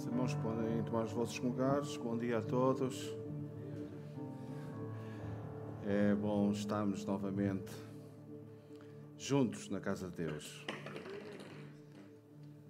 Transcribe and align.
Os 0.00 0.06
irmãos 0.06 0.32
podem 0.32 0.82
tomar 0.82 1.04
os 1.04 1.12
vossos 1.12 1.38
lugares. 1.40 1.94
Bom 1.98 2.16
dia 2.16 2.38
a 2.38 2.40
todos. 2.40 3.14
É 5.84 6.14
bom 6.14 6.50
estarmos 6.52 7.04
novamente 7.04 7.70
juntos 9.18 9.68
na 9.68 9.78
casa 9.78 10.08
de 10.08 10.16
Deus. 10.16 10.64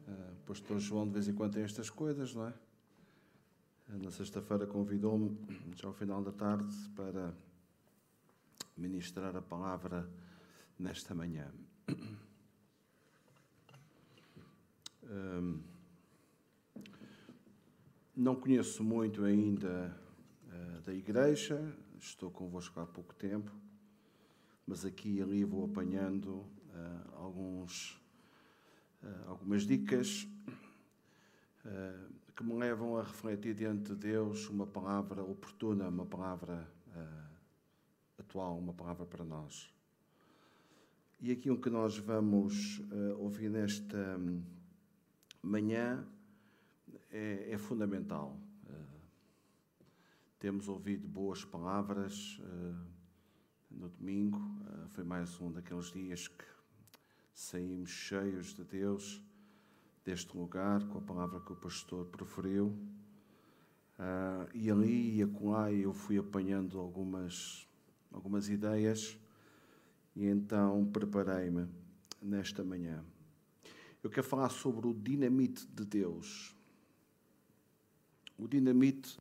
O 0.08 0.44
pastor 0.44 0.80
João 0.80 1.06
de 1.06 1.12
vez 1.12 1.28
em 1.28 1.32
quando 1.32 1.52
tem 1.52 1.62
estas 1.62 1.88
coisas, 1.88 2.34
não 2.34 2.48
é? 2.48 2.54
Na 3.90 4.10
sexta-feira 4.10 4.66
convidou-me, 4.66 5.38
já 5.76 5.86
ao 5.86 5.94
final 5.94 6.24
da 6.24 6.32
tarde, 6.32 6.74
para 6.96 7.32
ministrar 8.76 9.36
a 9.36 9.42
palavra 9.42 10.10
nesta 10.76 11.14
manhã. 11.14 11.46
Um, 15.04 15.69
não 18.20 18.36
conheço 18.36 18.84
muito 18.84 19.24
ainda 19.24 19.96
uh, 20.46 20.82
da 20.82 20.92
igreja, 20.92 21.58
estou 21.98 22.30
convosco 22.30 22.78
há 22.78 22.84
pouco 22.84 23.14
tempo, 23.14 23.50
mas 24.66 24.84
aqui 24.84 25.16
e 25.16 25.22
ali 25.22 25.42
vou 25.42 25.64
apanhando 25.64 26.28
uh, 26.28 27.16
alguns, 27.16 27.98
uh, 29.02 29.28
algumas 29.28 29.62
dicas 29.62 30.28
que 32.34 32.42
me 32.42 32.54
levam 32.54 32.96
a 32.96 33.02
refletir 33.02 33.54
diante 33.54 33.90
de 33.90 33.96
Deus 33.96 34.48
uma 34.48 34.66
palavra 34.66 35.22
oportuna, 35.22 35.88
uma 35.88 36.06
palavra 36.06 36.66
atual, 38.18 38.56
uma 38.58 38.72
palavra 38.72 39.04
para 39.04 39.22
nós. 39.22 39.70
E 41.20 41.30
aquilo 41.30 41.60
que 41.60 41.68
nós 41.68 41.98
vamos 41.98 42.80
ouvir 43.18 43.50
nesta 43.50 44.16
hum, 44.18 44.42
manhã 45.42 46.02
é, 47.10 47.52
é 47.52 47.58
fundamental. 47.58 48.38
Uh, 48.64 49.84
temos 50.38 50.68
ouvido 50.68 51.06
boas 51.06 51.44
palavras 51.44 52.38
uh, 52.40 52.86
no 53.70 53.88
domingo, 53.88 54.38
uh, 54.38 54.88
foi 54.88 55.04
mais 55.04 55.40
um 55.40 55.50
daqueles 55.50 55.92
dias 55.92 56.28
que 56.28 56.44
saímos 57.32 57.90
cheios 57.90 58.54
de 58.54 58.64
Deus 58.64 59.22
deste 60.04 60.36
lugar, 60.36 60.86
com 60.88 60.98
a 60.98 61.02
palavra 61.02 61.40
que 61.40 61.52
o 61.52 61.56
pastor 61.56 62.06
proferiu. 62.06 62.76
e 64.54 64.70
ali 64.70 65.18
e 65.18 65.22
acolá 65.22 65.70
eu 65.70 65.92
fui 65.92 66.16
apanhando 66.18 66.78
algumas, 66.78 67.68
algumas 68.10 68.48
ideias 68.48 69.18
e 70.16 70.24
então 70.26 70.86
preparei-me 70.90 71.68
nesta 72.20 72.64
manhã. 72.64 73.04
Eu 74.02 74.08
quero 74.08 74.26
falar 74.26 74.48
sobre 74.48 74.86
o 74.86 74.94
dinamite 74.94 75.66
de 75.66 75.84
Deus. 75.84 76.56
O 78.40 78.48
dinamite 78.48 79.18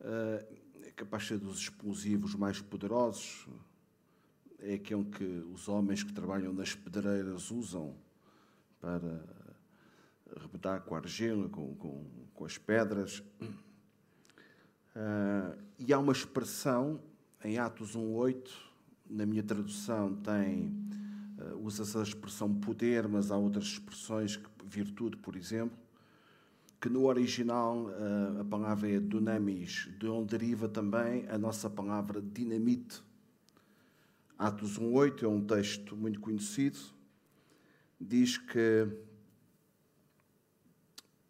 uh, 0.00 0.56
é 0.82 0.90
capaz 0.92 1.24
de 1.24 1.28
ser 1.28 1.38
dos 1.38 1.58
explosivos 1.58 2.34
mais 2.34 2.62
poderosos. 2.62 3.46
É 4.58 4.72
aquele 4.72 5.04
que 5.04 5.24
os 5.52 5.68
homens 5.68 6.02
que 6.02 6.14
trabalham 6.14 6.50
nas 6.54 6.74
pedreiras 6.74 7.50
usam 7.50 7.94
para 8.80 9.22
arrebentar 10.34 10.80
com 10.80 10.94
a 10.94 10.98
argila, 10.98 11.46
com, 11.50 11.74
com, 11.74 12.06
com 12.32 12.44
as 12.46 12.56
pedras. 12.56 13.22
Uh, 14.96 15.54
e 15.78 15.92
há 15.92 15.98
uma 15.98 16.12
expressão 16.12 17.02
em 17.44 17.58
Atos 17.58 17.94
1.8, 17.94 18.48
na 19.10 19.26
minha 19.26 19.42
tradução 19.42 20.16
tem, 20.16 20.72
uh, 21.38 21.54
usa-se 21.58 21.98
a 21.98 22.02
expressão 22.02 22.54
poder, 22.54 23.06
mas 23.08 23.30
há 23.30 23.36
outras 23.36 23.64
expressões, 23.64 24.40
virtude, 24.64 25.18
por 25.18 25.36
exemplo, 25.36 25.78
que 26.80 26.88
no 26.88 27.06
original 27.06 27.90
eh, 27.90 28.40
a 28.40 28.44
palavra 28.44 28.88
é 28.88 29.00
dunamis, 29.00 29.88
de 29.98 30.06
onde 30.06 30.38
deriva 30.38 30.68
também 30.68 31.26
a 31.28 31.36
nossa 31.36 31.68
palavra 31.68 32.22
dinamite. 32.22 33.02
Atos 34.38 34.78
1.8 34.78 35.24
é 35.24 35.28
um 35.28 35.44
texto 35.44 35.96
muito 35.96 36.20
conhecido, 36.20 36.78
diz 38.00 38.38
que 38.38 38.86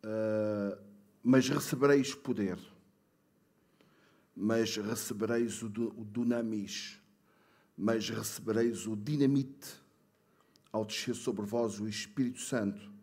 uh, 0.04 0.78
mas 1.22 1.48
recebereis 1.48 2.14
poder, 2.14 2.58
mas 4.36 4.76
recebereis 4.76 5.62
o, 5.62 5.68
o 5.96 6.04
dunamis, 6.04 7.00
mas 7.74 8.10
recebereis 8.10 8.86
o 8.86 8.94
dinamite 8.94 9.80
ao 10.70 10.84
descer 10.84 11.14
sobre 11.14 11.46
vós 11.46 11.80
o 11.80 11.88
Espírito 11.88 12.40
Santo 12.40 12.97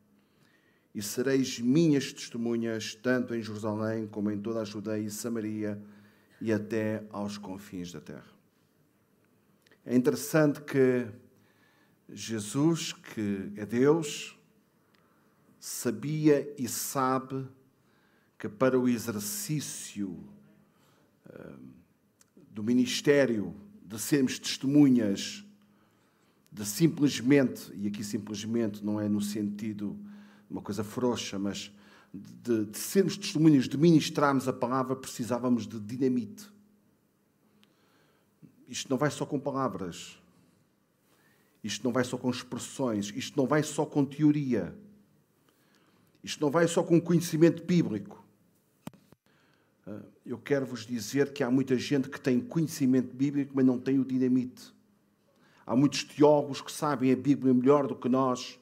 e 0.96 1.02
sereis 1.02 1.60
minhas 1.60 2.14
testemunhas, 2.14 2.96
tanto 2.96 3.36
em 3.36 3.42
Jerusalém 3.42 4.08
como 4.08 4.32
em 4.32 4.40
toda 4.40 4.62
a 4.62 4.64
Judeia 4.64 5.06
e 5.06 5.12
Samaria 5.12 5.78
e 6.40 6.54
até 6.54 7.04
aos 7.10 7.38
confins 7.38 7.92
da 7.92 8.00
terra. 8.00 8.34
É 9.86 9.94
interessante 9.94 10.62
que 10.62 11.06
Jesus, 12.08 12.94
que 12.94 13.52
é 13.58 13.66
Deus, 13.66 14.40
sabia 15.60 16.50
e 16.58 16.66
sabe 16.70 17.46
que 18.40 18.48
para 18.48 18.80
o 18.80 18.88
exercício 18.88 20.12
uh, 21.28 21.60
do 22.50 22.64
ministério 22.64 23.54
de 23.84 24.00
sermos 24.00 24.40
testemunhas, 24.40 25.44
de 26.50 26.66
simplesmente, 26.66 27.70
e 27.76 27.88
aqui 27.88 28.02
simplesmente 28.02 28.84
não 28.84 29.00
é 29.00 29.10
no 29.10 29.20
sentido 29.20 30.00
uma 30.50 30.62
coisa 30.62 30.84
frouxa, 30.84 31.38
mas 31.40 31.72
de, 32.14 32.66
de 32.66 32.78
sermos 32.78 33.18
testemunhas, 33.18 33.68
de 33.68 33.78
ministrarmos 33.78 34.48
a 34.48 34.54
palavra, 34.54 34.96
precisávamos 34.96 35.68
de 35.68 35.80
dinamite. 35.80 36.50
Isto 38.68 38.90
não 38.90 38.98
vai 38.98 39.12
só 39.12 39.26
com 39.26 39.40
palavras. 39.40 40.18
Isto 41.64 41.84
não 41.84 41.92
vai 41.92 42.04
só 42.04 42.18
com 42.18 42.30
expressões. 42.30 43.12
Isto 43.16 43.38
não 43.38 43.48
vai 43.48 43.64
só 43.64 43.86
com 43.86 44.06
teoria. 44.06 44.76
Isto 46.24 46.42
não 46.42 46.50
vai 46.50 46.68
só 46.68 46.84
com 46.84 47.00
conhecimento 47.00 47.64
bíblico. 47.64 48.24
Ah, 49.86 50.02
eu 50.26 50.38
quero 50.38 50.66
vos 50.66 50.86
dizer 50.86 51.34
que 51.34 51.44
há 51.44 51.52
muita 51.52 51.78
gente 51.78 52.10
que 52.10 52.20
tem 52.20 52.40
conhecimento 52.40 53.16
bíblico, 53.16 53.52
mas 53.56 53.66
não 53.66 53.80
tem 53.80 54.00
o 54.00 54.06
dinamite. 54.06 54.74
Há 55.66 55.76
muitos 55.76 56.04
teólogos 56.04 56.62
que 56.62 56.72
sabem 56.72 57.12
a 57.12 57.16
Bíblia 57.16 57.54
melhor 57.54 57.88
do 57.88 57.96
que 57.96 58.08
nós, 58.10 58.60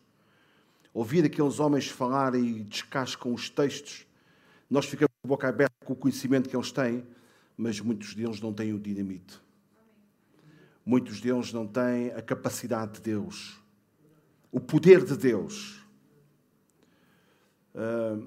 ouvir 0.93 1.25
aqueles 1.25 1.59
homens 1.59 1.87
falar 1.87 2.35
e 2.35 2.63
descascam 2.63 3.33
os 3.33 3.49
textos, 3.49 4.05
nós 4.69 4.85
ficamos 4.85 5.11
com 5.21 5.27
a 5.27 5.29
boca 5.29 5.47
aberta 5.47 5.73
com 5.83 5.93
o 5.93 5.95
conhecimento 5.95 6.49
que 6.49 6.55
eles 6.55 6.71
têm, 6.71 7.05
mas 7.57 7.79
muitos 7.79 8.13
deles 8.13 8.39
não 8.39 8.53
têm 8.53 8.73
o 8.73 8.79
dinamite. 8.79 9.41
Muitos 10.85 11.21
deles 11.21 11.51
não 11.53 11.65
têm 11.65 12.11
a 12.11 12.21
capacidade 12.21 12.93
de 12.93 13.01
Deus, 13.01 13.59
o 14.51 14.59
poder 14.59 15.03
de 15.03 15.17
Deus. 15.17 15.83
Ah, 17.73 18.19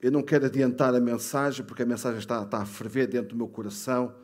eu 0.00 0.12
não 0.12 0.22
quero 0.22 0.46
adiantar 0.46 0.94
a 0.94 1.00
mensagem, 1.00 1.64
porque 1.64 1.82
a 1.82 1.86
mensagem 1.86 2.18
está, 2.18 2.42
está 2.42 2.58
a 2.58 2.66
ferver 2.66 3.06
dentro 3.06 3.30
do 3.30 3.36
meu 3.36 3.48
coração, 3.48 4.14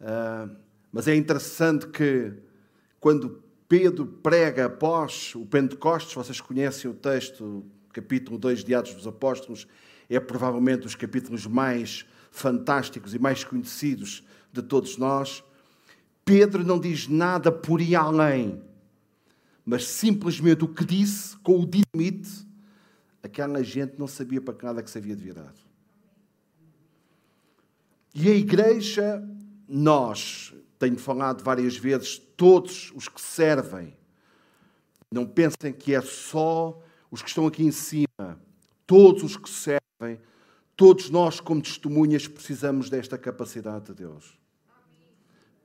ah, 0.00 0.48
mas 0.92 1.08
é 1.08 1.14
interessante 1.14 1.88
que, 1.88 2.32
quando 3.00 3.42
Pedro 3.68 4.06
prega 4.06 4.66
após 4.66 5.34
o 5.34 5.46
Pentecostes, 5.46 6.14
vocês 6.14 6.40
conhecem 6.40 6.90
o 6.90 6.94
texto, 6.94 7.64
capítulo 7.92 8.38
2 8.38 8.62
de 8.62 8.74
Atos 8.74 8.94
dos 8.94 9.06
Apóstolos, 9.06 9.66
é 10.08 10.20
provavelmente 10.20 10.86
os 10.86 10.94
capítulos 10.94 11.46
mais 11.46 12.04
fantásticos 12.30 13.14
e 13.14 13.18
mais 13.18 13.42
conhecidos 13.42 14.22
de 14.52 14.62
todos 14.62 14.98
nós. 14.98 15.42
Pedro 16.24 16.64
não 16.64 16.78
diz 16.78 17.08
nada 17.08 17.50
por 17.50 17.80
ir 17.80 17.94
além, 17.94 18.62
mas 19.64 19.86
simplesmente 19.86 20.64
o 20.64 20.68
que 20.68 20.84
disse 20.84 21.36
com 21.38 21.60
o 21.60 21.66
dinamite, 21.66 22.46
aquela 23.22 23.62
gente 23.62 23.98
não 23.98 24.06
sabia 24.06 24.40
para 24.40 24.54
que 24.54 24.64
nada 24.64 24.82
que 24.82 24.90
se 24.90 24.98
havia 24.98 25.16
de 25.16 25.22
virar. 25.22 25.54
E 28.14 28.28
a 28.28 28.34
igreja, 28.34 29.26
nós, 29.66 30.54
tenho 30.84 30.98
falado 30.98 31.42
várias 31.42 31.78
vezes, 31.78 32.18
todos 32.18 32.92
os 32.94 33.08
que 33.08 33.20
servem, 33.20 33.96
não 35.10 35.26
pensem 35.26 35.72
que 35.72 35.94
é 35.94 36.02
só 36.02 36.78
os 37.10 37.22
que 37.22 37.28
estão 37.28 37.46
aqui 37.46 37.64
em 37.64 37.70
cima, 37.70 38.38
todos 38.86 39.22
os 39.22 39.36
que 39.36 39.48
servem, 39.48 40.20
todos 40.76 41.08
nós, 41.08 41.40
como 41.40 41.62
testemunhas, 41.62 42.28
precisamos 42.28 42.90
desta 42.90 43.16
capacidade 43.16 43.86
de 43.86 43.94
Deus. 43.94 44.38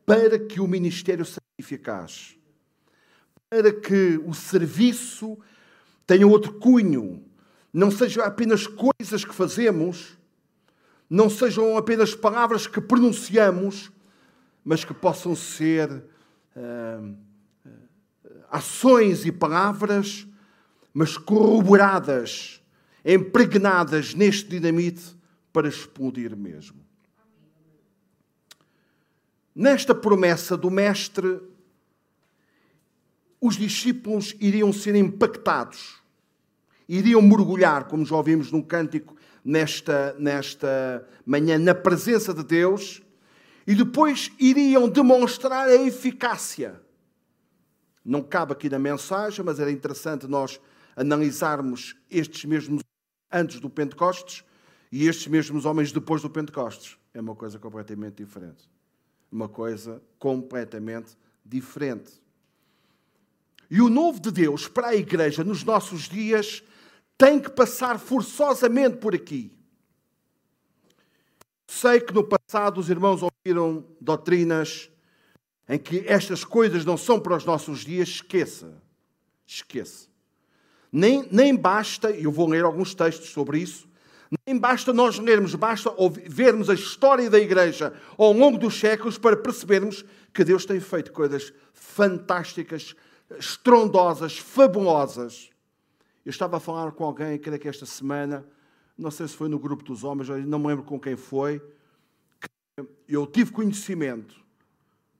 Para 0.05 0.39
que 0.39 0.61
o 0.61 0.67
ministério 0.67 1.25
seja 1.25 1.41
eficaz, 1.57 2.37
para 3.49 3.73
que 3.73 4.21
o 4.25 4.33
serviço 4.33 5.37
tenha 6.07 6.25
outro 6.25 6.53
cunho, 6.53 7.25
não 7.73 7.91
sejam 7.91 8.23
apenas 8.23 8.65
coisas 8.67 9.25
que 9.25 9.35
fazemos, 9.35 10.17
não 11.09 11.29
sejam 11.29 11.77
apenas 11.77 12.15
palavras 12.15 12.67
que 12.67 12.79
pronunciamos, 12.79 13.91
mas 14.69 14.85
que 14.85 14.93
possam 14.93 15.35
ser 15.35 15.89
uh, 15.91 17.17
ações 18.51 19.25
e 19.25 19.31
palavras, 19.31 20.27
mas 20.93 21.17
corroboradas 21.17 22.61
impregnadas 23.03 24.13
neste 24.13 24.47
dinamite 24.47 25.17
para 25.51 25.67
explodir 25.67 26.37
mesmo. 26.37 26.85
Nesta 29.55 29.95
promessa 29.95 30.55
do 30.55 30.69
Mestre, 30.69 31.41
os 33.41 33.57
discípulos 33.57 34.35
iriam 34.39 34.71
ser 34.71 34.93
impactados, 34.93 35.99
iriam 36.87 37.23
mergulhar, 37.23 37.85
como 37.85 38.05
já 38.05 38.15
ouvimos 38.15 38.51
num 38.51 38.61
cântico 38.61 39.15
nesta, 39.43 40.15
nesta 40.19 41.07
manhã, 41.25 41.57
na 41.57 41.73
presença 41.73 42.35
de 42.35 42.43
Deus, 42.43 43.01
e 43.69 43.75
depois 43.75 44.31
iriam 44.39 44.89
demonstrar 44.89 45.67
a 45.67 45.75
eficácia. 45.75 46.81
Não 48.03 48.23
cabe 48.23 48.51
aqui 48.51 48.67
na 48.67 48.79
mensagem, 48.79 49.45
mas 49.45 49.59
era 49.59 49.71
interessante 49.71 50.25
nós 50.25 50.59
analisarmos 50.95 51.95
estes 52.09 52.45
mesmos 52.45 52.81
antes 53.31 53.59
do 53.59 53.69
Pentecostes 53.69 54.43
e 54.91 55.07
estes 55.07 55.27
mesmos 55.27 55.65
homens 55.65 55.91
depois 55.91 56.23
do 56.23 56.31
Pentecostes. 56.31 56.97
É 57.13 57.21
uma 57.21 57.35
coisa 57.35 57.59
completamente 57.59 58.15
diferente. 58.15 58.67
Uma 59.31 59.47
coisa 59.47 60.01
completamente 60.17 61.15
diferente. 61.45 62.19
E 63.69 63.81
o 63.81 63.87
novo 63.87 64.19
de 64.19 64.31
Deus 64.31 64.67
para 64.67 64.87
a 64.87 64.95
igreja 64.95 65.43
nos 65.43 65.63
nossos 65.63 66.09
dias 66.09 66.63
tem 67.15 67.39
que 67.39 67.51
passar 67.51 67.99
forçosamente 67.99 68.97
por 68.97 69.13
aqui. 69.13 69.55
Sei 71.67 72.01
que 72.01 72.11
no 72.11 72.23
passado 72.23 72.79
os 72.79 72.89
irmãos 72.89 73.21
ouviram 73.45 73.85
doutrinas 74.01 74.89
em 75.67 75.77
que 75.77 76.03
estas 76.07 76.43
coisas 76.43 76.83
não 76.83 76.97
são 76.97 77.19
para 77.19 77.37
os 77.37 77.45
nossos 77.45 77.85
dias, 77.85 78.09
esqueça. 78.09 78.81
Esqueça. 79.45 80.07
Nem, 80.91 81.27
nem 81.31 81.55
basta, 81.55 82.11
eu 82.11 82.31
vou 82.31 82.49
ler 82.49 82.63
alguns 82.63 82.95
textos 82.95 83.29
sobre 83.29 83.59
isso, 83.59 83.87
nem 84.45 84.57
basta 84.57 84.91
nós 84.91 85.17
lermos, 85.19 85.55
basta 85.55 85.91
vermos 86.27 86.69
a 86.69 86.73
história 86.73 87.29
da 87.29 87.39
igreja 87.39 87.93
ao 88.17 88.33
longo 88.33 88.57
dos 88.57 88.79
séculos 88.79 89.17
para 89.17 89.37
percebermos 89.37 90.03
que 90.33 90.43
Deus 90.43 90.65
tem 90.65 90.79
feito 90.79 91.11
coisas 91.11 91.53
fantásticas, 91.73 92.95
estrondosas, 93.37 94.37
fabulosas. 94.37 95.49
Eu 96.25 96.31
estava 96.31 96.57
a 96.57 96.59
falar 96.59 96.91
com 96.91 97.03
alguém, 97.03 97.37
creio 97.37 97.59
que 97.59 97.67
esta 97.67 97.85
semana, 97.85 98.45
não 98.97 99.09
sei 99.09 99.27
se 99.27 99.35
foi 99.35 99.47
no 99.47 99.57
grupo 99.57 99.83
dos 99.83 100.03
homens, 100.03 100.27
não 100.45 100.59
me 100.59 100.67
lembro 100.67 100.83
com 100.83 100.99
quem 100.99 101.15
foi, 101.15 101.61
eu 103.07 103.25
tive 103.27 103.51
conhecimento 103.51 104.35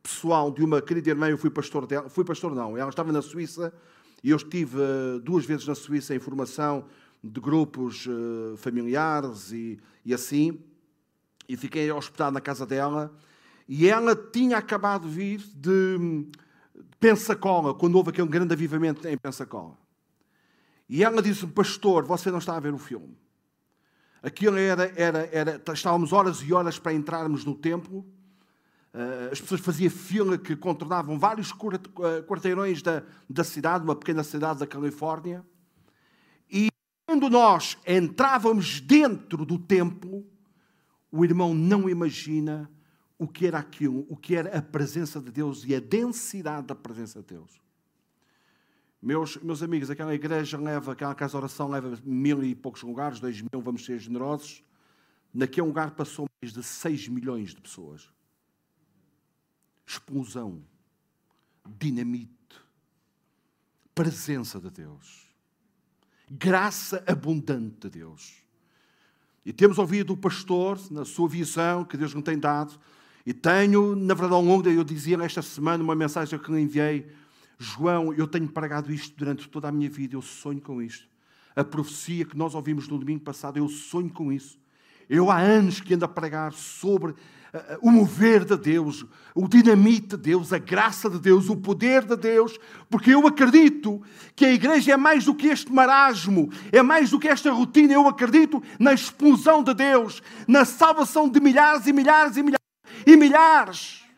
pessoal 0.01 0.51
de 0.51 0.63
uma 0.63 0.81
querida 0.81 1.09
irmã, 1.09 1.29
eu 1.29 1.38
fui 1.38 1.50
pastor 1.50 1.85
dela, 1.85 2.09
fui 2.09 2.23
pastor 2.23 2.56
não, 2.56 2.77
ela 2.77 2.89
estava 2.89 3.11
na 3.11 3.21
Suíça 3.21 3.73
e 4.23 4.31
eu 4.31 4.38
estive 4.38 4.77
eh, 4.79 5.19
duas 5.19 5.45
vezes 5.45 5.67
na 5.67 5.75
Suíça 5.75 6.15
em 6.15 6.19
formação 6.19 6.85
de 7.23 7.39
grupos 7.39 8.06
uh, 8.07 8.56
familiares 8.57 9.51
e, 9.51 9.77
e 10.06 10.13
assim, 10.13 10.57
e 11.47 11.57
fiquei 11.57 11.91
hospedado 11.91 12.33
na 12.33 12.39
casa 12.39 12.65
dela 12.65 13.13
e 13.67 13.88
ela 13.88 14.15
tinha 14.15 14.57
acabado 14.57 15.07
de 15.07 15.13
vir 15.13 15.41
de 15.53 16.25
Pensacola, 17.00 17.73
quando 17.73 17.95
houve 17.95 18.09
aquele 18.09 18.27
grande 18.27 18.53
avivamento 18.53 19.07
em 19.07 19.17
Pensacola. 19.17 19.77
E 20.89 21.03
ela 21.03 21.21
disse-me, 21.21 21.51
pastor, 21.51 22.03
você 22.03 22.31
não 22.31 22.39
está 22.39 22.57
a 22.57 22.59
ver 22.59 22.73
o 22.73 22.77
filme. 22.77 23.15
Aquilo 24.21 24.57
era, 24.57 24.92
era, 24.95 25.30
era, 25.31 25.62
estávamos 25.74 26.12
horas 26.12 26.42
e 26.42 26.54
horas 26.54 26.77
para 26.77 26.94
entrarmos 26.94 27.45
no 27.45 27.56
templo. 27.56 28.06
Eh, 28.94 29.30
as 29.31 29.39
pessoas 29.39 29.62
faziam 29.62 29.89
fila 29.89 30.38
que 30.38 30.56
contornavam 30.56 31.18
vários 31.18 31.51
eh, 31.51 32.21
quarteirões 32.24 32.81
da, 32.81 33.04
da 33.30 33.44
cidade, 33.44 33.83
uma 33.83 33.95
pequena 33.95 34.24
cidade 34.24 34.60
da 34.60 34.68
Califórnia. 34.68 35.45
E 36.51 36.69
quando 37.06 37.30
nós 37.30 37.77
entrávamos 37.88 38.81
dentro 38.81 39.45
do 39.45 39.57
templo, 39.57 40.25
o 41.12 41.24
irmão 41.24 41.54
não 41.54 41.89
imagina 41.89 42.69
o 43.18 43.27
que 43.27 43.48
era 43.48 43.60
aquilo, 43.60 44.06
o 44.10 44.18
que 44.18 44.36
era 44.36 44.57
a 44.57 44.62
presença 44.62 45.21
de 45.21 45.31
Deus 45.31 45.63
e 45.66 45.75
a 45.75 45.80
densidade 45.80 46.68
da 46.68 46.75
presença 46.75 47.19
de 47.21 47.27
Deus. 47.27 47.69
Meus, 49.01 49.37
meus 49.37 49.63
amigos, 49.63 49.89
aquela 49.89 50.13
igreja 50.13 50.57
leva, 50.57 50.91
aquela 50.91 51.15
casa 51.15 51.31
de 51.31 51.37
oração 51.37 51.69
leva 51.69 51.97
mil 52.03 52.43
e 52.43 52.53
poucos 52.53 52.83
lugares, 52.83 53.19
dois 53.19 53.41
mil, 53.41 53.61
vamos 53.61 53.85
ser 53.85 53.97
generosos. 53.97 54.61
Naquele 55.33 55.67
lugar 55.67 55.91
passou 55.91 56.27
mais 56.41 56.53
de 56.53 56.61
seis 56.61 57.07
milhões 57.07 57.51
de 57.53 57.61
pessoas. 57.61 58.09
Explosão, 59.87 60.61
dinamite, 61.65 62.29
presença 63.95 64.59
de 64.59 64.69
Deus, 64.69 65.27
graça 66.29 67.03
abundante 67.07 67.87
de 67.87 67.99
Deus. 67.99 68.43
E 69.45 69.53
temos 69.53 69.79
ouvido 69.79 70.13
o 70.13 70.17
pastor, 70.17 70.77
na 70.91 71.05
sua 71.05 71.27
visão, 71.29 71.85
que 71.85 71.95
Deus 71.95 72.13
nos 72.13 72.23
tem 72.23 72.37
dado, 72.37 72.77
e 73.25 73.33
tenho, 73.33 73.95
na 73.95 74.13
verdade, 74.13 74.33
ao 74.33 74.41
longo, 74.41 74.67
eu 74.67 74.83
dizia 74.83 75.17
esta 75.23 75.41
semana, 75.41 75.83
uma 75.83 75.95
mensagem 75.95 76.37
que 76.37 76.51
lhe 76.51 76.61
enviei, 76.61 77.09
João, 77.61 78.13
eu 78.13 78.25
tenho 78.25 78.47
pregado 78.47 78.91
isto 78.91 79.13
durante 79.17 79.50
toda 79.50 79.67
a 79.67 79.71
minha 79.71 79.89
vida, 79.89 80.15
eu 80.15 80.21
sonho 80.21 80.61
com 80.61 80.81
isto. 80.81 81.09
A 81.53 81.63
profecia 81.63 82.23
que 82.23 82.38
nós 82.38 82.56
ouvimos 82.56 82.88
no 82.88 82.97
domingo 82.97 83.19
passado, 83.19 83.57
eu 83.57 83.67
sonho 83.67 84.09
com 84.09 84.31
isso. 84.31 84.57
Eu 85.09 85.29
há 85.29 85.39
anos 85.39 85.81
que 85.81 85.94
ando 85.94 86.06
a 86.06 86.07
pregar 86.07 86.53
sobre 86.53 87.11
uh, 87.11 87.17
o 87.81 87.91
mover 87.91 88.45
de 88.45 88.56
Deus, 88.56 89.06
o 89.35 89.45
dinamite 89.45 90.09
de 90.09 90.17
Deus, 90.17 90.53
a 90.53 90.57
graça 90.57 91.09
de 91.09 91.19
Deus, 91.19 91.50
o 91.50 91.57
poder 91.57 92.06
de 92.06 92.15
Deus, 92.15 92.57
porque 92.89 93.13
eu 93.13 93.27
acredito 93.27 94.01
que 94.38 94.45
a 94.45 94.53
igreja 94.53 94.94
é 94.94 94.97
mais 94.97 95.25
do 95.25 95.35
que 95.35 95.47
este 95.47 95.69
marasmo, 95.69 96.50
é 96.71 96.81
mais 96.81 97.09
do 97.09 97.19
que 97.19 97.27
esta 97.27 97.51
rotina. 97.51 97.91
Eu 97.91 98.07
acredito 98.07 98.63
na 98.79 98.94
explosão 98.94 99.63
de 99.63 99.73
Deus, 99.73 100.23
na 100.47 100.63
salvação 100.63 101.27
de 101.27 101.41
milhares 101.41 101.88
e 101.88 101.91
milhares 101.91 102.38
e 102.38 102.44
milhares 102.44 102.59
e 103.06 103.17
milhares. 103.17 104.08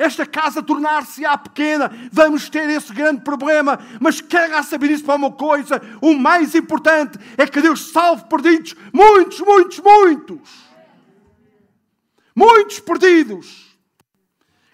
Esta 0.00 0.24
casa 0.24 0.62
tornar-se-á 0.62 1.36
pequena, 1.36 1.90
vamos 2.10 2.48
ter 2.48 2.70
esse 2.70 2.90
grande 2.90 3.20
problema, 3.20 3.78
mas 4.00 4.18
quero 4.18 4.64
saber 4.64 4.90
isso 4.90 5.04
para 5.04 5.14
uma 5.14 5.30
coisa: 5.30 5.78
o 6.00 6.14
mais 6.14 6.54
importante 6.54 7.18
é 7.36 7.46
que 7.46 7.60
Deus 7.60 7.92
salve 7.92 8.24
perdidos, 8.24 8.74
muitos, 8.94 9.40
muitos, 9.40 9.78
muitos. 9.78 10.70
Muitos 12.34 12.80
perdidos. 12.80 13.76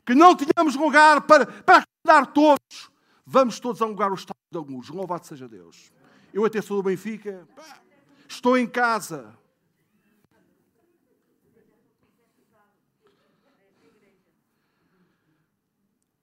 Que 0.05 0.15
não 0.15 0.37
tínhamos 0.37 0.77
lugar 0.77 1.23
para, 1.23 1.45
para 1.45 1.85
ajudar 2.07 2.27
todos. 2.27 2.89
Vamos 3.27 3.59
todos 3.59 3.83
a 3.83 3.87
um 3.87 3.89
lugar 3.89 4.13
o 4.13 4.15
estado 4.15 4.39
de 4.53 4.57
alguns. 4.57 4.89
Louvado 4.91 5.27
seja 5.27 5.49
Deus. 5.49 5.91
Eu 6.33 6.45
até 6.45 6.63
sou 6.63 6.77
do 6.77 6.85
Benfica. 6.85 7.49
Estou 8.29 8.57
em 8.57 8.69
casa. 8.69 9.37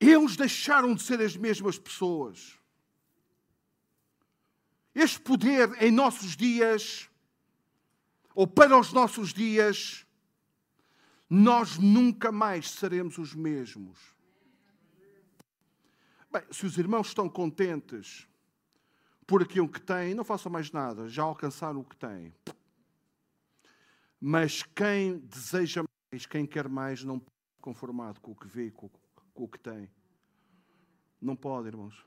Eles 0.09 0.35
deixaram 0.35 0.93
de 0.93 1.01
ser 1.01 1.21
as 1.21 1.37
mesmas 1.37 1.79
pessoas. 1.79 2.59
Este 4.93 5.19
poder 5.21 5.81
em 5.81 5.91
nossos 5.91 6.35
dias, 6.35 7.09
ou 8.35 8.45
para 8.45 8.77
os 8.77 8.91
nossos 8.91 9.33
dias, 9.33 10.05
nós 11.29 11.77
nunca 11.77 12.33
mais 12.33 12.69
seremos 12.69 13.17
os 13.17 13.33
mesmos. 13.33 13.97
Bem, 16.29 16.43
se 16.51 16.65
os 16.65 16.77
irmãos 16.77 17.07
estão 17.07 17.29
contentes 17.29 18.27
por 19.25 19.41
aquilo 19.41 19.69
que 19.69 19.79
têm, 19.79 20.13
não 20.13 20.25
façam 20.25 20.51
mais 20.51 20.69
nada, 20.69 21.07
já 21.07 21.23
alcançaram 21.23 21.79
o 21.79 21.85
que 21.85 21.95
têm. 21.95 22.33
Mas 24.19 24.63
quem 24.63 25.17
deseja 25.19 25.81
mais, 26.11 26.25
quem 26.25 26.45
quer 26.45 26.67
mais, 26.67 27.03
não 27.05 27.21
conformado 27.61 28.19
com 28.19 28.31
o 28.31 28.35
que 28.35 28.47
vê, 28.47 28.69
com, 28.69 28.89
com 29.33 29.43
o 29.43 29.47
que 29.47 29.59
tem. 29.59 29.89
Não 31.21 31.35
pode, 31.35 31.67
irmãos. 31.67 32.05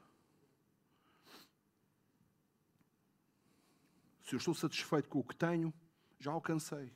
Se 4.23 4.35
eu 4.35 4.39
estou 4.39 4.55
satisfeito 4.55 5.09
com 5.09 5.21
o 5.21 5.25
que 5.25 5.37
tenho, 5.37 5.73
já 6.19 6.33
alcancei. 6.33 6.93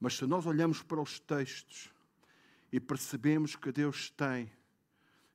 Mas 0.00 0.14
se 0.16 0.26
nós 0.26 0.46
olhamos 0.46 0.82
para 0.82 1.00
os 1.00 1.20
textos 1.20 1.92
e 2.72 2.80
percebemos 2.80 3.54
que 3.54 3.70
Deus 3.70 4.10
tem 4.10 4.50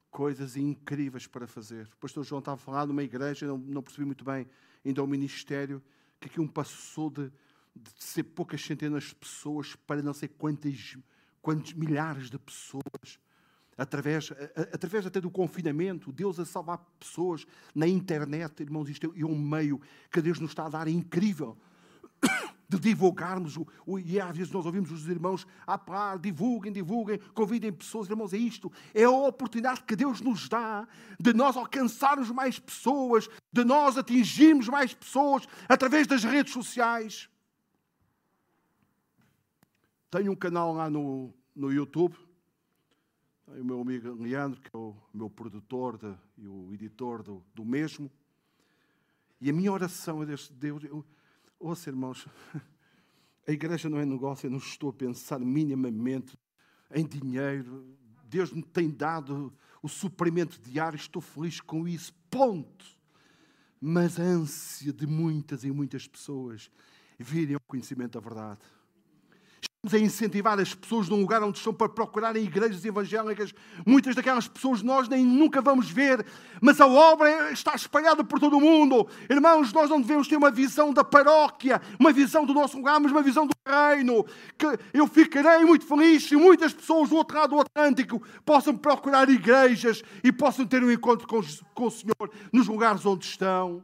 coisas 0.10 0.58
incríveis 0.58 1.28
para 1.28 1.48
fazer. 1.48 1.88
O 1.94 1.98
pastor 1.98 2.24
João 2.24 2.40
estava 2.40 2.56
a 2.56 2.58
falar 2.58 2.88
numa 2.88 3.04
igreja, 3.04 3.46
não, 3.46 3.58
não 3.58 3.84
percebi 3.84 4.06
muito 4.06 4.26
bem 4.26 4.48
ainda 4.84 5.04
o 5.04 5.08
ministério, 5.08 5.84
que 6.20 6.28
aqui 6.28 6.42
um 6.42 6.48
passou 6.48 7.10
de, 7.10 7.32
de 7.76 7.92
ser 8.04 8.24
poucas 8.24 8.62
centenas 8.62 9.04
de 9.04 9.16
pessoas 9.16 9.76
para 9.76 10.02
não 10.02 10.14
sei 10.14 10.28
quantas, 10.28 10.98
quantos 11.48 11.72
milhares 11.72 12.30
de 12.30 12.38
pessoas 12.38 13.18
através, 13.78 14.34
através 14.74 15.06
até 15.06 15.22
do 15.22 15.32
confinamento, 15.32 16.12
Deus 16.12 16.38
a 16.42 16.46
salvar 16.46 16.78
pessoas 17.00 17.48
na 17.74 17.88
internet, 17.88 18.60
irmãos, 18.60 18.90
isto 18.90 19.14
é 19.16 19.24
um 19.24 19.40
meio 19.40 19.80
que 20.12 20.22
Deus 20.22 20.42
nos 20.42 20.52
está 20.52 20.66
a 20.66 20.70
dar 20.70 20.90
incrível. 20.90 21.58
de 22.68 22.78
divulgarmos, 22.78 23.56
o, 23.86 23.98
e 23.98 24.20
às 24.20 24.36
vezes 24.36 24.52
nós 24.52 24.66
ouvimos 24.66 24.92
os 24.92 25.08
irmãos 25.08 25.48
a 25.66 25.78
falar, 25.78 26.20
divulguem, 26.20 26.74
divulguem, 26.74 27.18
convidem 27.34 27.72
pessoas, 27.72 28.10
irmãos, 28.10 28.34
é 28.34 28.38
isto, 28.38 28.70
é 28.94 29.06
a 29.06 29.10
oportunidade 29.10 29.84
que 29.84 29.96
Deus 29.96 30.20
nos 30.20 30.50
dá 30.50 30.86
de 31.18 31.34
nós 31.34 31.56
alcançarmos 31.56 32.30
mais 32.30 32.60
pessoas, 32.60 33.30
de 33.54 33.64
nós 33.64 33.98
atingirmos 33.98 34.68
mais 34.68 34.94
pessoas 34.94 35.48
através 35.70 36.08
das 36.08 36.26
redes 36.26 36.52
sociais. 36.52 37.30
Tenho 40.10 40.32
um 40.32 40.36
canal 40.36 40.74
lá 40.74 40.90
no, 40.90 41.34
no 41.54 41.70
YouTube, 41.70 42.16
o 43.46 43.64
meu 43.64 43.82
amigo 43.82 44.14
Leandro, 44.14 44.62
que 44.62 44.70
é 44.74 44.78
o 44.78 44.96
meu 45.14 45.30
produtor 45.30 45.98
de, 45.98 46.16
e 46.38 46.48
o 46.48 46.74
editor 46.74 47.22
do, 47.22 47.44
do 47.54 47.66
mesmo, 47.66 48.10
e 49.42 49.50
a 49.50 49.54
minha 49.54 49.72
oração 49.72 50.24
é 50.24 50.26
Deus, 50.26 50.50
Deus 50.50 50.84
eu, 50.86 51.06
ouça 51.60 51.90
irmãos, 51.90 52.26
a 53.46 53.52
igreja 53.52 53.90
não 53.90 54.00
é 54.00 54.06
negócio, 54.06 54.48
eu 54.48 54.52
não 54.52 54.60
estou 54.60 54.92
a 54.92 54.94
pensar 54.94 55.40
minimamente 55.40 56.40
em 56.90 57.06
dinheiro. 57.06 57.86
Deus 58.24 58.54
me 58.54 58.64
tem 58.64 58.90
dado 58.90 59.54
o 59.84 59.90
suprimento 59.90 60.60
diário, 60.62 60.96
estou 60.96 61.22
feliz 61.22 61.60
com 61.60 61.86
isso, 61.86 62.14
ponto. 62.30 62.86
Mas 63.80 64.18
a 64.18 64.24
ânsia 64.24 64.94
de 64.94 65.06
muitas 65.06 65.66
e 65.66 65.72
muitas 65.72 66.08
pessoas 66.08 66.72
virem 67.20 67.56
ao 67.56 67.62
conhecimento 67.62 68.14
da 68.14 68.22
verdade 68.22 68.77
a 69.94 69.98
incentivar 69.98 70.60
as 70.60 70.74
pessoas 70.74 71.08
num 71.08 71.22
lugar 71.22 71.42
onde 71.44 71.58
estão 71.58 71.74
para 71.74 71.88
procurarem 71.88 72.44
igrejas 72.44 72.84
evangélicas. 72.84 73.54
Muitas 73.86 74.16
daquelas 74.16 74.48
pessoas 74.48 74.82
nós 74.82 75.08
nem 75.08 75.24
nunca 75.24 75.62
vamos 75.62 75.90
ver, 75.90 76.26
mas 76.60 76.82
a 76.82 76.88
obra 76.88 77.52
está 77.52 77.74
espalhada 77.76 78.24
por 78.24 78.40
todo 78.40 78.58
o 78.58 78.62
mundo. 78.62 79.08
Irmãos, 79.30 79.72
nós 79.72 79.90
não 79.90 80.02
devemos 80.02 80.28
ter 80.28 80.36
uma 80.36 80.52
visão 80.52 80.92
da 80.92 81.04
paróquia, 81.04 81.82
uma 82.00 82.12
visão 82.12 82.46
do 82.46 82.54
nosso 82.54 82.76
lugar, 82.78 83.00
mas 83.00 83.12
uma 83.12 83.22
visão 83.22 83.46
do 83.46 83.54
reino. 83.66 84.26
Que 84.58 84.68
eu 84.94 85.08
ficarei 85.08 85.64
muito 85.64 85.86
feliz 85.86 86.24
se 86.24 86.36
muitas 86.36 86.74
pessoas 86.74 87.10
do 87.10 87.16
outro 87.16 87.38
lado 87.38 87.56
do 87.56 87.62
Atlântico 87.62 88.22
possam 88.44 88.76
procurar 88.76 89.30
igrejas 89.30 90.04
e 90.24 90.32
possam 90.32 90.66
ter 90.66 90.84
um 90.84 90.92
encontro 90.92 91.28
com, 91.28 91.42
com 91.74 91.86
o 91.86 91.92
Senhor 91.92 92.32
nos 92.52 92.68
lugares 92.68 93.06
onde 93.06 93.26
estão. 93.26 93.84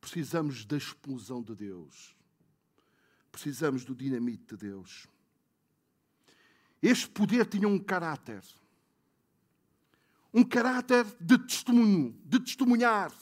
Precisamos 0.00 0.64
da 0.64 0.76
explosão 0.76 1.42
de 1.42 1.54
Deus 1.56 2.15
precisamos 3.36 3.84
do 3.84 3.94
dinamite 3.94 4.54
de 4.54 4.56
Deus. 4.56 5.06
Este 6.80 7.06
poder 7.10 7.44
tinha 7.44 7.68
um 7.68 7.78
caráter. 7.78 8.42
Um 10.32 10.42
caráter 10.42 11.04
de 11.20 11.36
testemunho, 11.38 12.18
de 12.24 12.40
testemunhar. 12.40 13.12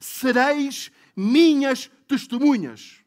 Sereis 0.00 0.90
minhas 1.14 1.90
testemunhas. 2.08 3.04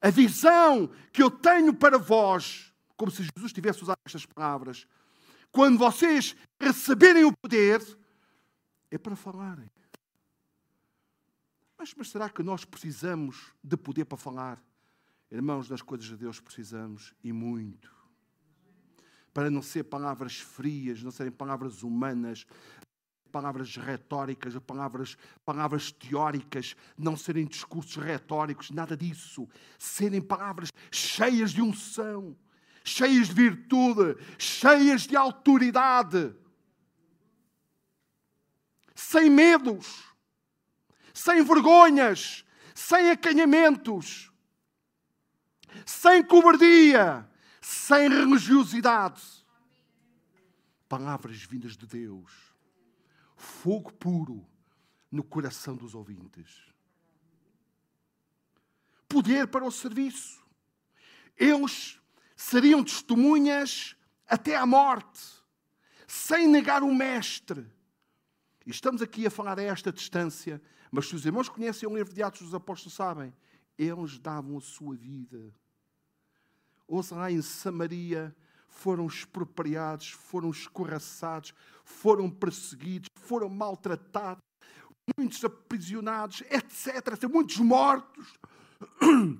A 0.00 0.10
visão 0.10 0.90
que 1.12 1.22
eu 1.22 1.30
tenho 1.30 1.72
para 1.72 1.96
vós, 1.96 2.72
como 2.96 3.12
se 3.12 3.22
Jesus 3.22 3.52
tivesse 3.52 3.84
usado 3.84 3.98
estas 4.04 4.26
palavras, 4.26 4.88
quando 5.52 5.78
vocês 5.78 6.34
receberem 6.58 7.24
o 7.24 7.36
poder, 7.36 7.80
é 8.90 8.98
para 8.98 9.14
falarem. 9.14 9.70
Mas, 11.78 11.94
mas 11.94 12.10
será 12.10 12.28
que 12.28 12.42
nós 12.42 12.64
precisamos 12.64 13.52
de 13.62 13.76
poder 13.76 14.04
para 14.04 14.18
falar? 14.18 14.69
Irmãos, 15.30 15.68
das 15.68 15.80
coisas 15.80 16.06
de 16.06 16.16
Deus 16.16 16.40
precisamos 16.40 17.14
e 17.22 17.32
muito. 17.32 17.94
Para 19.32 19.48
não 19.48 19.62
ser 19.62 19.84
palavras 19.84 20.40
frias, 20.40 21.04
não 21.04 21.12
serem 21.12 21.30
palavras 21.30 21.84
humanas, 21.84 22.44
palavras 23.30 23.76
retóricas, 23.76 24.58
palavras, 24.58 25.16
palavras 25.44 25.92
teóricas, 25.92 26.74
não 26.98 27.16
serem 27.16 27.46
discursos 27.46 28.02
retóricos, 28.02 28.72
nada 28.72 28.96
disso. 28.96 29.48
Serem 29.78 30.20
palavras 30.20 30.72
cheias 30.90 31.52
de 31.52 31.62
unção, 31.62 32.36
cheias 32.82 33.28
de 33.28 33.34
virtude, 33.34 34.16
cheias 34.36 35.02
de 35.02 35.14
autoridade. 35.14 36.34
Sem 38.96 39.30
medos, 39.30 40.02
sem 41.14 41.44
vergonhas, 41.44 42.44
sem 42.74 43.10
acanhamentos 43.10 44.29
sem 45.84 46.22
cobardia, 46.22 47.28
sem 47.60 48.08
religiosidade. 48.08 49.22
Palavras 50.88 51.42
vindas 51.44 51.76
de 51.76 51.86
Deus, 51.86 52.32
fogo 53.36 53.92
puro 53.92 54.46
no 55.10 55.22
coração 55.22 55.76
dos 55.76 55.94
ouvintes. 55.94 56.72
Poder 59.08 59.48
para 59.48 59.64
o 59.64 59.70
serviço. 59.70 60.40
Eles 61.36 62.00
seriam 62.36 62.84
testemunhas 62.84 63.96
até 64.26 64.56
à 64.56 64.64
morte, 64.64 65.20
sem 66.06 66.46
negar 66.46 66.82
o 66.82 66.94
Mestre. 66.94 67.66
E 68.64 68.70
estamos 68.70 69.02
aqui 69.02 69.26
a 69.26 69.30
falar 69.30 69.58
a 69.58 69.62
esta 69.62 69.90
distância, 69.90 70.62
mas 70.90 71.08
se 71.08 71.14
os 71.14 71.24
irmãos 71.24 71.48
conhecem 71.48 71.88
o 71.88 71.96
livro 71.96 72.14
de 72.14 72.22
Atos 72.22 72.42
dos 72.42 72.54
Apóstolos, 72.54 72.94
sabem, 72.94 73.34
eles 73.76 74.18
davam 74.18 74.58
a 74.58 74.60
sua 74.60 74.94
vida 74.94 75.52
ouçam 76.90 77.18
lá 77.18 77.30
em 77.30 77.40
Samaria, 77.40 78.34
foram 78.66 79.06
expropriados, 79.06 80.10
foram 80.10 80.50
escorraçados, 80.50 81.54
foram 81.84 82.28
perseguidos, 82.28 83.08
foram 83.14 83.48
maltratados, 83.48 84.42
muitos 85.16 85.44
aprisionados, 85.44 86.42
etc. 86.42 87.28
Muitos 87.30 87.58
mortos. 87.58 88.38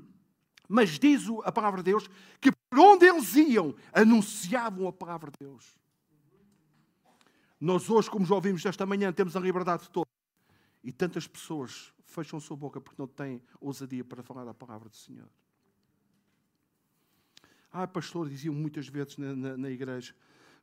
Mas 0.68 0.98
diz 0.98 1.24
a 1.44 1.50
palavra 1.50 1.82
de 1.82 1.90
Deus 1.90 2.08
que 2.40 2.52
por 2.52 2.78
onde 2.78 3.04
eles 3.06 3.34
iam, 3.34 3.74
anunciavam 3.92 4.86
a 4.86 4.92
palavra 4.92 5.32
de 5.32 5.44
Deus. 5.44 5.76
Nós 7.60 7.90
hoje, 7.90 8.08
como 8.08 8.24
já 8.24 8.36
ouvimos 8.36 8.64
esta 8.64 8.86
manhã, 8.86 9.12
temos 9.12 9.36
a 9.36 9.40
liberdade 9.40 9.90
toda. 9.90 10.08
E 10.82 10.92
tantas 10.92 11.26
pessoas 11.26 11.92
fecham 12.04 12.38
sua 12.38 12.56
boca 12.56 12.80
porque 12.80 13.00
não 13.00 13.08
têm 13.08 13.42
ousadia 13.60 14.04
para 14.04 14.22
falar 14.22 14.48
a 14.48 14.54
palavra 14.54 14.88
do 14.88 14.96
Senhor. 14.96 15.28
Ah, 17.72 17.86
pastor, 17.86 18.28
diziam 18.28 18.54
muitas 18.54 18.88
vezes 18.88 19.16
na, 19.16 19.34
na, 19.34 19.56
na 19.56 19.70
igreja: 19.70 20.14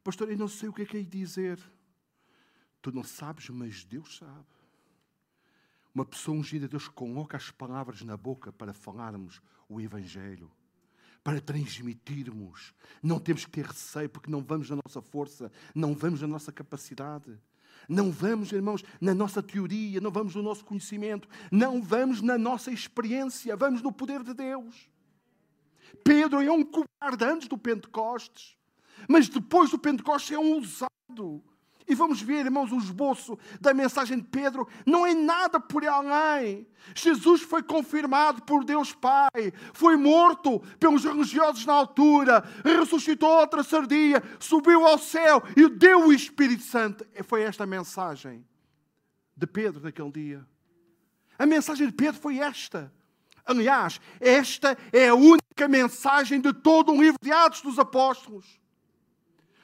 Pastor, 0.04 0.30
eu 0.30 0.38
não 0.38 0.48
sei 0.48 0.70
o 0.70 0.74
que 0.74 0.82
é 0.82 0.86
que 0.86 0.98
é 0.98 1.02
dizer. 1.02 1.60
Tu 2.82 2.92
não 2.92 3.04
sabes, 3.04 3.50
mas 3.50 3.84
Deus 3.84 4.18
sabe. 4.18 4.46
Uma 5.94 6.06
pessoa 6.06 6.38
ungida, 6.38 6.68
Deus 6.68 6.88
coloca 6.88 7.36
as 7.36 7.50
palavras 7.50 8.02
na 8.04 8.16
boca 8.16 8.52
para 8.52 8.72
falarmos 8.72 9.42
o 9.68 9.82
Evangelho, 9.82 10.52
para 11.24 11.42
transmitirmos. 11.42 12.74
Não 13.02 13.20
temos 13.20 13.46
que 13.46 13.52
ter 13.52 13.66
receio, 13.66 14.10
porque 14.10 14.30
não 14.30 14.44
vamos 14.44 14.70
na 14.70 14.76
nossa 14.76 15.02
força, 15.02 15.52
não 15.74 15.96
vamos 15.96 16.22
na 16.22 16.28
nossa 16.28 16.52
capacidade. 16.52 17.40
Não 17.90 18.12
vamos, 18.12 18.52
irmãos, 18.52 18.84
na 19.00 19.14
nossa 19.14 19.42
teoria, 19.42 20.02
não 20.02 20.12
vamos 20.12 20.36
no 20.36 20.44
nosso 20.44 20.64
conhecimento, 20.66 21.28
não 21.52 21.82
vamos 21.82 22.22
na 22.22 22.38
nossa 22.38 22.72
experiência, 22.72 23.56
vamos 23.56 23.82
no 23.82 23.92
poder 23.92 24.24
de 24.24 24.34
Deus. 24.34 24.90
Pedro 26.04 26.42
é 26.42 26.52
um 26.52 26.64
cobarde 26.64 27.24
antes 27.26 27.48
do 27.48 27.58
Pentecostes, 27.58 28.58
mas 29.08 29.28
depois 29.30 29.70
do 29.70 29.80
Pentecostes 29.80 30.32
é 30.32 30.40
um 30.40 30.54
ousado. 30.54 31.44
E 31.88 31.96
vamos 31.96 32.22
ver, 32.22 32.46
irmãos, 32.46 32.72
o 32.74 32.78
esboço 32.78 33.40
da 33.62 33.74
mensagem 33.74 34.18
de 34.18 34.26
Pedro 34.26 34.68
não 34.86 35.06
é 35.06 35.14
nada 35.14 35.58
por 35.58 35.86
além. 35.88 36.68
Jesus 36.94 37.42
foi 37.42 37.64
confirmado 37.64 38.42
por 38.42 38.66
Deus 38.66 38.94
Pai, 38.94 39.54
foi 39.72 39.96
morto 39.96 40.60
pelos 40.80 41.06
religiosos 41.06 41.66
na 41.66 41.74
altura, 41.74 42.44
ressuscitou 42.64 43.30
outra 43.30 43.64
sardia, 43.64 44.22
subiu 44.38 44.86
ao 44.86 44.98
céu 44.98 45.42
e 45.56 45.70
deu 45.70 46.08
o 46.08 46.14
Espírito 46.14 46.64
Santo. 46.64 47.06
Foi 47.24 47.44
esta 47.44 47.64
a 47.64 47.68
mensagem 47.68 48.46
de 49.36 49.48
Pedro 49.48 49.82
naquele 49.82 50.12
dia. 50.12 50.46
A 51.40 51.46
mensagem 51.46 51.88
de 51.88 51.94
Pedro 51.94 52.20
foi 52.20 52.40
esta. 52.40 52.92
Aliás, 53.48 54.02
esta 54.20 54.78
é 54.92 55.08
a 55.08 55.16
única 55.16 55.68
mensagem 55.70 56.42
de 56.42 56.54
todo 56.54 56.92
o 56.92 57.02
livro 57.02 57.18
de 57.22 57.32
Atos 57.32 57.62
dos 57.62 57.80
Apóstolos. 57.80 58.46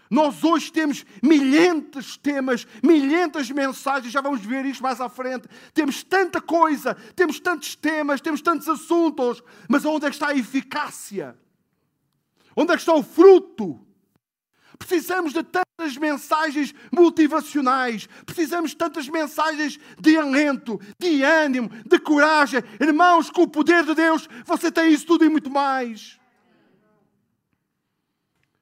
Nós 0.09 0.43
hoje 0.43 0.71
temos 0.71 1.05
milhentos 1.21 2.15
temas, 2.17 2.65
milhentas 2.81 3.49
mensagens, 3.49 4.13
já 4.13 4.21
vamos 4.21 4.45
ver 4.45 4.63
isto 4.65 4.81
mais 4.81 5.01
à 5.01 5.09
frente. 5.09 5.49
Temos 5.73 6.03
tanta 6.03 6.39
coisa, 6.39 6.95
temos 7.15 7.39
tantos 7.39 7.75
temas, 7.75 8.21
temos 8.21 8.41
tantos 8.41 8.69
assuntos, 8.69 9.43
mas 9.67 9.83
onde 9.83 10.05
é 10.05 10.09
que 10.09 10.15
está 10.15 10.27
a 10.27 10.37
eficácia? 10.37 11.35
Onde 12.55 12.71
é 12.71 12.75
que 12.75 12.81
está 12.81 12.93
o 12.93 13.03
fruto? 13.03 13.85
Precisamos 14.93 15.33
de 15.33 15.41
tantas 15.41 15.97
mensagens 15.97 16.71
motivacionais, 16.91 18.05
precisamos 18.27 18.71
de 18.71 18.77
tantas 18.77 19.09
mensagens 19.09 19.79
de 19.99 20.15
alento, 20.15 20.79
de 20.99 21.23
ânimo, 21.23 21.67
de 21.83 21.97
coragem. 21.97 22.61
Irmãos, 22.79 23.31
com 23.31 23.41
o 23.41 23.47
poder 23.47 23.83
de 23.83 23.95
Deus, 23.95 24.29
você 24.45 24.71
tem 24.71 24.93
isso 24.93 25.07
tudo 25.07 25.25
e 25.25 25.29
muito 25.29 25.49
mais. 25.49 26.19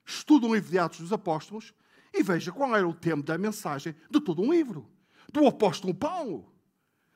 Estuda 0.05 0.47
um 0.47 0.55
livro 0.55 0.71
de 0.71 0.79
Atos 0.79 0.99
dos 0.99 1.11
Apóstolos 1.11 1.73
e 2.13 2.23
veja 2.23 2.49
qual 2.49 2.73
era 2.77 2.87
o 2.87 2.93
tema 2.93 3.21
da 3.21 3.37
mensagem 3.37 3.93
de 4.09 4.21
todo 4.21 4.41
um 4.41 4.53
livro, 4.53 4.89
do 5.33 5.45
apóstolo 5.45 5.93
Paulo. 5.93 6.49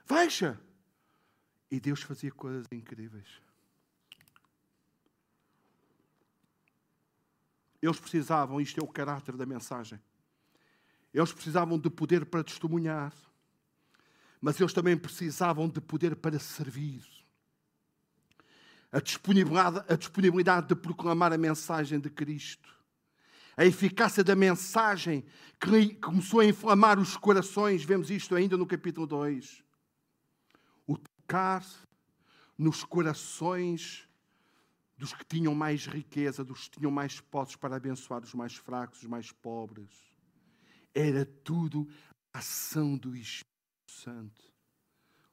Veja. 0.05 0.59
E 1.71 1.79
Deus 1.79 2.01
fazia 2.01 2.31
coisas 2.33 2.65
incríveis. 2.69 3.44
Eles 7.85 7.99
precisavam, 7.99 8.59
isto 8.59 8.79
é 8.79 8.83
o 8.83 8.87
caráter 8.87 9.37
da 9.37 9.45
mensagem. 9.45 9.99
Eles 11.13 11.31
precisavam 11.31 11.77
de 11.77 11.89
poder 11.89 12.25
para 12.25 12.43
testemunhar, 12.43 13.13
mas 14.41 14.59
eles 14.59 14.73
também 14.73 14.97
precisavam 14.97 15.69
de 15.69 15.79
poder 15.79 16.15
para 16.15 16.39
servir. 16.39 17.05
A 18.91 18.99
disponibilidade, 18.99 19.85
a 19.87 19.95
disponibilidade 19.95 20.67
de 20.67 20.75
proclamar 20.75 21.31
a 21.31 21.37
mensagem 21.37 21.99
de 21.99 22.09
Cristo. 22.09 22.73
A 23.55 23.65
eficácia 23.65 24.23
da 24.23 24.35
mensagem 24.35 25.23
que 25.59 25.95
começou 25.95 26.39
a 26.39 26.45
inflamar 26.45 26.99
os 26.99 27.15
corações, 27.15 27.83
vemos 27.83 28.09
isto 28.09 28.35
ainda 28.35 28.57
no 28.57 28.65
capítulo 28.65 29.07
2. 29.07 29.63
O 30.87 30.97
tocar 30.97 31.65
nos 32.57 32.83
corações 32.83 34.04
dos 34.97 35.13
que 35.13 35.25
tinham 35.25 35.53
mais 35.53 35.85
riqueza, 35.85 36.43
dos 36.43 36.67
que 36.67 36.79
tinham 36.79 36.91
mais 36.91 37.19
posses 37.19 37.55
para 37.55 37.75
abençoar 37.75 38.23
os 38.23 38.33
mais 38.33 38.55
fracos, 38.55 38.99
os 38.99 39.07
mais 39.07 39.31
pobres. 39.31 39.91
Era 40.93 41.25
tudo 41.25 41.87
ação 42.33 42.97
do 42.97 43.15
Espírito 43.15 43.45
Santo. 43.87 44.41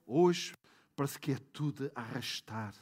Hoje 0.05 0.53
parece 0.95 1.19
que 1.19 1.31
é 1.31 1.37
tudo 1.37 1.89
arrastar. 1.95 2.73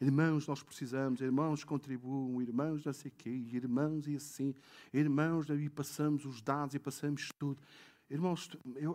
Irmãos, 0.00 0.46
nós 0.46 0.62
precisamos, 0.62 1.20
irmãos 1.20 1.64
contribuam, 1.64 2.40
irmãos 2.40 2.84
não 2.84 2.92
sei 2.92 3.10
quê, 3.10 3.30
irmãos 3.30 4.06
e 4.06 4.14
assim, 4.14 4.54
irmãos, 4.92 5.48
e 5.48 5.68
passamos 5.68 6.24
os 6.24 6.40
dados 6.40 6.74
e 6.74 6.78
passamos 6.78 7.30
tudo. 7.36 7.60
Irmãos, 8.08 8.48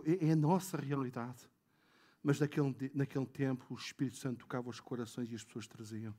é, 0.06 0.28
é 0.28 0.32
a 0.32 0.36
nossa 0.36 0.78
realidade. 0.78 1.48
Mas 2.22 2.40
naquele, 2.40 2.90
naquele 2.94 3.26
tempo 3.26 3.66
o 3.68 3.76
Espírito 3.76 4.16
Santo 4.16 4.38
tocava 4.38 4.70
os 4.70 4.80
corações 4.80 5.30
e 5.30 5.34
as 5.34 5.44
pessoas 5.44 5.66
traziam. 5.66 6.14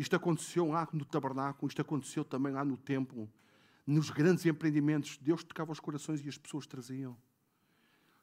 Isto 0.00 0.16
aconteceu 0.16 0.66
lá 0.66 0.88
no 0.94 1.04
tabernáculo, 1.04 1.68
isto 1.68 1.82
aconteceu 1.82 2.24
também 2.24 2.54
lá 2.54 2.64
no 2.64 2.74
templo. 2.74 3.30
Nos 3.86 4.08
grandes 4.08 4.46
empreendimentos, 4.46 5.18
Deus 5.18 5.44
tocava 5.44 5.72
os 5.72 5.78
corações 5.78 6.24
e 6.24 6.28
as 6.30 6.38
pessoas 6.38 6.66
traziam. 6.66 7.14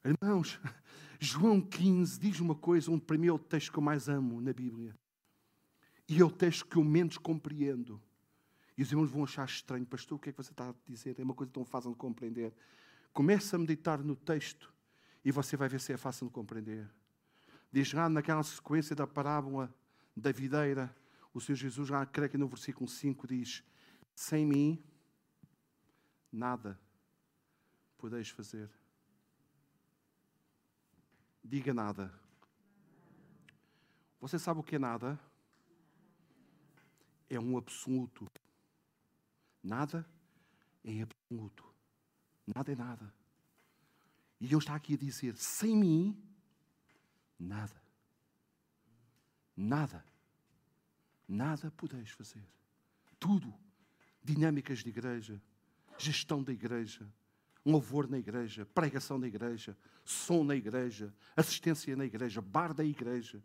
Irmãos, 0.03 0.60
João 1.22 1.62
15 1.62 2.19
diz 2.19 2.39
uma 2.39 2.55
coisa, 2.55 2.89
um, 2.89 2.98
para 2.98 3.15
mim 3.15 3.27
é 3.27 3.31
o 3.31 3.38
texto 3.38 3.72
que 3.72 3.77
eu 3.77 3.84
mais 3.84 4.10
amo 4.10 4.41
na 4.41 4.51
Bíblia. 4.53 4.96
E 6.10 6.19
é 6.19 6.25
o 6.25 6.31
texto 6.31 6.65
que 6.65 6.77
eu 6.77 6.84
menos 6.84 7.19
compreendo. 7.19 8.01
E 8.75 8.81
os 8.81 8.91
irmãos 8.91 9.12
vão 9.12 9.24
achar 9.24 9.46
estranho, 9.46 9.86
pastor, 9.86 10.17
o 10.17 10.19
que 10.19 10.29
é 10.29 10.31
que 10.31 10.38
você 10.43 10.53
está 10.53 10.72
a 10.72 10.75
dizer? 10.84 11.19
É 11.19 11.24
uma 11.24 11.36
coisa 11.36 11.53
tão 11.53 11.63
fácil 11.63 11.91
de 11.91 11.98
compreender. 11.98 12.55
Começa 13.13 13.55
a 13.55 13.60
meditar 13.60 14.03
no 14.03 14.15
texto 14.15 14.74
e 15.24 15.31
você 15.31 15.55
vai 15.55 15.69
ver 15.69 15.79
se 15.79 15.93
é 15.93 15.98
fácil 15.98 16.25
de 16.25 16.34
compreender. 16.34 16.89
Diz 17.72 17.93
lá 17.93 18.10
naquela 18.10 18.41
sequência 18.41 18.96
da 18.96 19.05
parábola 19.05 19.72
da 20.15 20.31
videira, 20.31 20.91
o 21.38 21.41
Senhor 21.41 21.56
Jesus, 21.56 21.88
já 21.88 22.03
creio 22.03 22.32
que 22.32 22.38
no 22.38 22.48
versículo 22.48 22.89
5 22.89 23.27
diz: 23.27 23.63
Sem 24.15 24.44
mim, 24.44 24.84
nada 26.32 26.79
podeis 27.96 28.29
fazer. 28.29 28.67
Diga 31.44 31.75
nada. 31.75 32.12
Você 34.20 34.39
sabe 34.39 34.60
o 34.60 34.63
que 34.63 34.77
é 34.77 34.79
nada? 34.79 35.20
É 37.29 37.39
um 37.39 37.56
absoluto. 37.56 38.25
Nada 39.62 40.03
é 40.84 41.03
absoluto. 41.03 41.63
Nada 42.48 42.72
é 42.72 42.75
nada. 42.75 43.13
E 44.41 44.48
Deus 44.48 44.63
está 44.63 44.74
aqui 44.74 44.96
a 44.96 44.98
dizer: 44.98 45.38
sem 45.38 45.77
mim, 45.77 46.20
nada. 47.38 47.79
Nada 49.56 50.16
nada 51.27 51.72
podeis 51.72 52.10
fazer. 52.10 52.43
Tudo. 53.19 53.53
Dinâmicas 54.24 54.79
de 54.79 54.89
igreja, 54.89 55.41
gestão 55.98 56.43
da 56.43 56.51
igreja, 56.51 57.07
louvor 57.65 58.10
na 58.10 58.17
igreja, 58.17 58.65
pregação 58.65 59.17
na 59.17 59.27
igreja, 59.27 59.77
som 60.03 60.43
na 60.43 60.55
igreja, 60.55 61.13
assistência 61.36 61.96
na 61.96 62.05
igreja, 62.05 62.41
bar 62.41 62.74
da 62.74 62.84
igreja, 62.84 63.41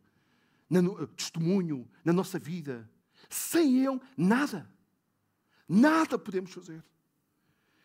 no, 0.68 1.06
testemunho 1.08 1.88
na 2.04 2.12
nossa 2.12 2.38
vida. 2.38 2.88
Sem 3.28 3.86
Ele, 3.86 4.00
nada. 4.16 4.68
Nada 5.68 6.18
podemos 6.18 6.52
fazer. 6.52 6.82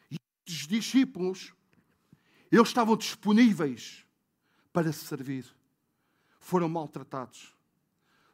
E 0.10 0.18
os 0.48 0.68
discípulos, 0.68 1.54
eles 2.52 2.68
estavam 2.68 2.98
disponíveis 2.98 4.06
para 4.74 4.92
servir. 4.92 5.46
Foram 6.40 6.70
maltratados. 6.70 7.56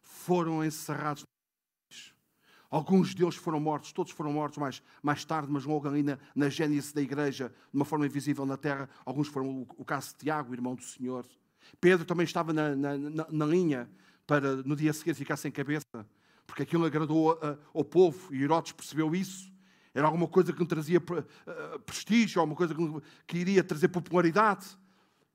Foram 0.02 0.64
encerrados 0.64 1.26
Alguns 2.74 3.14
deles 3.14 3.36
foram 3.36 3.60
mortos, 3.60 3.92
todos 3.92 4.12
foram 4.12 4.34
mortos 4.34 4.58
mais, 4.58 4.82
mais 5.04 5.24
tarde, 5.24 5.48
mas 5.48 5.64
logo 5.64 5.88
ali 5.88 6.02
na, 6.02 6.18
na 6.34 6.50
gênese 6.50 6.92
da 6.92 7.04
igreja, 7.04 7.50
de 7.50 7.78
uma 7.78 7.86
forma 7.86 8.04
invisível 8.04 8.48
na 8.48 8.58
terra. 8.58 8.90
Alguns 9.06 9.28
foram 9.28 9.48
o, 9.48 9.68
o 9.78 9.86
caso 9.86 10.08
de 10.10 10.16
Tiago, 10.16 10.56
irmão 10.56 10.74
do 10.74 10.82
Senhor. 10.82 11.24
Pedro 11.80 12.04
também 12.04 12.24
estava 12.24 12.52
na, 12.52 12.76
na, 12.76 12.98
na, 13.30 13.46
linha 13.46 13.88
para 14.26 14.56
no 14.56 14.76
dia 14.76 14.92
seguinte 14.92 15.18
ficar 15.18 15.38
sem 15.38 15.52
cabeça, 15.52 15.86
porque 16.48 16.64
aquilo 16.64 16.84
agradou 16.84 17.34
uh, 17.34 17.60
ao 17.76 17.86
povo 17.86 18.34
e 18.34 18.42
Herodes 18.42 18.72
percebeu 18.72 19.14
isso. 19.14 19.54
Era 19.94 20.08
alguma 20.08 20.28
coisa 20.28 20.52
que 20.52 20.60
não 20.60 20.66
trazia 20.66 20.98
uh, 20.98 21.80
prestígio, 21.86 22.42
alguma 22.42 22.58
coisa 22.58 22.74
que, 22.74 22.82
que 23.28 23.38
iria 23.38 23.64
trazer 23.64 23.90
popularidade. 23.90 24.66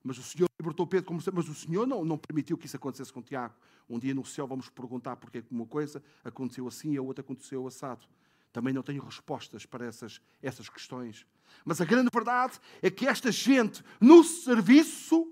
Mas 0.03 0.17
o 0.17 0.23
Senhor 0.23 0.49
libertou 0.59 0.85
Pedro, 0.85 1.05
como, 1.05 1.21
mas 1.31 1.47
o 1.47 1.55
Senhor 1.55 1.87
não, 1.87 2.03
não 2.03 2.17
permitiu 2.17 2.57
que 2.57 2.65
isso 2.65 2.75
acontecesse 2.75 3.13
com 3.13 3.21
Tiago. 3.21 3.53
Um 3.89 3.97
dia 3.97 4.13
no 4.13 4.23
céu 4.23 4.45
vamos 4.45 4.69
perguntar 4.69 5.15
porque 5.15 5.39
é 5.39 5.41
que 5.41 5.51
uma 5.51 5.65
coisa 5.65 6.03
aconteceu 6.23 6.67
assim 6.67 6.93
e 6.93 6.97
a 6.97 7.01
outra 7.01 7.21
aconteceu 7.21 7.65
assado. 7.65 8.05
Também 8.51 8.73
não 8.73 8.83
tenho 8.83 9.03
respostas 9.03 9.65
para 9.65 9.85
essas, 9.85 10.21
essas 10.41 10.69
questões. 10.69 11.25
Mas 11.65 11.81
a 11.81 11.85
grande 11.85 12.09
verdade 12.13 12.59
é 12.81 12.89
que 12.89 13.07
esta 13.07 13.31
gente, 13.31 13.83
no 13.99 14.23
serviço, 14.23 15.31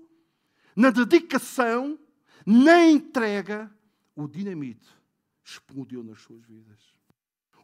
na 0.74 0.90
dedicação, 0.90 1.98
na 2.44 2.86
entrega, 2.86 3.70
o 4.14 4.26
dinamite 4.26 4.88
explodiu 5.44 6.02
nas 6.02 6.20
suas 6.20 6.44
vidas. 6.44 6.78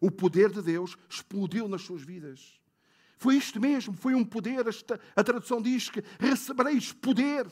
O 0.00 0.10
poder 0.10 0.50
de 0.50 0.62
Deus 0.62 0.96
explodiu 1.08 1.68
nas 1.68 1.82
suas 1.82 2.02
vidas. 2.02 2.60
Foi 3.16 3.36
isto 3.36 3.60
mesmo, 3.60 3.96
foi 3.96 4.14
um 4.14 4.24
poder. 4.24 4.64
A 5.16 5.24
tradução 5.24 5.62
diz 5.62 5.88
que 5.88 6.02
recebereis 6.18 6.92
poder. 6.92 7.46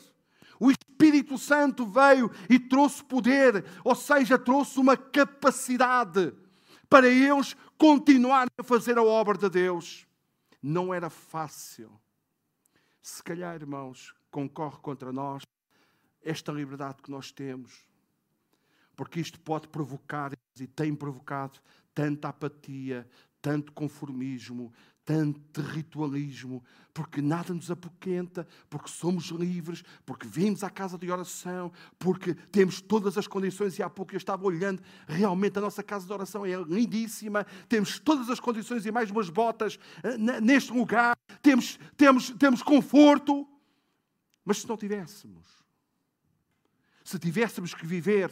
Espírito 1.03 1.37
Santo 1.37 1.85
veio 1.85 2.31
e 2.49 2.57
trouxe 2.57 3.03
poder, 3.03 3.65
ou 3.83 3.93
seja, 3.93 4.39
trouxe 4.39 4.79
uma 4.79 4.95
capacidade 4.95 6.33
para 6.89 7.09
eles 7.09 7.57
continuarem 7.77 8.53
a 8.57 8.63
fazer 8.63 8.97
a 8.97 9.03
obra 9.03 9.37
de 9.37 9.49
Deus. 9.49 10.07
Não 10.61 10.93
era 10.93 11.09
fácil. 11.09 11.91
Se 13.01 13.21
calhar, 13.21 13.53
irmãos, 13.55 14.13
concorre 14.31 14.77
contra 14.77 15.11
nós 15.11 15.43
esta 16.23 16.53
liberdade 16.53 17.03
que 17.03 17.11
nós 17.11 17.33
temos, 17.33 17.85
porque 18.95 19.19
isto 19.19 19.37
pode 19.41 19.67
provocar 19.67 20.31
e 20.57 20.67
tem 20.67 20.95
provocado 20.95 21.59
tanta 21.93 22.29
apatia, 22.29 23.05
tanto 23.41 23.73
conformismo, 23.73 24.71
tanto 25.05 25.61
ritualismo, 25.61 26.63
porque 26.93 27.21
nada 27.21 27.53
nos 27.53 27.69
apoquenta, 27.69 28.47
porque 28.69 28.89
somos 28.89 29.25
livres, 29.25 29.83
porque 30.05 30.27
vimos 30.27 30.63
à 30.63 30.69
casa 30.69 30.97
de 30.97 31.11
oração, 31.11 31.71
porque 31.99 32.33
temos 32.33 32.81
todas 32.81 33.17
as 33.17 33.27
condições, 33.27 33.77
e 33.77 33.83
há 33.83 33.89
pouco 33.89 34.13
eu 34.13 34.17
estava 34.17 34.45
olhando, 34.45 34.81
realmente 35.07 35.57
a 35.57 35.61
nossa 35.61 35.83
casa 35.83 36.05
de 36.05 36.13
oração 36.13 36.45
é 36.45 36.55
lindíssima, 36.55 37.45
temos 37.67 37.99
todas 37.99 38.29
as 38.29 38.39
condições 38.39 38.85
e 38.85 38.91
mais 38.91 39.11
umas 39.11 39.29
botas 39.29 39.77
eh, 40.03 40.17
neste 40.17 40.71
lugar, 40.71 41.17
temos, 41.41 41.79
temos, 41.97 42.29
temos 42.31 42.61
conforto, 42.61 43.47
mas 44.45 44.59
se 44.59 44.67
não 44.67 44.77
tivéssemos, 44.77 45.47
se 47.03 47.19
tivéssemos 47.19 47.73
que 47.73 47.85
viver 47.85 48.31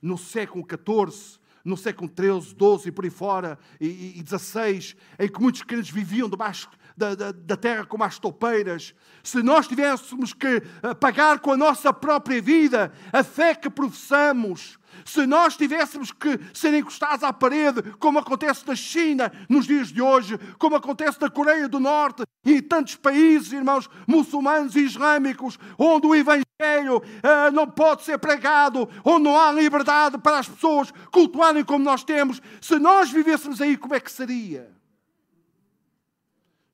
no 0.00 0.16
século 0.16 0.64
XIV, 0.64 1.38
no 1.66 1.76
século 1.76 2.08
XIII, 2.08 2.54
XII 2.54 2.88
e 2.88 2.92
por 2.92 3.04
aí 3.04 3.10
fora, 3.10 3.58
e, 3.80 4.20
e 4.20 4.24
XVI, 4.24 4.94
em 5.18 5.28
que 5.28 5.40
muitos 5.40 5.62
crentes 5.62 5.90
viviam 5.90 6.28
debaixo 6.28 6.70
da, 6.96 7.14
da, 7.14 7.32
da, 7.32 7.56
terra 7.56 7.84
como 7.84 8.04
as 8.04 8.18
toupeiras, 8.18 8.94
se 9.22 9.42
nós 9.42 9.68
tivéssemos 9.68 10.32
que 10.32 10.62
eh, 10.82 10.94
pagar 10.94 11.40
com 11.40 11.52
a 11.52 11.56
nossa 11.56 11.92
própria 11.92 12.40
vida 12.40 12.90
a 13.12 13.22
fé 13.22 13.54
que 13.54 13.68
professamos, 13.68 14.78
se 15.04 15.26
nós 15.26 15.56
tivéssemos 15.56 16.10
que 16.10 16.40
ser 16.54 16.72
encostados 16.72 17.22
à 17.22 17.32
parede, 17.32 17.82
como 17.98 18.18
acontece 18.18 18.66
na 18.66 18.74
China 18.74 19.30
nos 19.48 19.66
dias 19.66 19.88
de 19.88 20.00
hoje, 20.00 20.38
como 20.58 20.76
acontece 20.76 21.20
na 21.20 21.28
Coreia 21.28 21.68
do 21.68 21.78
Norte 21.78 22.22
e 22.44 22.54
em 22.54 22.62
tantos 22.62 22.94
países, 22.94 23.52
irmãos, 23.52 23.90
muçulmanos 24.06 24.74
e 24.74 24.80
islâmicos, 24.80 25.58
onde 25.78 26.06
o 26.06 26.14
Evangelho 26.14 26.96
uh, 26.96 27.52
não 27.52 27.68
pode 27.68 28.04
ser 28.04 28.18
pregado, 28.18 28.88
onde 29.04 29.24
não 29.24 29.38
há 29.38 29.52
liberdade 29.52 30.16
para 30.16 30.38
as 30.38 30.48
pessoas 30.48 30.92
cultuarem 31.12 31.64
como 31.64 31.84
nós 31.84 32.02
temos, 32.02 32.40
se 32.60 32.78
nós 32.78 33.10
vivêssemos 33.10 33.60
aí, 33.60 33.76
como 33.76 33.94
é 33.94 34.00
que 34.00 34.10
seria? 34.10 34.74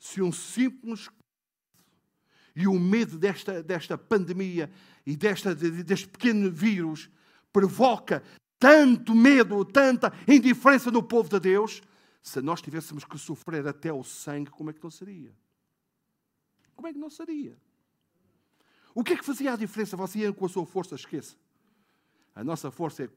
Se 0.03 0.21
um 0.21 0.33
simples 0.33 1.09
e 2.57 2.67
o 2.67 2.77
medo 2.77 3.17
desta, 3.17 3.63
desta 3.63 3.97
pandemia 3.97 4.69
e 5.07 5.17
desta, 5.17 5.55
deste 5.55 6.09
pequeno 6.09 6.51
vírus 6.51 7.09
provoca 7.53 8.21
tanto 8.59 9.15
medo, 9.15 9.65
tanta 9.65 10.13
indiferença 10.27 10.91
no 10.91 11.05
povo 11.05 11.29
de 11.29 11.39
Deus, 11.39 11.81
se 12.21 12.43
nós 12.43 12.61
tivéssemos 12.61 13.05
que 13.05 13.17
sofrer 13.17 13.65
até 13.65 13.93
o 13.93 14.03
sangue, 14.03 14.51
como 14.51 14.71
é 14.71 14.73
que 14.73 14.83
não 14.83 14.91
seria? 14.91 15.33
Como 16.75 16.89
é 16.89 16.93
que 16.93 16.99
não 16.99 17.09
seria? 17.09 17.57
O 18.93 19.05
que 19.05 19.13
é 19.13 19.17
que 19.17 19.25
fazia 19.25 19.53
a 19.53 19.57
diferença? 19.57 19.97
Você 19.97 20.19
ia 20.19 20.33
com 20.33 20.47
a 20.47 20.49
sua 20.49 20.67
força, 20.67 20.97
esqueça. 20.97 21.37
A 22.35 22.43
nossa 22.43 22.73
força 22.73 23.05
é 23.05 23.11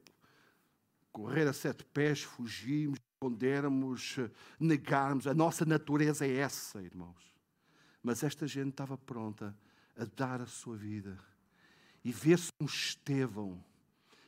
correr 1.16 1.48
a 1.48 1.54
sete 1.54 1.86
pés, 1.86 2.24
fugirmos, 2.24 3.00
escondermos, 3.14 4.18
negarmos. 4.60 5.26
A 5.26 5.34
nossa 5.34 5.64
natureza 5.64 6.28
é 6.28 6.36
essa, 6.36 6.84
irmãos. 6.84 7.34
Mas 8.04 8.22
esta 8.22 8.46
gente 8.46 8.72
estava 8.72 8.98
pronta 8.98 9.58
a 9.98 10.04
dar 10.04 10.42
a 10.42 10.46
sua 10.46 10.76
vida. 10.76 11.18
E 12.04 12.12
vê-se 12.12 12.50
um 12.60 12.66
Estevão 12.66 13.64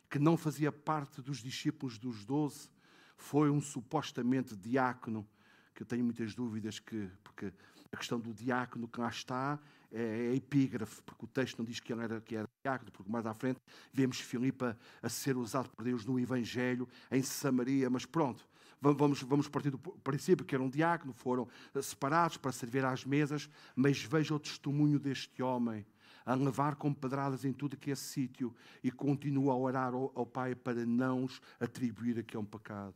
que 0.10 0.18
não 0.18 0.38
fazia 0.38 0.72
parte 0.72 1.22
dos 1.22 1.40
discípulos 1.40 1.98
dos 1.98 2.24
doze, 2.24 2.70
foi 3.18 3.50
um 3.50 3.60
supostamente 3.60 4.56
diácono, 4.56 5.28
que 5.76 5.84
eu 5.84 5.86
tenho 5.86 6.06
muitas 6.06 6.34
dúvidas, 6.34 6.80
que, 6.80 7.12
porque 7.22 7.52
a 7.92 7.98
questão 7.98 8.18
do 8.18 8.34
diácono 8.34 8.88
que 8.88 9.02
lá 9.02 9.10
está 9.10 9.60
é, 9.92 10.32
é 10.32 10.36
epígrafe, 10.36 11.02
porque 11.04 11.26
o 11.26 11.28
texto 11.28 11.60
não 11.60 11.66
diz 11.66 11.80
que 11.80 11.92
ele 11.92 12.04
era, 12.04 12.22
que 12.22 12.36
era 12.36 12.48
diácono, 12.64 12.92
porque 12.92 13.12
mais 13.12 13.26
à 13.26 13.34
frente 13.34 13.60
vemos 13.92 14.20
Filipe 14.20 14.66
a, 15.02 15.10
ser 15.10 15.38
usado 15.38 15.70
por 15.70 15.84
Deus 15.84 16.06
no 16.06 16.20
Evangelho, 16.20 16.88
em 17.12 17.22
Samaria, 17.22 17.90
mas 17.90 18.06
pronto, 18.06 18.48
vamos, 18.82 19.22
vamos 19.24 19.48
partir 19.48 19.70
do 19.70 19.78
princípio 19.78 20.46
que 20.46 20.56
era 20.56 20.64
um 20.64 20.70
diácono, 20.70 21.14
foram 21.14 21.48
separados 21.82 22.38
para 22.38 22.52
servir 22.52 22.84
às 22.86 23.06
mesas, 23.06 23.50
mas 23.76 24.04
veja 24.04 24.36
o 24.36 24.40
testemunho 24.40 25.00
deste 25.00 25.42
homem 25.42 25.86
a 26.26 26.36
levar 26.36 26.76
com 26.76 26.94
pedradas 26.94 27.46
em 27.46 27.54
tudo 27.54 27.78
que 27.78 27.90
é 27.90 27.96
sítio 27.96 28.54
e 28.84 28.92
continua 28.92 29.54
a 29.54 29.58
orar 29.58 29.94
ao, 29.94 30.12
ao 30.14 30.26
Pai 30.26 30.54
para 30.54 30.86
não 30.86 31.24
os 31.24 31.42
atribuir 31.58 32.26
a 32.36 32.40
um 32.40 32.44
pecado. 32.44 32.96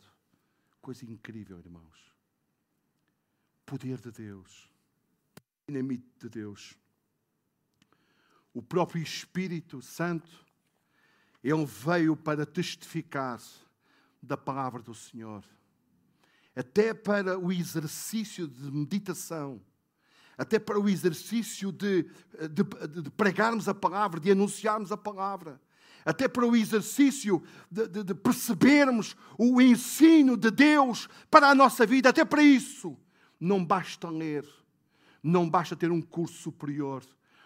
Coisa 0.81 1.05
incrível, 1.05 1.57
irmãos. 1.57 2.11
Poder 3.65 4.01
de 4.01 4.11
Deus. 4.11 4.69
Dinamite 5.65 6.11
de 6.19 6.27
Deus. 6.27 6.77
O 8.53 8.61
próprio 8.61 9.01
Espírito 9.01 9.81
Santo, 9.81 10.31
ele 11.43 11.65
veio 11.65 12.15
para 12.15 12.45
testificar 12.45 13.41
da 14.21 14.37
palavra 14.37 14.81
do 14.81 14.93
Senhor. 14.93 15.43
Até 16.55 16.93
para 16.93 17.39
o 17.39 17.51
exercício 17.51 18.47
de 18.47 18.71
meditação 18.71 19.61
até 20.41 20.57
para 20.57 20.79
o 20.79 20.89
exercício 20.89 21.71
de, 21.71 22.03
de, 22.49 22.63
de, 23.03 23.11
pregarmos 23.11 23.69
a 23.69 23.75
palavra, 23.75 24.19
de 24.19 24.31
anunciarmos 24.31 24.91
a 24.91 24.97
palavra, 24.97 25.61
até 26.03 26.27
para 26.27 26.47
o 26.47 26.55
exercício 26.55 27.43
de, 27.69 27.87
de 27.87 28.15
percebermos 28.15 29.15
o 29.37 29.61
ensino 29.61 30.35
de 30.35 30.49
Deus 30.49 31.07
para 31.29 31.49
a 31.49 31.53
nossa 31.53 31.85
vida, 31.85 32.09
até 32.09 32.25
para 32.25 32.41
isso. 32.41 32.97
Não 33.39 33.63
basta 33.63 34.09
ler, 34.09 34.43
não 35.21 35.47
basta 35.47 35.75
ter 35.75 35.91
um 35.91 36.01
curso 36.01 36.33
superior, 36.33 37.03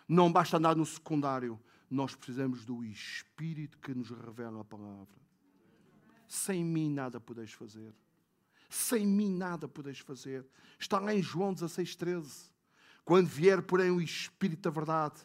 não 0.08 0.32
basta 0.32 0.58
andar 0.58 0.76
no 0.76 0.86
secundário. 0.86 1.60
Nós 1.90 2.16
precisamos 2.16 2.66
do 2.66 2.84
Espírito 2.84 3.78
que 3.80 3.94
nos 3.94 4.10
revela 4.10 4.62
a 4.62 4.66
palavra. 4.66 5.26
Sem 6.28 6.64
mim 6.64 6.90
nada 6.90 7.20
podeis 7.20 7.52
fazer. 7.52 7.94
Sem 8.70 9.06
mim 9.06 9.36
nada 9.36 9.68
podeis 9.68 10.00
fazer. 10.00 10.46
Está 10.80 11.00
lá 11.00 11.14
em 11.14 11.22
João 11.22 11.54
16, 11.54 11.96
13. 11.96 12.52
Quando 13.04 13.28
vier, 13.28 13.62
porém, 13.62 13.92
o 13.92 14.02
Espírito 14.02 14.64
da 14.64 14.72
Verdade, 14.72 15.22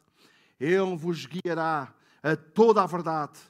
ele 0.59 0.97
vos 0.97 1.27
guiará 1.27 1.95
a 2.23 2.37
toda 2.37 2.83
a 2.83 2.87
verdade, 2.87 3.41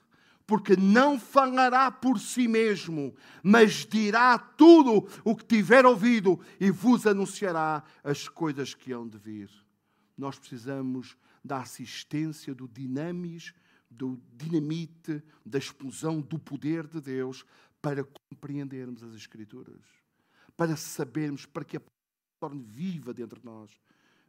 porque 0.47 0.77
não 0.77 1.19
falará 1.19 1.91
por 1.91 2.19
si 2.21 2.47
mesmo, 2.47 3.15
mas 3.43 3.85
dirá 3.85 4.39
tudo 4.39 5.09
o 5.25 5.35
que 5.35 5.45
tiver 5.45 5.85
ouvido 5.85 6.41
e 6.61 6.71
vos 6.71 7.07
anunciará 7.07 7.83
as 8.03 8.29
coisas 8.29 8.75
que 8.75 8.93
hão 8.93 9.09
de 9.09 9.19
vir. 9.19 9.51
Nós 10.21 10.39
precisamos 10.39 11.17
da 11.45 11.59
assistência 11.59 12.55
do 12.55 12.69
dinamis, 12.69 13.53
do 13.91 14.21
dinamite, 14.37 15.23
da 15.45 15.59
explosão 15.59 16.21
do 16.21 16.39
poder 16.39 16.87
de 16.87 17.01
Deus 17.01 17.45
para 17.83 18.05
compreendermos 18.05 19.03
as 19.03 19.15
Escrituras, 19.15 19.83
para 20.57 20.77
sabermos, 20.77 21.47
para 21.47 21.65
que 21.65 21.77
a 21.77 21.83
torne 22.39 22.63
viva 22.63 23.13
dentro 23.13 23.41
de 23.41 23.47
nós 23.47 23.81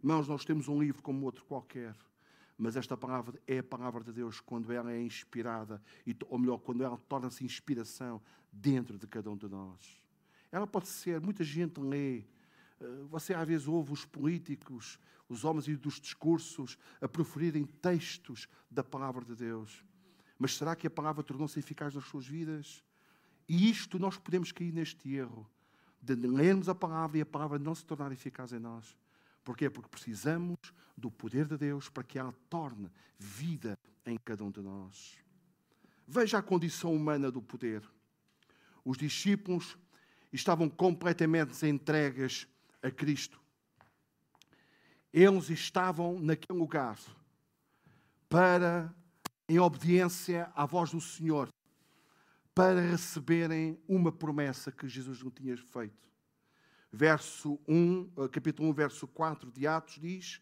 Irmãos, 0.04 0.27
nós 0.27 0.43
temos 0.43 0.67
um 0.67 0.82
livro 0.82 0.99
como 1.04 1.23
outro 1.25 1.45
qualquer, 1.45 1.95
mas 2.58 2.75
esta 2.75 2.97
palavra 2.97 3.39
é 3.45 3.60
a 3.60 3.63
palavra 3.63 4.04
de 4.04 4.12
Deus 4.12 4.39
quando 4.39 4.73
ela 4.73 4.91
é 4.91 4.99
inspirada, 4.99 5.80
ou 6.27 6.39
melhor, 6.39 6.58
quando 6.58 6.84
ela 6.84 6.97
torna-se 7.08 7.45
inspiração 7.45 8.19
dentro 8.51 8.97
de 8.97 9.06
cada 9.06 9.30
um 9.30 9.38
de 9.38 9.47
nós. 9.47 10.01
Ela 10.51 10.65
pode 10.65 10.88
ser, 10.88 11.21
muita 11.21 11.43
gente 11.43 11.80
lê, 11.80 12.23
você 13.09 13.33
às 13.33 13.47
vezes 13.47 13.67
ouve 13.67 13.91
os 13.91 14.05
políticos, 14.05 14.99
os 15.27 15.43
homens 15.43 15.65
dos 15.77 15.99
discursos 15.99 16.77
a 16.99 17.07
proferirem 17.07 17.65
textos 17.65 18.47
da 18.69 18.83
palavra 18.83 19.23
de 19.23 19.35
Deus. 19.35 19.83
Mas 20.37 20.55
será 20.55 20.75
que 20.75 20.87
a 20.87 20.89
palavra 20.89 21.23
tornou-se 21.23 21.59
eficaz 21.59 21.93
nas 21.93 22.05
suas 22.05 22.25
vidas? 22.25 22.83
E 23.47 23.69
isto 23.69 23.99
nós 23.99 24.17
podemos 24.17 24.51
cair 24.51 24.73
neste 24.73 25.13
erro 25.13 25.49
de 26.01 26.15
lermos 26.15 26.67
a 26.67 26.75
palavra 26.75 27.19
e 27.19 27.21
a 27.21 27.25
palavra 27.25 27.59
não 27.59 27.75
se 27.75 27.85
tornar 27.85 28.11
eficaz 28.11 28.51
em 28.51 28.59
nós. 28.59 28.97
Porquê? 29.43 29.69
Porque 29.69 29.89
precisamos 29.89 30.57
do 30.97 31.11
poder 31.11 31.45
de 31.47 31.57
Deus 31.57 31.89
para 31.89 32.03
que 32.03 32.17
ela 32.17 32.33
torne 32.49 32.91
vida 33.17 33.77
em 34.05 34.17
cada 34.17 34.43
um 34.43 34.51
de 34.51 34.61
nós. 34.61 35.17
Veja 36.07 36.39
a 36.39 36.41
condição 36.41 36.93
humana 36.93 37.31
do 37.31 37.41
poder. 37.41 37.83
Os 38.83 38.97
discípulos 38.97 39.77
estavam 40.33 40.69
completamente 40.69 41.65
entregues 41.65 42.47
a 42.81 42.89
Cristo. 42.89 43.39
Eles 45.13 45.49
estavam 45.49 46.19
naquele 46.19 46.57
lugar 46.57 46.99
para, 48.29 48.93
em 49.47 49.59
obediência 49.59 50.51
à 50.55 50.65
voz 50.65 50.91
do 50.91 51.01
Senhor, 51.01 51.49
para 52.55 52.79
receberem 52.81 53.81
uma 53.87 54.11
promessa 54.11 54.71
que 54.71 54.87
Jesus 54.87 55.21
não 55.21 55.31
tinha 55.31 55.57
feito 55.57 56.01
verso 56.91 57.59
1, 57.67 58.11
eh, 58.17 58.27
capítulo 58.27 58.69
1, 58.69 58.73
verso 58.73 59.07
4 59.07 59.51
de 59.51 59.65
Atos, 59.65 59.97
diz: 59.99 60.41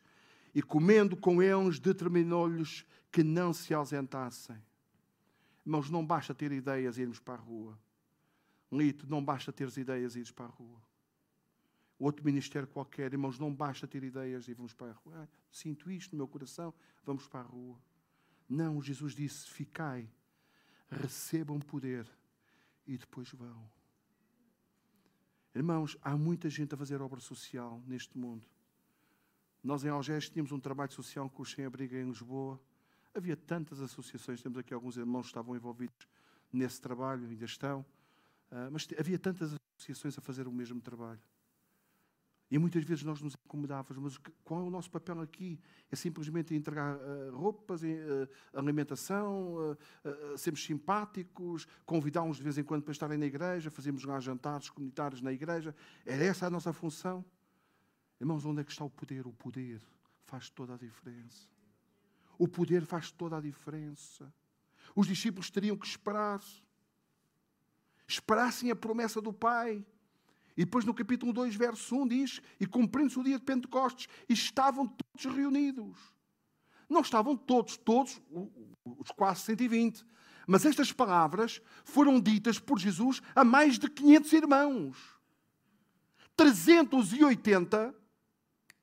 E 0.56 0.62
comendo 0.62 1.16
com 1.16 1.42
eles, 1.42 1.80
determinou-lhes 1.80 2.86
que 3.12 3.24
não 3.24 3.54
se 3.54 3.74
ausentassem. 3.74 4.58
Irmãos, 5.66 5.90
não 5.90 6.06
basta 6.06 6.34
ter 6.34 6.52
ideias 6.52 6.98
e 6.98 7.02
irmos 7.02 7.20
para 7.20 7.36
a 7.36 7.38
rua. 7.38 7.78
Lito, 8.72 9.08
não 9.08 9.24
basta 9.24 9.52
ter 9.52 9.68
ideias 9.78 10.16
e 10.16 10.20
irmos 10.20 10.32
para 10.32 10.46
a 10.46 10.50
rua. 10.50 10.82
Outro 12.00 12.24
ministério 12.24 12.66
qualquer, 12.66 13.12
irmãos, 13.12 13.38
não 13.38 13.54
basta 13.54 13.86
ter 13.86 14.02
ideias 14.06 14.48
e 14.48 14.54
vamos 14.54 14.74
para 14.74 14.92
a 14.92 14.94
rua. 14.94 15.24
Ah, 15.24 15.28
sinto 15.52 15.92
isto 15.92 16.14
no 16.14 16.20
meu 16.20 16.28
coração, 16.30 16.74
vamos 17.04 17.28
para 17.28 17.42
a 17.42 17.44
rua. 17.44 17.78
Não, 18.48 18.82
Jesus 18.82 19.14
disse: 19.14 19.50
Ficai, 19.50 20.10
recebam 20.90 21.60
poder 21.60 22.08
e 22.88 22.98
depois 22.98 23.30
vão. 23.32 23.70
Irmãos, 25.54 25.98
há 26.02 26.16
muita 26.16 26.50
gente 26.50 26.74
a 26.74 26.78
fazer 26.78 27.02
obra 27.02 27.20
social 27.20 27.84
neste 27.86 28.18
mundo. 28.18 28.48
Nós 29.62 29.84
em 29.84 29.90
Algés 29.90 30.30
tínhamos 30.30 30.54
um 30.54 30.60
trabalho 30.60 30.94
social 30.94 31.30
com 31.30 31.42
os 31.42 31.52
sem-abrigo 31.52 31.96
em 31.96 32.08
Lisboa. 32.08 32.58
Havia 33.14 33.36
tantas 33.36 33.82
associações, 33.82 34.42
temos 34.42 34.58
aqui 34.58 34.74
alguns 34.74 34.96
irmãos 34.96 35.24
que 35.24 35.32
estavam 35.32 35.54
envolvidos 35.54 36.08
nesse 36.54 36.80
trabalho, 36.80 37.28
ainda 37.28 37.44
estão. 37.44 37.86
Ah, 38.50 38.70
mas 38.72 38.88
havia 38.98 39.20
tantas 39.20 39.54
associações 39.76 40.18
a 40.18 40.22
fazer 40.22 40.48
o 40.48 40.52
mesmo 40.52 40.80
trabalho. 40.80 41.20
E 42.52 42.58
muitas 42.58 42.84
vezes 42.84 43.04
nós 43.04 43.22
nos 43.22 43.36
incomodávamos, 43.36 44.02
mas 44.02 44.34
qual 44.44 44.62
é 44.62 44.64
o 44.64 44.70
nosso 44.72 44.90
papel 44.90 45.22
aqui? 45.22 45.60
É 45.92 45.96
simplesmente 45.96 46.56
entregar 46.56 46.96
uh, 46.96 47.36
roupas, 47.36 47.84
uh, 47.84 48.28
alimentação, 48.54 49.78
uh, 50.04 50.38
sermos 50.38 50.64
simpáticos, 50.64 51.68
convidá-los 51.86 52.38
de 52.38 52.44
vez 52.44 52.58
em 52.58 52.64
quando 52.64 52.82
para 52.82 52.92
estarem 52.92 53.20
na 53.20 53.28
igreja, 53.28 53.70
fazermos 53.70 54.04
lá 54.04 54.20
jantares 54.20 54.70
comunitários 54.70 55.22
na 55.22 55.32
igreja. 55.32 55.76
Era 56.04 56.24
essa 56.24 56.48
a 56.48 56.50
nossa 56.50 56.74
função? 56.74 57.24
Irmãos, 58.20 58.44
onde 58.46 58.62
é 58.62 58.64
que 58.64 58.72
está 58.72 58.84
o 58.84 58.90
poder? 58.90 59.28
O 59.28 59.34
poder 59.34 59.80
faz 60.26 60.50
toda 60.50 60.74
a 60.74 60.78
diferença. 60.78 61.48
O 62.38 62.48
poder 62.48 62.84
faz 62.84 63.12
toda 63.12 63.38
a 63.38 63.42
diferença. 63.42 64.34
Os 64.96 65.06
discípulos 65.06 65.52
teriam 65.52 65.78
que 65.78 65.86
esperar. 65.86 66.42
Esperassem 68.08 68.72
a 68.72 68.76
promessa 68.76 69.22
do 69.22 69.32
Pai. 69.32 69.86
E 70.60 70.66
depois 70.66 70.84
no 70.84 70.94
capítulo 70.94 71.32
2, 71.32 71.56
verso 71.56 71.96
1 71.96 72.08
diz: 72.10 72.42
E 72.60 72.66
cumprindo-se 72.68 73.18
o 73.18 73.24
dia 73.24 73.40
de 73.40 73.46
Pentecostes, 73.46 74.10
e 74.28 74.34
estavam 74.34 74.86
todos 74.86 75.34
reunidos. 75.34 75.98
Não 76.90 77.00
estavam 77.00 77.38
todos, 77.38 77.78
todos, 77.78 78.22
os 78.84 79.10
quase 79.12 79.40
120. 79.44 80.06
Mas 80.46 80.66
estas 80.66 80.92
palavras 80.92 81.62
foram 81.86 82.20
ditas 82.20 82.60
por 82.60 82.78
Jesus 82.78 83.22
a 83.34 83.46
mais 83.46 83.80
de 83.80 83.90
500 83.90 84.34
irmãos. 84.34 84.98
380 86.36 87.96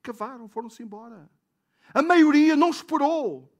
cavaram, 0.02 0.48
foram-se 0.48 0.82
embora. 0.82 1.28
A 1.92 2.00
maioria 2.00 2.56
não 2.56 2.70
esperou, 2.70 3.54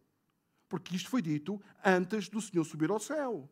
porque 0.70 0.96
isto 0.96 1.10
foi 1.10 1.20
dito 1.20 1.60
antes 1.84 2.30
do 2.30 2.40
Senhor 2.40 2.64
subir 2.64 2.88
ao 2.90 2.98
céu. 2.98 3.46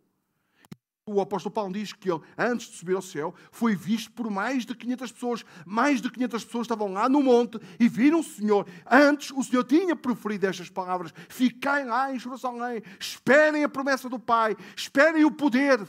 O 1.07 1.21
apóstolo 1.21 1.53
Paulo 1.53 1.73
diz 1.73 1.93
que 1.93 2.11
ele, 2.11 2.23
antes 2.37 2.69
de 2.69 2.77
subir 2.77 2.97
ao 2.97 3.03
céu, 3.03 3.35
foi 3.53 3.77
visto 3.77 4.11
por 4.13 4.31
mais 4.31 4.65
de 4.65 4.75
500 4.75 5.13
pessoas. 5.13 5.45
Mais 5.67 6.01
de 6.01 6.11
500 6.11 6.45
pessoas 6.45 6.65
estavam 6.65 6.93
lá 6.93 7.09
no 7.09 7.23
monte 7.23 7.59
e 7.79 7.89
viram 7.89 8.21
o 8.21 8.25
Senhor. 8.25 8.67
Antes, 8.91 9.31
o 9.31 9.43
Senhor 9.43 9.65
tinha 9.65 9.95
proferido 9.95 10.47
estas 10.47 10.71
palavras: 10.71 11.13
Fiquem 11.29 11.85
lá 11.85 12.15
em 12.15 12.19
Jerusalém, 12.19 12.83
esperem 12.99 13.65
a 13.65 13.69
promessa 13.69 14.09
do 14.09 14.19
Pai, 14.19 14.57
esperem 14.75 15.25
o 15.25 15.31
poder. 15.31 15.87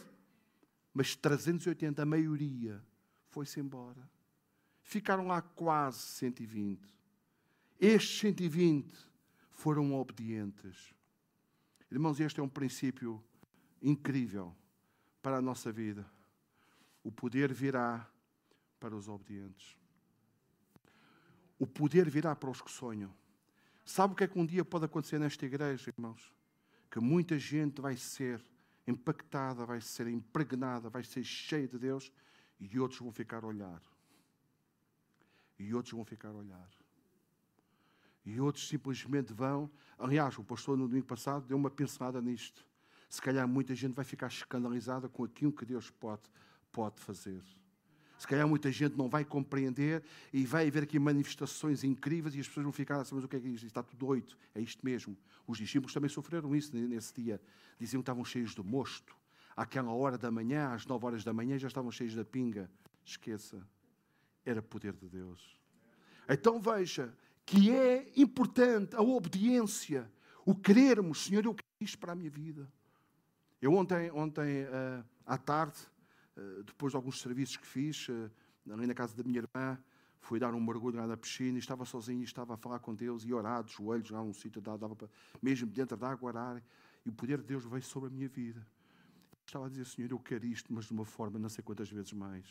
Mas 0.94 1.16
380, 1.16 2.02
a 2.02 2.06
maioria, 2.06 2.84
foi-se 3.30 3.60
embora. 3.60 4.10
Ficaram 4.82 5.28
lá 5.28 5.42
quase 5.42 6.00
120. 6.00 6.94
Estes 7.80 8.20
120 8.20 8.94
foram 9.52 9.94
obedientes. 9.94 10.94
Irmãos, 11.90 12.20
este 12.20 12.40
é 12.40 12.44
um 12.44 12.50
princípio 12.50 13.24
incrível 13.82 14.56
para 15.26 15.38
a 15.38 15.42
nossa 15.42 15.72
vida. 15.72 16.06
O 17.04 17.12
poder 17.12 17.52
virá 17.52 18.08
para 18.80 18.96
os 18.96 19.10
obedientes. 19.10 19.76
O 21.58 21.66
poder 21.66 22.08
virá 22.08 22.36
para 22.36 22.52
os 22.52 22.62
que 22.62 22.70
sonham. 22.70 23.12
Sabe 23.84 24.14
o 24.14 24.16
que 24.16 24.24
é 24.24 24.28
que 24.28 24.38
um 24.38 24.46
dia 24.46 24.64
pode 24.64 24.86
acontecer 24.86 25.18
nesta 25.18 25.44
igreja, 25.44 25.90
irmãos? 25.90 26.32
Que 26.92 27.00
muita 27.00 27.40
gente 27.40 27.82
vai 27.82 27.98
ser 27.98 28.40
impactada, 28.86 29.66
vai 29.66 29.82
ser 29.82 30.06
impregnada, 30.06 30.92
vai 30.92 31.04
ser 31.04 31.24
cheia 31.24 31.68
de 31.68 31.80
Deus 31.80 32.12
e 32.60 32.80
outros 32.80 33.00
vão 33.00 33.12
ficar 33.12 33.44
a 33.44 33.48
olhar. 33.48 33.82
E 35.58 35.74
outros 35.74 35.94
vão 35.94 36.06
ficar 36.06 36.30
a 36.30 36.36
olhar. 36.36 36.70
E 38.24 38.40
outros 38.40 38.68
simplesmente 38.68 39.34
vão. 39.34 39.72
Aliás, 39.98 40.38
o 40.38 40.44
pastor 40.44 40.78
no 40.78 40.88
domingo 40.88 41.08
passado 41.08 41.48
deu 41.48 41.58
uma 41.58 41.72
pincelada 41.72 42.22
nisto 42.22 42.64
se 43.10 43.22
calhar 43.22 43.48
muita 43.48 43.74
gente 43.76 43.94
vai 43.94 44.06
ficar 44.06 44.28
escandalizada 44.28 45.08
com 45.08 45.24
aquilo 45.24 45.52
que 45.52 45.66
Deus 45.66 45.90
pode, 45.90 46.24
pode 46.72 47.00
fazer. 47.00 47.42
Se 48.18 48.26
calhar 48.26 48.48
muita 48.48 48.72
gente 48.72 48.98
não 48.98 49.10
vai 49.10 49.26
compreender 49.26 50.04
e 50.32 50.46
vai 50.46 50.68
haver 50.68 50.84
aqui 50.84 50.98
manifestações 50.98 51.84
incríveis 51.84 52.34
e 52.36 52.40
as 52.40 52.48
pessoas 52.48 52.64
vão 52.64 52.72
ficar 52.72 53.00
assim, 53.02 53.16
mas 53.16 53.24
o 53.24 53.28
que 53.28 53.36
é 53.36 53.40
que 53.40 53.48
é 53.48 53.50
isto? 53.50 53.66
Está 53.66 53.84
tudo 53.84 53.98
doido, 53.98 54.36
é 54.54 54.62
isto 54.62 54.86
mesmo. 54.86 55.18
Os 55.46 55.58
discípulos 55.58 55.94
também 55.94 56.10
sofreram 56.10 56.56
isso 56.56 56.76
nesse 56.76 57.14
dia. 57.14 57.42
Diziam 57.78 58.02
que 58.02 58.04
estavam 58.04 58.24
cheios 58.24 58.56
de 58.56 58.64
mosto. 58.64 59.16
Àquela 59.56 59.92
hora 59.92 60.18
da 60.18 60.32
manhã, 60.32 60.74
às 60.74 60.86
nove 60.86 61.06
horas 61.06 61.24
da 61.24 61.34
manhã, 61.34 61.58
já 61.58 61.68
estavam 61.68 61.92
cheios 61.92 62.16
da 62.16 62.24
pinga. 62.24 62.70
Esqueça. 63.04 63.62
Era 64.46 64.62
poder 64.62 64.94
de 64.94 65.10
Deus. 65.10 65.58
Então 66.28 66.60
veja 66.60 67.14
que 67.46 67.70
é 67.70 68.12
importante 68.16 68.96
a 68.96 69.02
obediência, 69.02 70.12
o 70.46 70.56
querermos, 70.56 71.26
Senhor, 71.26 71.46
eu 71.46 71.54
quero 71.54 71.68
isto 71.80 72.00
para 72.00 72.14
a 72.14 72.16
minha 72.16 72.30
vida. 72.30 72.68
Eu 73.66 73.74
ontem, 73.74 74.12
ontem 74.12 74.66
uh, 74.66 75.04
à 75.26 75.40
tarde, 75.40 75.80
uh, 76.38 76.62
depois 76.62 76.92
de 76.92 76.98
alguns 76.98 77.20
serviços 77.20 77.58
que 77.58 77.66
fiz, 77.66 78.08
uh, 78.10 78.32
ali 78.72 78.86
na 78.86 78.94
casa 78.94 79.18
da 79.18 79.24
minha 79.24 79.40
irmã, 79.40 79.76
fui 80.20 80.38
dar 80.38 80.54
um 80.54 80.62
mergulho 80.64 81.04
na 81.08 81.18
piscina 81.18 81.58
e 81.58 81.60
estava 81.60 81.84
sozinho 81.84 82.24
estava 82.24 82.54
a 82.54 82.58
falar 82.58 82.78
com 82.78 82.94
Deus 82.94 83.26
e 83.26 83.34
orar 83.34 83.64
de 83.64 83.74
joelhos 83.74 84.12
lá 84.12 84.24
num 84.24 84.34
sítio, 84.34 84.62
dava 84.62 84.96
mesmo 85.42 85.66
dentro 85.66 85.98
da 85.98 86.12
água 86.12 86.28
orar, 86.28 86.64
e 87.04 87.10
o 87.10 87.12
poder 87.12 87.40
de 87.40 87.46
Deus 87.46 87.66
veio 87.66 87.82
sobre 87.82 88.10
a 88.10 88.12
minha 88.12 88.30
vida. 88.30 88.64
Estava 89.48 89.66
a 89.66 89.70
dizer, 89.70 89.88
Senhor, 89.88 90.12
eu 90.12 90.20
quero 90.20 90.46
isto, 90.46 90.72
mas 90.72 90.86
de 90.86 90.94
uma 90.94 91.04
forma 91.04 91.40
não 91.40 91.50
sei 91.50 91.64
quantas 91.64 91.90
vezes 91.90 92.14
mais. 92.14 92.46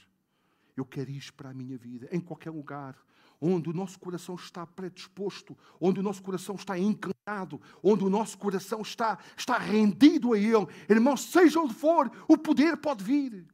Eu 0.76 0.84
quero 0.84 1.10
isto 1.10 1.32
para 1.34 1.50
a 1.50 1.54
minha 1.54 1.78
vida, 1.78 2.08
em 2.10 2.20
qualquer 2.20 2.50
lugar, 2.50 2.96
onde 3.40 3.68
o 3.68 3.72
nosso 3.72 3.98
coração 3.98 4.34
está 4.34 4.66
predisposto, 4.66 5.56
onde 5.80 6.00
o 6.00 6.02
nosso 6.02 6.22
coração 6.22 6.54
está 6.54 6.78
inclinado, 6.78 7.60
onde 7.82 8.04
o 8.04 8.10
nosso 8.10 8.38
coração 8.38 8.80
está, 8.80 9.18
está 9.36 9.58
rendido 9.58 10.32
a 10.32 10.38
Ele. 10.38 10.66
Irmãos, 10.88 11.22
seja 11.24 11.60
onde 11.60 11.74
for, 11.74 12.10
o 12.26 12.38
poder 12.38 12.76
pode 12.76 13.04
vir, 13.04 13.46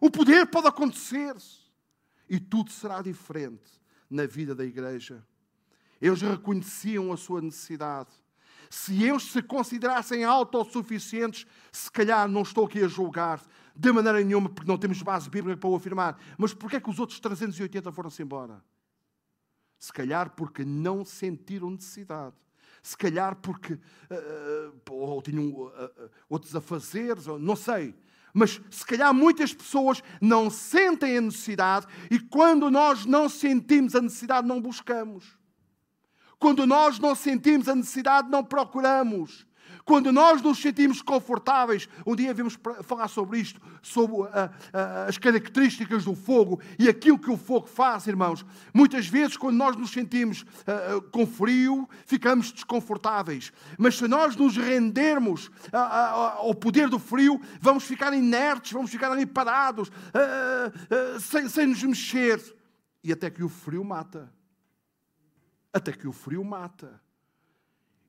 o 0.00 0.10
poder 0.10 0.46
pode 0.46 0.66
acontecer 0.66 1.34
e 2.28 2.38
tudo 2.38 2.70
será 2.70 3.02
diferente 3.02 3.80
na 4.08 4.26
vida 4.26 4.54
da 4.54 4.64
igreja. 4.64 5.24
Eles 6.00 6.22
reconheciam 6.22 7.12
a 7.12 7.16
sua 7.16 7.40
necessidade. 7.40 8.10
Se 8.70 9.02
eles 9.02 9.24
se 9.24 9.42
considerassem 9.42 10.22
autossuficientes, 10.22 11.44
se 11.72 11.90
calhar 11.90 12.28
não 12.28 12.42
estou 12.42 12.66
aqui 12.66 12.84
a 12.84 12.86
julgar, 12.88 13.42
de 13.74 13.90
maneira 13.90 14.22
nenhuma, 14.22 14.48
porque 14.48 14.70
não 14.70 14.78
temos 14.78 15.02
base 15.02 15.28
bíblica 15.28 15.58
para 15.58 15.68
o 15.68 15.74
afirmar. 15.74 16.16
Mas 16.38 16.54
porquê 16.54 16.76
é 16.76 16.80
que 16.80 16.88
os 16.88 17.00
outros 17.00 17.18
380 17.18 17.90
foram-se 17.90 18.22
embora? 18.22 18.62
Se 19.76 19.92
calhar 19.92 20.30
porque 20.30 20.64
não 20.64 21.04
sentiram 21.04 21.70
necessidade. 21.70 22.36
Se 22.80 22.96
calhar 22.96 23.34
porque 23.36 23.74
uh, 23.74 24.80
ou 24.88 25.20
tinham 25.20 25.48
uh, 25.50 26.10
outros 26.28 26.54
afazeres, 26.54 27.26
não 27.26 27.56
sei. 27.56 27.94
Mas 28.32 28.60
se 28.70 28.86
calhar 28.86 29.12
muitas 29.12 29.52
pessoas 29.52 30.00
não 30.20 30.48
sentem 30.48 31.18
a 31.18 31.20
necessidade 31.20 31.88
e 32.08 32.20
quando 32.20 32.70
nós 32.70 33.04
não 33.04 33.28
sentimos 33.28 33.96
a 33.96 34.00
necessidade, 34.00 34.46
não 34.46 34.60
buscamos. 34.60 35.39
Quando 36.40 36.66
nós 36.66 36.98
não 36.98 37.14
sentimos 37.14 37.68
a 37.68 37.74
necessidade, 37.74 38.30
não 38.30 38.42
procuramos. 38.42 39.46
Quando 39.84 40.10
nós 40.10 40.40
nos 40.40 40.58
sentimos 40.58 41.02
confortáveis, 41.02 41.86
um 42.06 42.16
dia 42.16 42.32
vimos 42.32 42.58
falar 42.82 43.08
sobre 43.08 43.40
isto, 43.40 43.60
sobre 43.82 44.26
a, 44.32 44.50
a, 44.72 45.04
as 45.04 45.18
características 45.18 46.04
do 46.04 46.14
fogo 46.14 46.60
e 46.78 46.88
aquilo 46.88 47.18
que 47.18 47.30
o 47.30 47.36
fogo 47.36 47.66
faz, 47.66 48.06
irmãos. 48.06 48.44
Muitas 48.72 49.06
vezes, 49.06 49.36
quando 49.36 49.56
nós 49.56 49.76
nos 49.76 49.90
sentimos 49.90 50.42
uh, 50.42 51.02
com 51.10 51.26
frio, 51.26 51.86
ficamos 52.06 52.52
desconfortáveis. 52.52 53.52
Mas 53.76 53.96
se 53.96 54.08
nós 54.08 54.34
nos 54.34 54.56
rendermos 54.56 55.50
ao 55.72 56.54
poder 56.54 56.88
do 56.88 56.98
frio, 56.98 57.38
vamos 57.60 57.84
ficar 57.84 58.14
inertes, 58.14 58.72
vamos 58.72 58.90
ficar 58.90 59.12
ali 59.12 59.26
parados, 59.26 59.90
sem, 61.20 61.48
sem 61.48 61.66
nos 61.66 61.82
mexer. 61.82 62.40
E 63.04 63.12
até 63.12 63.28
que 63.28 63.42
o 63.42 63.48
frio 63.48 63.84
mata. 63.84 64.39
Até 65.72 65.92
que 65.92 66.08
o 66.08 66.12
frio 66.12 66.44
mata. 66.44 67.00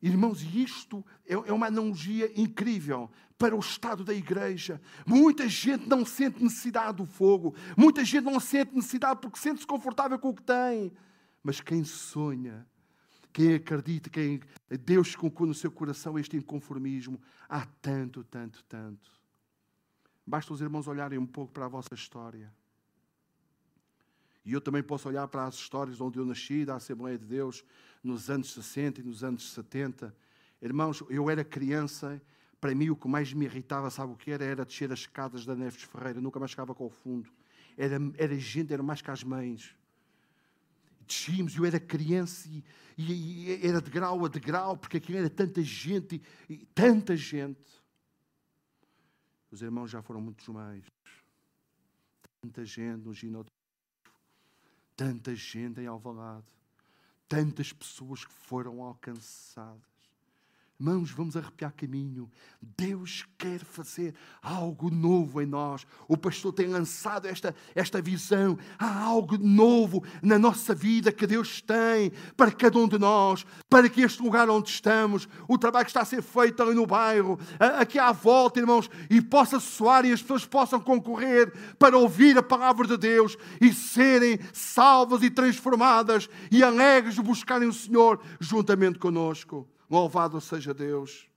Irmãos, 0.01 0.41
isto 0.41 1.05
é, 1.25 1.33
é 1.33 1.53
uma 1.53 1.67
analogia 1.67 2.31
incrível 2.35 3.09
para 3.37 3.55
o 3.55 3.59
estado 3.59 4.03
da 4.03 4.13
igreja. 4.13 4.81
Muita 5.05 5.47
gente 5.47 5.87
não 5.87 6.03
sente 6.03 6.41
necessidade 6.41 6.97
do 6.97 7.05
fogo, 7.05 7.55
muita 7.77 8.03
gente 8.03 8.23
não 8.23 8.39
sente 8.39 8.73
necessidade 8.73 9.19
porque 9.21 9.37
sente-se 9.37 9.67
confortável 9.67 10.17
com 10.17 10.29
o 10.29 10.35
que 10.35 10.41
tem. 10.41 10.91
Mas 11.43 11.61
quem 11.61 11.83
sonha, 11.83 12.65
quem 13.31 13.55
acredita, 13.55 14.09
quem 14.09 14.41
Deus 14.83 15.15
colocou 15.15 15.45
no 15.45 15.53
seu 15.53 15.71
coração 15.71 16.17
este 16.17 16.35
inconformismo, 16.35 17.21
há 17.47 17.65
tanto, 17.81 18.23
tanto, 18.23 18.63
tanto. 18.63 19.11
Basta 20.25 20.53
os 20.53 20.61
irmãos 20.61 20.87
olharem 20.87 21.19
um 21.19 21.27
pouco 21.27 21.51
para 21.53 21.65
a 21.65 21.69
vossa 21.69 21.93
história. 21.93 22.51
E 24.43 24.53
eu 24.53 24.61
também 24.61 24.81
posso 24.81 25.07
olhar 25.07 25.27
para 25.27 25.45
as 25.45 25.55
histórias 25.55 26.01
onde 26.01 26.17
eu 26.17 26.25
nasci, 26.25 26.65
da 26.65 26.75
Assembleia 26.75 27.17
de 27.17 27.25
Deus, 27.25 27.63
nos 28.03 28.29
anos 28.29 28.51
60 28.53 29.01
e 29.01 29.03
nos 29.03 29.23
anos 29.23 29.51
70. 29.51 30.15
Irmãos, 30.61 31.03
eu 31.09 31.29
era 31.29 31.43
criança, 31.43 32.21
para 32.59 32.73
mim 32.73 32.89
o 32.89 32.95
que 32.95 33.07
mais 33.07 33.31
me 33.33 33.45
irritava, 33.45 33.89
sabe 33.89 34.13
o 34.13 34.15
que 34.15 34.31
era? 34.31 34.43
Era 34.43 34.65
descer 34.65 34.91
as 34.91 34.99
escadas 34.99 35.45
da 35.45 35.55
Neves 35.55 35.83
Ferreira, 35.83 36.19
nunca 36.19 36.39
mais 36.39 36.51
chegava 36.51 36.73
com 36.73 36.87
o 36.87 36.89
fundo. 36.89 37.29
Era, 37.77 37.97
era 38.17 38.37
gente, 38.37 38.73
era 38.73 38.81
mais 38.81 39.01
que 39.01 39.11
as 39.11 39.23
mães. 39.23 39.75
Descíamos, 41.07 41.55
eu 41.55 41.65
era 41.65 41.79
criança 41.79 42.47
e, 42.47 42.63
e, 42.97 43.51
e, 43.51 43.67
era 43.67 43.81
de 43.81 43.91
grau 43.91 44.25
a 44.25 44.29
de 44.29 44.39
grau, 44.39 44.77
porque 44.77 44.97
aquilo 44.97 45.19
era 45.19 45.29
tanta 45.29 45.61
gente, 45.61 46.21
e, 46.49 46.57
tanta 46.73 47.15
gente. 47.15 47.59
Os 49.51 49.61
irmãos 49.61 49.91
já 49.91 50.01
foram 50.01 50.21
muitos 50.21 50.47
mais. 50.47 50.85
Tanta 52.41 52.65
gente 52.65 53.03
no 53.03 53.13
ginásio 53.13 53.51
tanta 55.01 55.33
gente 55.33 55.81
em 55.81 55.87
Alvalade, 55.87 56.45
tantas 57.27 57.73
pessoas 57.73 58.23
que 58.23 58.31
foram 58.31 58.83
alcançadas. 58.83 59.81
Mãos, 60.83 61.11
vamos 61.11 61.37
arrepiar 61.37 61.71
caminho. 61.73 62.27
Deus 62.75 63.23
quer 63.37 63.59
fazer 63.59 64.15
algo 64.41 64.89
novo 64.89 65.39
em 65.39 65.45
nós. 65.45 65.85
O 66.07 66.17
pastor 66.17 66.51
tem 66.53 66.65
lançado 66.65 67.27
esta, 67.27 67.53
esta 67.75 68.01
visão. 68.01 68.57
Há 68.79 69.03
algo 69.03 69.37
novo 69.37 70.03
na 70.23 70.39
nossa 70.39 70.73
vida 70.73 71.11
que 71.11 71.27
Deus 71.27 71.61
tem 71.61 72.11
para 72.35 72.51
cada 72.51 72.79
um 72.79 72.87
de 72.87 72.97
nós, 72.97 73.45
para 73.69 73.87
que 73.87 74.01
este 74.01 74.23
lugar 74.23 74.49
onde 74.49 74.71
estamos, 74.71 75.29
o 75.47 75.55
trabalho 75.55 75.85
que 75.85 75.91
está 75.91 76.01
a 76.01 76.05
ser 76.05 76.23
feito 76.23 76.63
ali 76.63 76.73
no 76.73 76.87
bairro, 76.87 77.39
aqui 77.59 77.99
à 77.99 78.11
volta, 78.11 78.59
irmãos, 78.59 78.89
e 79.07 79.21
possa 79.21 79.59
soar 79.59 80.03
e 80.03 80.11
as 80.11 80.23
pessoas 80.23 80.47
possam 80.47 80.79
concorrer 80.79 81.53
para 81.77 81.95
ouvir 81.95 82.35
a 82.39 82.43
palavra 82.43 82.87
de 82.87 82.97
Deus 82.97 83.37
e 83.61 83.71
serem 83.71 84.39
salvas 84.51 85.21
e 85.21 85.29
transformadas 85.29 86.27
e 86.49 86.63
alegres 86.63 87.13
de 87.13 87.21
buscarem 87.21 87.67
o 87.67 87.73
Senhor 87.73 88.19
juntamente 88.39 88.97
conosco. 88.97 89.70
Louvado 89.91 90.39
seja 90.39 90.73
Deus. 90.73 91.27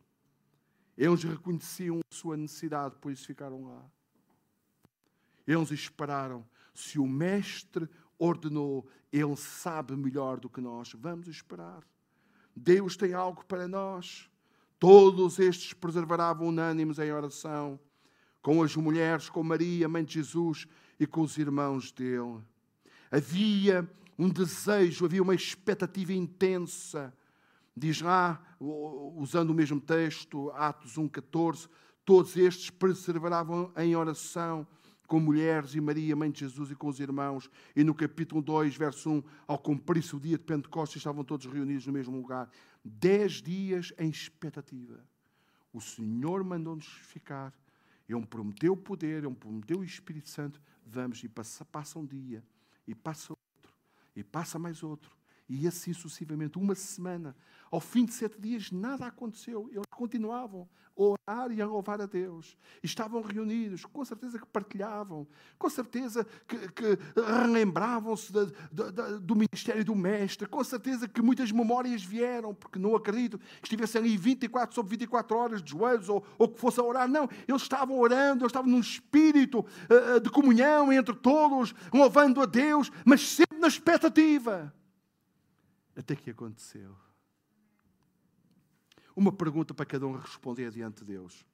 Eles 0.97 1.25
reconheciam 1.25 1.99
a 1.99 2.15
sua 2.15 2.37
necessidade, 2.37 2.95
por 3.01 3.11
isso 3.11 3.27
ficaram 3.27 3.65
lá. 3.65 3.85
Eles 5.45 5.73
esperaram. 5.73 6.47
Se 6.73 7.01
o 7.01 7.07
Mestre 7.07 7.89
ordenou, 8.17 8.87
Ele 9.13 9.35
sabe 9.35 9.97
melhor 9.97 10.39
do 10.39 10.49
que 10.49 10.61
nós. 10.61 10.93
Vamos 10.95 11.27
esperar. 11.27 11.83
Deus 12.55 12.97
tem 12.97 13.13
algo 13.13 13.45
para 13.45 13.67
nós. 13.67 14.31
Todos 14.79 15.41
estes 15.41 15.73
preservavam 15.73 16.47
unânimes 16.47 17.01
em 17.01 17.11
oração, 17.11 17.81
com 18.41 18.63
as 18.63 18.77
mulheres, 18.77 19.29
com 19.29 19.43
Maria, 19.43 19.89
mãe 19.89 20.05
de 20.05 20.15
Jesus 20.15 20.69
e 21.01 21.09
com 21.09 21.23
os 21.23 21.37
irmãos 21.39 21.91
dele. 21.91 22.41
Havia 23.11 23.91
um 24.17 24.29
desejo, 24.29 25.07
havia 25.07 25.23
uma 25.25 25.35
expectativa 25.35 26.13
intensa. 26.13 27.13
Diz 27.77 28.01
lá, 28.01 28.41
usando 28.61 29.51
o 29.51 29.55
mesmo 29.55 29.81
texto, 29.81 30.51
Atos 30.51 30.95
1,14, 30.95 31.69
todos 32.05 32.37
estes 32.37 32.71
perseveravam 32.71 33.73
em 33.77 33.97
oração 33.97 34.67
com 35.07 35.21
mulheres 35.21 35.75
e 35.75 35.81
Maria, 35.81 36.17
mãe 36.17 36.31
de 36.31 36.41
Jesus, 36.41 36.71
e 36.71 36.75
com 36.75 36.89
os 36.89 36.99
irmãos. 37.01 37.51
E 37.77 37.85
no 37.85 37.95
capítulo 37.95 38.41
2, 38.41 38.77
verso 38.77 39.11
1, 39.11 39.23
ao 39.47 39.59
cumprir-se 39.59 40.17
o 40.17 40.21
dia 40.21 40.39
de 40.39 40.45
Pentecostes, 40.45 40.97
estavam 40.97 41.25
todos 41.25 41.47
reunidos 41.47 41.87
no 41.87 41.93
mesmo 41.93 42.17
lugar. 42.17 42.51
Dez 42.85 43.43
dias 43.43 43.93
em 43.99 44.09
expectativa. 44.09 45.01
O 45.73 45.81
Senhor 45.81 46.43
mandou-nos 46.45 46.87
ficar. 46.87 47.53
Ele 48.09 48.25
prometeu 48.27 48.73
o 48.73 48.77
poder, 48.77 49.25
Ele 49.25 49.35
prometeu 49.35 49.81
o 49.81 49.85
Espírito 49.85 50.29
Santo. 50.29 50.61
Vamos, 50.87 51.23
e 51.23 51.29
passa, 51.29 51.65
passa 51.65 51.99
um 51.99 52.07
dia, 52.07 52.45
e 52.87 52.95
passa 52.95 53.33
outro, 53.33 53.73
e 54.15 54.23
passa 54.23 54.59
mais 54.59 54.83
outro, 54.83 55.17
e 55.49 55.67
assim 55.67 55.93
sucessivamente, 55.93 56.59
uma 56.59 56.75
semana. 56.75 57.37
Ao 57.71 57.81
fim 57.81 58.05
de 58.05 58.13
sete 58.13 58.41
dias, 58.41 58.71
nada 58.71 59.07
aconteceu. 59.07 59.69
Eles 59.73 59.85
continuavam 59.91 60.69
a 60.97 61.03
orar 61.03 61.53
e 61.53 61.61
a 61.61 61.67
louvar 61.67 62.01
a 62.01 62.07
Deus. 62.07 62.57
Estavam 62.83 63.21
reunidos, 63.21 63.85
com 63.85 64.05
certeza 64.05 64.39
que 64.39 64.47
partilhavam, 64.47 65.27
com 65.59 65.69
certeza 65.69 66.25
que, 66.47 66.57
que 66.73 66.99
relembravam-se 67.17 68.33
do 69.21 69.35
ministério 69.35 69.85
do 69.85 69.95
Mestre, 69.95 70.47
com 70.47 70.63
certeza 70.63 71.09
que 71.09 71.21
muitas 71.21 71.51
memórias 71.51 72.03
vieram, 72.03 72.55
porque 72.55 72.79
não 72.79 72.95
acredito 72.95 73.39
que 73.39 73.65
estivessem 73.65 74.01
ali 74.01 74.17
24 74.17 74.75
sobre 74.75 74.97
24 74.97 75.37
horas 75.37 75.63
de 75.63 75.73
joelhos 75.73 76.09
ou, 76.09 76.25
ou 76.39 76.49
que 76.49 76.61
fosse 76.61 76.81
a 76.81 76.85
orar. 76.85 77.09
Não, 77.09 77.29
eles 77.47 77.63
estavam 77.63 77.99
orando, 77.99 78.45
eles 78.45 78.51
estavam 78.51 78.71
num 78.71 78.81
espírito 78.81 79.61
uh, 79.61 80.21
de 80.21 80.31
comunhão 80.31 80.93
entre 80.93 81.15
todos, 81.17 81.75
louvando 81.93 82.41
a 82.41 82.47
Deus, 82.47 82.91
mas 83.05 83.21
sempre 83.21 83.59
na 83.59 83.67
expectativa 83.67 84.73
até 85.97 86.17
que 86.17 86.31
aconteceu. 86.31 86.97
Uma 89.17 89.33
pergunta 89.33 89.73
para 89.73 89.87
cada 89.87 90.07
um 90.07 90.17
responder 90.17 90.71
diante 90.71 91.05
de 91.05 91.13
Deus. 91.13 91.47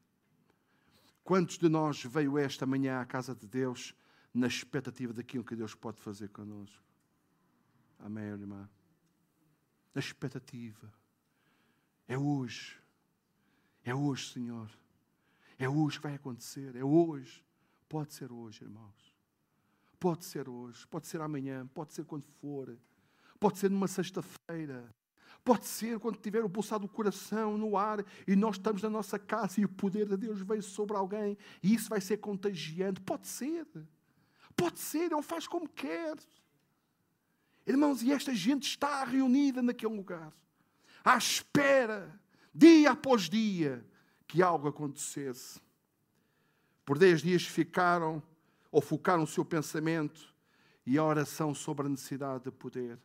Quantos 1.22 1.59
de 1.59 1.68
nós 1.68 2.03
veio 2.05 2.38
esta 2.38 2.64
manhã 2.64 3.00
à 3.00 3.05
casa 3.05 3.35
de 3.35 3.46
Deus 3.46 3.94
na 4.33 4.46
expectativa 4.46 5.12
daquilo 5.12 5.44
que 5.44 5.55
Deus 5.55 5.74
pode 5.74 6.00
fazer 6.00 6.29
conosco? 6.31 6.83
Amém, 7.98 8.24
irmã? 8.24 8.68
Na 9.94 9.98
expectativa. 9.98 10.92
É 12.09 12.16
hoje. 12.16 12.79
É 13.85 13.94
hoje, 13.94 14.33
Senhor. 14.33 14.70
É 15.59 15.68
hoje 15.68 15.98
que 15.98 16.03
vai 16.05 16.14
acontecer. 16.14 16.74
É 16.74 16.83
hoje. 16.83 17.44
Pode 17.88 18.14
ser 18.14 18.33
hoje, 18.33 18.64
irmãos. 18.64 19.14
Pode 19.98 20.24
ser 20.24 20.48
hoje. 20.48 20.87
Pode 20.87 21.07
ser 21.07 21.20
amanhã. 21.20 21.66
Pode 21.66 21.92
ser 21.92 22.05
quando 22.05 22.24
for. 22.40 22.74
Pode 23.40 23.59
ser 23.59 23.70
numa 23.70 23.88
sexta-feira. 23.88 24.94
Pode 25.42 25.64
ser 25.64 25.98
quando 25.98 26.18
tiver 26.18 26.44
o 26.44 26.50
pulsado 26.50 26.87
do 26.87 26.92
coração 26.92 27.57
no 27.57 27.79
ar 27.79 28.05
e 28.29 28.37
nós 28.37 28.57
estamos 28.57 28.83
na 28.83 28.90
nossa 28.90 29.18
casa 29.18 29.59
e 29.59 29.64
o 29.64 29.68
poder 29.68 30.07
de 30.07 30.16
Deus 30.18 30.42
veio 30.42 30.62
sobre 30.62 30.94
alguém 30.94 31.38
e 31.62 31.74
isso 31.74 31.88
vai 31.88 32.00
ser 32.00 32.18
contagiante. 32.18 33.00
Pode 33.00 33.26
ser. 33.26 33.66
Pode 34.55 34.79
ser, 34.79 35.11
ele 35.11 35.22
faz 35.22 35.48
como 35.48 35.66
quer. 35.66 36.18
Irmãos, 37.66 38.03
e 38.03 38.12
esta 38.12 38.35
gente 38.35 38.64
está 38.64 39.03
reunida 39.05 39.62
naquele 39.62 39.94
lugar, 39.94 40.33
à 41.05 41.16
espera, 41.16 42.20
dia 42.55 42.90
após 42.90 43.22
dia, 43.22 43.85
que 44.26 44.42
algo 44.42 44.68
acontecesse. 44.68 45.61
Por 46.85 46.98
dez 46.98 47.22
dias 47.22 47.44
ficaram, 47.44 48.22
ou 48.70 48.83
focaram 48.83 49.22
o 49.22 49.26
seu 49.26 49.44
pensamento 49.44 50.35
e 50.85 50.98
a 50.98 51.05
oração 51.05 51.55
sobre 51.55 51.87
a 51.87 51.88
necessidade 51.88 52.44
de 52.44 52.50
poder 52.50 52.98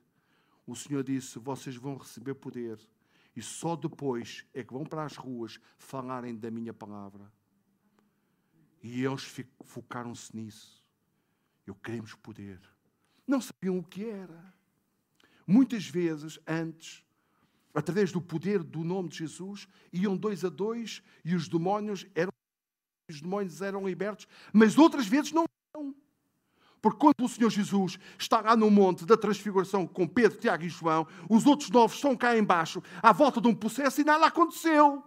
o 0.65 0.75
Senhor 0.75 1.04
disse: 1.04 1.39
Vocês 1.39 1.75
vão 1.75 1.97
receber 1.97 2.36
poder 2.36 2.80
e 3.36 3.41
só 3.41 3.75
depois 3.75 4.45
é 4.54 4.63
que 4.63 4.73
vão 4.73 4.86
para 4.86 5.04
as 5.04 5.17
ruas 5.17 5.60
falarem 5.78 6.36
da 6.36 6.49
minha 6.49 6.73
palavra. 6.73 7.32
E 8.82 9.04
eles 9.04 9.23
focaram-se 9.63 10.36
nisso. 10.36 10.84
Eu 11.65 11.75
queremos 11.75 12.13
poder. 12.13 12.62
Não 13.28 13.41
sabiam 13.41 13.80
o 13.80 13.84
que 13.84 14.06
era. 14.06 14.54
Muitas 15.45 15.88
vezes, 15.88 16.39
antes, 16.47 17.04
através 17.73 18.12
do 18.12 18.21
poder 18.21 18.63
do 18.63 18.84
nome 18.84 19.10
de 19.10 19.17
Jesus, 19.17 19.67
iam 19.91 20.15
dois 20.15 20.45
a 20.45 20.49
dois 20.49 21.04
e 21.23 21.36
os 21.36 21.47
demónios 21.49 22.06
eram, 22.15 22.32
os 23.10 23.21
demónios 23.21 23.62
eram 23.62 23.88
libertos, 23.88 24.28
mas 24.54 24.78
outras 24.78 25.08
vezes 25.08 25.32
não 25.32 25.45
porque 26.85 26.99
quando 26.99 27.25
o 27.25 27.27
Senhor 27.27 27.49
Jesus 27.49 27.97
está 28.15 28.41
lá 28.41 28.55
no 28.55 28.69
monte 28.69 29.07
da 29.07 29.17
transfiguração 29.17 29.87
com 29.87 30.07
Pedro, 30.07 30.37
Tiago 30.37 30.65
e 30.65 30.69
João, 30.69 31.07
os 31.27 31.43
outros 31.47 31.71
nove 31.71 31.95
estão 31.95 32.15
cá 32.15 32.37
embaixo, 32.37 32.79
à 33.01 33.11
volta 33.11 33.41
de 33.41 33.47
um 33.47 33.55
processo 33.55 34.01
e 34.01 34.03
nada 34.03 34.27
aconteceu. 34.27 35.03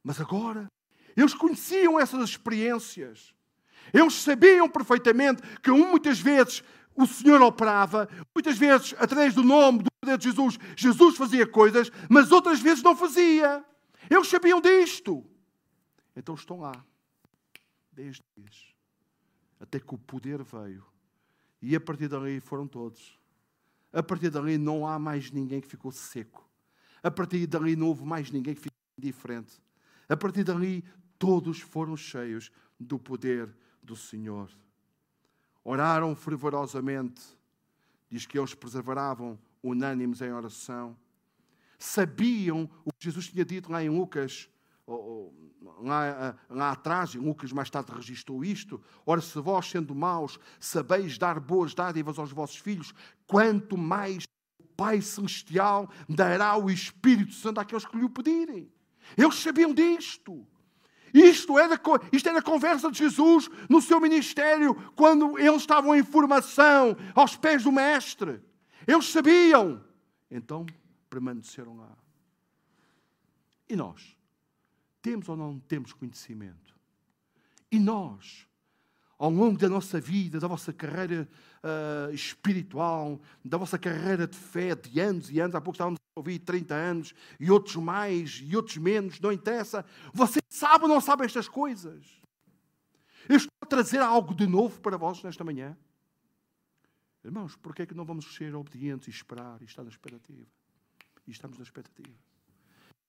Mas 0.00 0.20
agora, 0.20 0.70
eles 1.16 1.34
conheciam 1.34 1.98
essas 1.98 2.22
experiências. 2.22 3.34
Eles 3.92 4.14
sabiam 4.14 4.68
perfeitamente 4.68 5.42
que 5.60 5.72
muitas 5.72 6.20
vezes 6.20 6.62
o 6.94 7.04
Senhor 7.04 7.42
operava, 7.42 8.08
muitas 8.32 8.56
vezes, 8.56 8.94
através 8.96 9.34
do 9.34 9.42
nome, 9.42 9.82
do 9.82 9.90
poder 10.00 10.18
de 10.18 10.28
Jesus, 10.28 10.56
Jesus 10.76 11.16
fazia 11.16 11.48
coisas, 11.48 11.90
mas 12.08 12.30
outras 12.30 12.60
vezes 12.60 12.80
não 12.80 12.94
fazia. 12.94 13.64
Eles 14.08 14.28
sabiam 14.28 14.60
disto. 14.60 15.28
Então 16.14 16.36
estão 16.36 16.60
lá, 16.60 16.84
dez 17.92 18.20
dias 18.36 18.77
até 19.60 19.80
que 19.80 19.94
o 19.94 19.98
poder 19.98 20.42
veio. 20.42 20.84
E 21.60 21.74
a 21.74 21.80
partir 21.80 22.08
dali 22.08 22.40
foram 22.40 22.66
todos. 22.66 23.18
A 23.92 24.02
partir 24.02 24.30
dali 24.30 24.58
não 24.58 24.86
há 24.86 24.98
mais 24.98 25.30
ninguém 25.30 25.60
que 25.60 25.66
ficou 25.66 25.90
seco. 25.90 26.48
A 27.02 27.10
partir 27.10 27.46
dali 27.46 27.74
não 27.74 27.88
houve 27.88 28.04
mais 28.04 28.30
ninguém 28.30 28.54
que 28.54 28.60
ficou 28.60 28.78
indiferente. 28.98 29.60
A 30.08 30.16
partir 30.16 30.44
dali 30.44 30.84
todos 31.18 31.60
foram 31.60 31.96
cheios 31.96 32.50
do 32.78 32.98
poder 32.98 33.54
do 33.82 33.96
Senhor. 33.96 34.50
Oraram 35.64 36.14
fervorosamente. 36.14 37.22
Diz 38.10 38.24
que 38.24 38.38
eles 38.38 38.54
preservavam 38.54 39.38
unânimes 39.62 40.20
em 40.20 40.32
oração. 40.32 40.96
Sabiam 41.78 42.68
o 42.84 42.92
que 42.92 43.04
Jesus 43.04 43.28
tinha 43.28 43.44
dito 43.44 43.70
lá 43.70 43.82
em 43.82 43.90
Lucas 43.90 44.48
lá, 45.60 46.36
lá 46.48 46.70
atrás, 46.72 47.14
Lucas 47.14 47.52
mais 47.52 47.70
tarde 47.70 47.92
registrou 47.92 48.44
isto: 48.44 48.80
Ora, 49.04 49.20
se 49.20 49.38
vós, 49.40 49.66
sendo 49.66 49.94
maus, 49.94 50.38
sabeis 50.60 51.18
dar 51.18 51.40
boas 51.40 51.74
dádivas 51.74 52.18
aos 52.18 52.32
vossos 52.32 52.56
filhos, 52.56 52.92
quanto 53.26 53.76
mais 53.76 54.24
o 54.58 54.64
Pai 54.76 55.00
Celestial 55.00 55.90
dará 56.08 56.56
o 56.56 56.70
Espírito 56.70 57.32
Santo 57.32 57.60
àqueles 57.60 57.84
que 57.84 57.96
lhe 57.96 58.04
o 58.04 58.10
pedirem. 58.10 58.70
Eles 59.16 59.36
sabiam 59.36 59.72
disto. 59.72 60.46
Isto 61.12 61.58
era, 61.58 61.80
isto 62.12 62.28
era 62.28 62.38
a 62.38 62.42
conversa 62.42 62.90
de 62.90 62.98
Jesus 62.98 63.48
no 63.68 63.80
seu 63.80 63.98
ministério, 63.98 64.74
quando 64.94 65.38
eles 65.38 65.62
estavam 65.62 65.94
em 65.94 66.04
formação 66.04 66.96
aos 67.14 67.34
pés 67.34 67.64
do 67.64 67.72
Mestre. 67.72 68.42
Eles 68.86 69.06
sabiam. 69.06 69.82
Então 70.30 70.66
permaneceram 71.08 71.76
lá. 71.76 71.96
E 73.68 73.74
nós? 73.74 74.17
Temos 75.00 75.28
ou 75.28 75.36
não 75.36 75.58
temos 75.60 75.92
conhecimento? 75.92 76.76
E 77.70 77.78
nós, 77.78 78.46
ao 79.18 79.30
longo 79.30 79.58
da 79.58 79.68
nossa 79.68 80.00
vida, 80.00 80.40
da 80.40 80.48
vossa 80.48 80.72
carreira 80.72 81.28
uh, 81.62 82.12
espiritual, 82.12 83.20
da 83.44 83.58
vossa 83.58 83.78
carreira 83.78 84.26
de 84.26 84.36
fé 84.36 84.74
de 84.74 85.00
anos 85.00 85.30
e 85.30 85.40
anos, 85.40 85.54
há 85.54 85.60
pouco 85.60 85.76
estávamos 85.76 85.98
a 85.98 86.20
ouvir 86.20 86.38
30 86.40 86.74
anos, 86.74 87.14
e 87.38 87.50
outros 87.50 87.76
mais, 87.76 88.40
e 88.42 88.56
outros 88.56 88.76
menos, 88.78 89.20
não 89.20 89.32
interessa. 89.32 89.84
Você 90.12 90.40
sabe 90.48 90.84
ou 90.84 90.88
não 90.88 91.00
sabe 91.00 91.24
estas 91.24 91.48
coisas? 91.48 92.06
Eu 93.28 93.36
estou 93.36 93.52
a 93.62 93.66
trazer 93.66 94.00
algo 94.00 94.34
de 94.34 94.46
novo 94.46 94.80
para 94.80 94.96
vós 94.96 95.22
nesta 95.22 95.44
manhã. 95.44 95.76
Irmãos, 97.24 97.56
porquê 97.56 97.82
é 97.82 97.86
que 97.86 97.94
não 97.94 98.04
vamos 98.04 98.34
ser 98.34 98.54
obedientes 98.54 99.08
e 99.08 99.10
esperar 99.10 99.60
e 99.60 99.64
estar 99.64 99.82
na 99.82 99.90
expectativa? 99.90 100.46
E 101.26 101.30
estamos 101.30 101.58
na 101.58 101.64
expectativa 101.64 102.16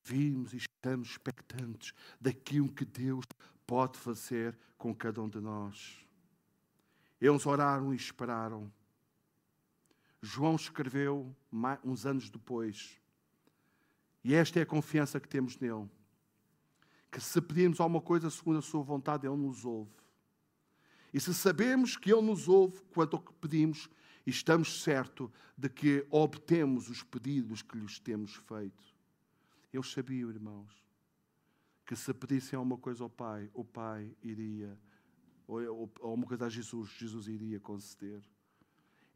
vimos 0.04 0.54
e 0.54 0.58
estamos 0.80 1.10
expectantes 1.10 1.94
daquilo 2.22 2.72
que 2.72 2.86
Deus 2.86 3.26
pode 3.68 3.98
fazer 4.00 4.58
com 4.78 4.96
cada 4.96 5.22
um 5.22 5.28
de 5.28 5.40
nós. 5.40 6.06
Eles 7.20 7.46
oraram 7.46 7.94
e 7.94 7.98
esperaram. 7.98 8.72
João 10.22 10.56
escreveu 10.56 11.36
uns 11.84 12.06
anos 12.06 12.30
depois, 12.30 12.98
e 14.24 14.34
esta 14.34 14.60
é 14.60 14.64
a 14.64 14.66
confiança 14.66 15.20
que 15.20 15.28
temos 15.28 15.58
nele: 15.58 15.90
que 17.12 17.20
se 17.20 17.42
pedirmos 17.42 17.80
alguma 17.80 18.02
coisa 18.02 18.30
segundo 18.30 18.60
a 18.60 18.62
Sua 18.62 18.82
vontade, 18.82 19.28
Ele 19.28 19.36
nos 19.36 19.66
ouve. 19.66 19.92
E 21.14 21.20
se 21.20 21.34
sabemos 21.34 21.98
que 21.98 22.12
Ele 22.12 22.22
nos 22.22 22.48
ouve 22.48 22.82
quanto 22.94 23.18
ao 23.18 23.22
que 23.22 23.34
pedimos, 23.34 23.90
estamos 24.26 24.82
certos 24.82 25.30
de 25.58 25.68
que 25.68 26.06
obtemos 26.10 26.90
os 26.90 27.04
pedidos 27.04 27.62
que 27.62 27.78
lhes 27.78 28.00
temos 28.00 28.36
feito. 28.36 28.89
Eles 29.72 29.92
sabiam, 29.92 30.30
irmãos, 30.30 30.84
que 31.86 31.96
se 31.96 32.14
pedissem 32.14 32.58
alguma 32.58 32.78
coisa 32.78 33.04
ao 33.04 33.10
Pai, 33.10 33.50
o 33.54 33.64
Pai 33.64 34.16
iria, 34.22 34.80
ou, 35.48 35.92
ou 36.00 36.14
uma 36.14 36.26
coisa 36.26 36.46
a 36.46 36.50
Jesus, 36.50 36.90
Jesus 36.92 37.28
iria 37.28 37.60
conceder. 37.60 38.22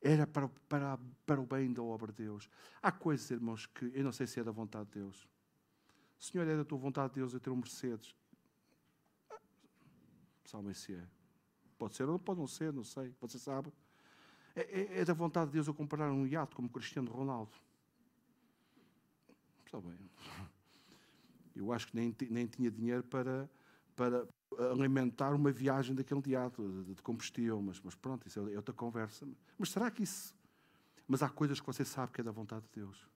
Era 0.01 0.28
para, 0.28 0.49
para, 0.68 0.99
para 1.26 1.41
o 1.41 1.45
bem 1.45 1.72
da 1.72 1.82
obra 1.82 2.12
de 2.12 2.24
Deus. 2.24 2.49
Há 2.82 2.91
coisas, 2.91 3.30
irmãos, 3.32 3.66
que 3.66 3.91
eu 3.93 4.04
não 4.04 4.12
sei 4.12 4.28
se 4.28 4.39
é 4.39 4.43
da 4.43 4.51
vontade 4.51 4.88
de 4.88 4.99
Deus. 4.99 5.30
Senhor, 6.20 6.47
é 6.47 6.58
da 6.58 6.66
tua 6.66 6.78
vontade 6.78 7.14
de 7.14 7.20
Deus 7.20 7.34
eu 7.34 7.39
ter 7.39 7.49
um 7.49 7.56
Mercedes. 7.56 8.16
Sabem 10.45 10.74
se 10.74 10.93
é. 10.93 11.08
Pode 11.78 11.95
ser 11.95 12.08
ou 12.08 12.20
pode 12.20 12.39
não 12.39 12.47
ser, 12.47 12.74
não 12.74 12.84
sei. 12.84 13.14
Você 13.22 13.39
sabe. 13.39 13.72
É, 14.56 14.62
é, 14.62 14.99
é 14.99 15.06
da 15.06 15.14
vontade 15.14 15.47
de 15.47 15.54
Deus 15.54 15.68
eu 15.68 15.74
comprar 15.74 16.12
um 16.12 16.28
iate 16.28 16.56
como 16.56 16.70
Cristiano 16.70 17.12
Ronaldo. 17.12 17.51
Está 19.74 19.82
bem. 19.82 19.97
Eu 21.55 21.74
acho 21.74 21.88
que 21.88 21.95
nem, 21.95 22.15
nem 22.30 22.45
tinha 22.45 22.69
dinheiro 22.69 23.01
para, 23.01 23.49
para 23.95 24.28
alimentar 24.71 25.34
uma 25.34 25.51
viagem 25.51 25.95
daquele 25.95 26.21
iate 26.28 26.61
de, 26.61 26.93
de 26.93 27.01
combustível, 27.01 27.59
mas, 27.59 27.82
mas 27.82 27.95
pronto, 27.95 28.28
isso 28.28 28.39
é 28.47 28.55
outra 28.55 28.71
conversa. 28.71 29.28
Mas 29.57 29.71
será 29.71 29.89
que 29.89 30.03
isso. 30.03 30.36
Mas 31.07 31.24
há 31.24 31.30
coisas 31.30 31.59
que 31.59 31.65
você 31.65 31.84
sabe 31.84 32.11
que 32.11 32.21
é 32.21 32.24
da 32.24 32.30
vontade 32.30 32.63
de 32.65 32.82
Deus. 32.82 33.09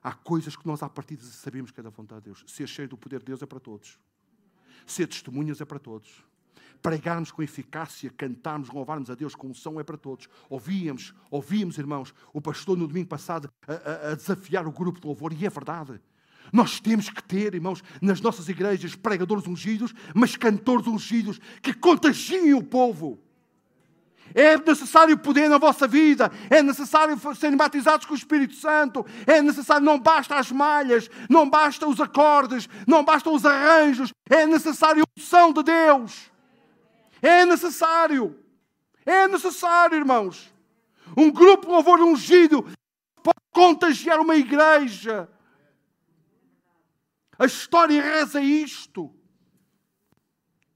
Há 0.00 0.12
coisas 0.14 0.54
que 0.54 0.64
nós, 0.64 0.84
à 0.84 0.88
partida, 0.88 1.24
sabemos 1.24 1.72
que 1.72 1.80
é 1.80 1.82
da 1.82 1.90
vontade 1.90 2.20
de 2.20 2.24
Deus. 2.26 2.44
Ser 2.46 2.68
cheio 2.68 2.88
do 2.88 2.96
poder 2.96 3.18
de 3.18 3.26
Deus 3.26 3.42
é 3.42 3.46
para 3.46 3.58
todos. 3.58 3.98
Ser 4.86 5.08
testemunhas 5.08 5.60
é 5.60 5.64
para 5.64 5.80
todos. 5.80 6.24
Pregarmos 6.82 7.30
com 7.32 7.42
eficácia, 7.42 8.10
cantarmos, 8.16 8.70
louvarmos 8.70 9.10
a 9.10 9.14
Deus 9.14 9.34
com 9.34 9.52
som 9.54 9.80
é 9.80 9.84
para 9.84 9.96
todos. 9.96 10.28
Ouvíamos, 10.48 11.14
ouvíamos, 11.30 11.78
irmãos, 11.78 12.14
o 12.32 12.40
pastor 12.40 12.76
no 12.76 12.86
domingo 12.86 13.08
passado 13.08 13.50
a, 13.66 13.72
a, 13.72 14.12
a 14.12 14.14
desafiar 14.14 14.66
o 14.66 14.72
grupo 14.72 15.00
de 15.00 15.06
louvor, 15.06 15.32
e 15.32 15.46
é 15.46 15.50
verdade. 15.50 16.00
Nós 16.52 16.80
temos 16.80 17.10
que 17.10 17.22
ter, 17.22 17.54
irmãos, 17.54 17.82
nas 18.00 18.20
nossas 18.20 18.48
igrejas, 18.48 18.94
pregadores 18.94 19.46
ungidos, 19.46 19.92
mas 20.14 20.36
cantores 20.36 20.86
ungidos 20.86 21.40
que 21.60 21.72
contagiem 21.74 22.54
o 22.54 22.62
povo. 22.62 23.18
É 24.34 24.56
necessário 24.58 25.16
poder 25.16 25.48
na 25.48 25.56
vossa 25.56 25.86
vida, 25.86 26.30
é 26.50 26.62
necessário 26.62 27.18
serem 27.34 27.56
batizados 27.56 28.06
com 28.06 28.12
o 28.12 28.16
Espírito 28.16 28.54
Santo, 28.54 29.06
é 29.26 29.40
necessário, 29.40 29.84
não 29.84 29.98
basta 29.98 30.36
as 30.36 30.50
malhas, 30.50 31.08
não 31.28 31.48
basta 31.48 31.86
os 31.86 32.00
acordes, 32.00 32.68
não 32.86 33.04
bastam 33.04 33.34
os 33.34 33.46
arranjos, 33.46 34.12
é 34.28 34.44
necessário 34.44 35.02
a 35.04 35.20
unção 35.20 35.52
de 35.52 35.62
Deus. 35.62 36.30
É 37.22 37.44
necessário, 37.44 38.38
é 39.04 39.26
necessário, 39.28 39.96
irmãos. 39.96 40.52
Um 41.16 41.30
grupo 41.30 41.66
de 41.66 41.72
louvor 41.72 42.00
ungido 42.00 42.62
pode 43.22 43.40
contagiar 43.52 44.20
uma 44.20 44.36
igreja. 44.36 45.28
A 47.38 47.46
história 47.46 48.02
reza 48.02 48.40
isto. 48.40 49.14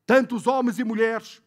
Tantos 0.07 0.47
homens 0.47 0.79
e 0.79 0.85
mulheres 0.85 1.43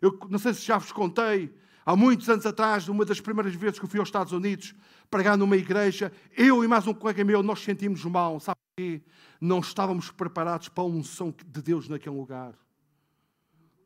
eu 0.00 0.18
não 0.28 0.38
sei 0.38 0.54
se 0.54 0.62
já 0.62 0.78
vos 0.78 0.92
contei, 0.92 1.54
há 1.84 1.96
muitos 1.96 2.28
anos 2.28 2.46
atrás, 2.46 2.88
uma 2.88 3.04
das 3.04 3.20
primeiras 3.20 3.54
vezes 3.54 3.78
que 3.78 3.86
fui 3.86 3.98
aos 3.98 4.08
Estados 4.08 4.32
Unidos, 4.32 4.74
pregar 5.10 5.36
numa 5.36 5.56
igreja, 5.56 6.12
eu 6.36 6.62
e 6.62 6.68
mais 6.68 6.86
um 6.86 6.94
colega 6.94 7.24
meu, 7.24 7.42
nós 7.42 7.60
sentimos 7.60 8.04
mal, 8.04 8.38
sabe 8.40 8.58
quê? 8.76 9.02
Não 9.40 9.60
estávamos 9.60 10.10
preparados 10.10 10.68
para 10.68 10.84
a 10.84 10.86
unção 10.86 11.34
de 11.46 11.62
Deus 11.62 11.88
naquele 11.88 12.14
lugar. 12.14 12.54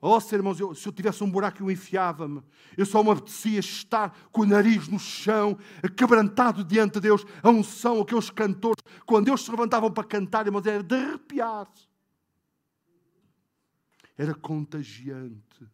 Oh, 0.02 0.18
irmãos, 0.32 0.58
eu, 0.58 0.74
se 0.74 0.88
eu 0.88 0.92
tivesse 0.92 1.22
um 1.22 1.30
buraco, 1.30 1.62
eu 1.62 1.70
enfiava-me. 1.70 2.42
Eu 2.74 2.86
só 2.86 3.02
me 3.04 3.10
apetecia 3.10 3.60
estar 3.60 4.16
com 4.32 4.42
o 4.42 4.46
nariz 4.46 4.88
no 4.88 4.98
chão, 4.98 5.58
quebrantado 5.94 6.64
diante 6.64 6.94
de 6.94 7.00
Deus. 7.00 7.26
A 7.42 7.50
unção, 7.50 8.00
aqueles 8.00 8.30
cantores, 8.30 8.82
quando 9.04 9.28
eles 9.28 9.42
se 9.42 9.50
levantavam 9.50 9.92
para 9.92 10.04
cantar, 10.04 10.46
irmãos, 10.46 10.64
era 10.64 10.82
de 10.82 10.94
arrepiar. 10.94 11.70
Era 14.16 14.34
contagiante. 14.34 15.68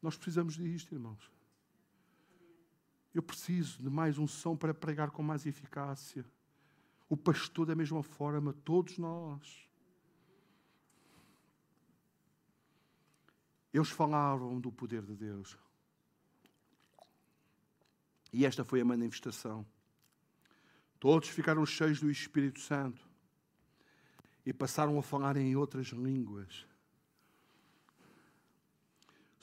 Nós 0.00 0.16
precisamos 0.16 0.54
disto, 0.54 0.94
irmãos. 0.94 1.30
Eu 3.14 3.22
preciso 3.22 3.82
de 3.82 3.90
mais 3.90 4.16
unção 4.16 4.56
para 4.56 4.72
pregar 4.72 5.10
com 5.10 5.22
mais 5.22 5.44
eficácia. 5.44 6.24
O 7.10 7.16
pastor, 7.16 7.66
da 7.66 7.74
mesma 7.74 8.02
forma, 8.02 8.54
todos 8.64 8.96
nós. 8.96 9.67
Eles 13.72 13.90
falaram 13.90 14.58
do 14.60 14.72
poder 14.72 15.02
de 15.02 15.14
Deus. 15.14 15.56
E 18.32 18.44
esta 18.44 18.64
foi 18.64 18.80
a 18.80 18.84
manifestação. 18.84 19.66
Todos 20.98 21.28
ficaram 21.28 21.64
cheios 21.64 22.00
do 22.00 22.10
Espírito 22.10 22.60
Santo 22.60 23.06
e 24.44 24.52
passaram 24.52 24.98
a 24.98 25.02
falar 25.02 25.36
em 25.36 25.54
outras 25.54 25.88
línguas 25.88 26.66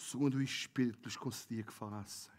segundo 0.06 0.36
o 0.36 0.42
Espírito 0.42 1.04
lhes 1.04 1.18
concedia 1.18 1.64
que 1.64 1.74
falassem. 1.74 2.34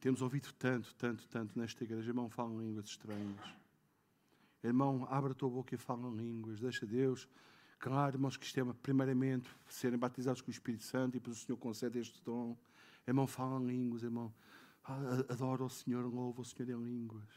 Temos 0.00 0.20
ouvido 0.20 0.52
tanto, 0.52 0.94
tanto, 0.94 1.26
tanto 1.28 1.58
nesta 1.58 1.82
igreja. 1.82 2.10
Irmão, 2.10 2.28
falam 2.28 2.60
línguas 2.60 2.86
estranhas. 2.86 3.40
Irmão, 4.62 5.06
abre 5.10 5.32
a 5.32 5.34
tua 5.34 5.48
boca 5.48 5.74
e 5.74 5.78
fala 5.78 6.10
línguas. 6.10 6.60
Deixa 6.60 6.84
Deus. 6.84 7.26
Claro, 7.78 8.16
irmãos, 8.16 8.36
que 8.36 8.46
isto 8.46 8.58
é, 8.60 8.64
primeiramente, 8.82 9.48
serem 9.68 9.98
batizados 9.98 10.40
com 10.40 10.48
o 10.48 10.50
Espírito 10.50 10.84
Santo 10.84 11.16
e 11.16 11.20
depois 11.20 11.36
o 11.36 11.40
Senhor 11.44 11.58
concede 11.58 11.98
este 11.98 12.22
dom. 12.24 12.56
Irmão, 13.06 13.26
fala 13.26 13.58
línguas, 13.58 14.02
irmão. 14.02 14.32
Adora 15.28 15.64
o 15.64 15.70
Senhor, 15.70 16.04
louva 16.04 16.42
o 16.42 16.44
Senhor 16.44 16.70
em 16.70 16.82
línguas. 16.82 17.28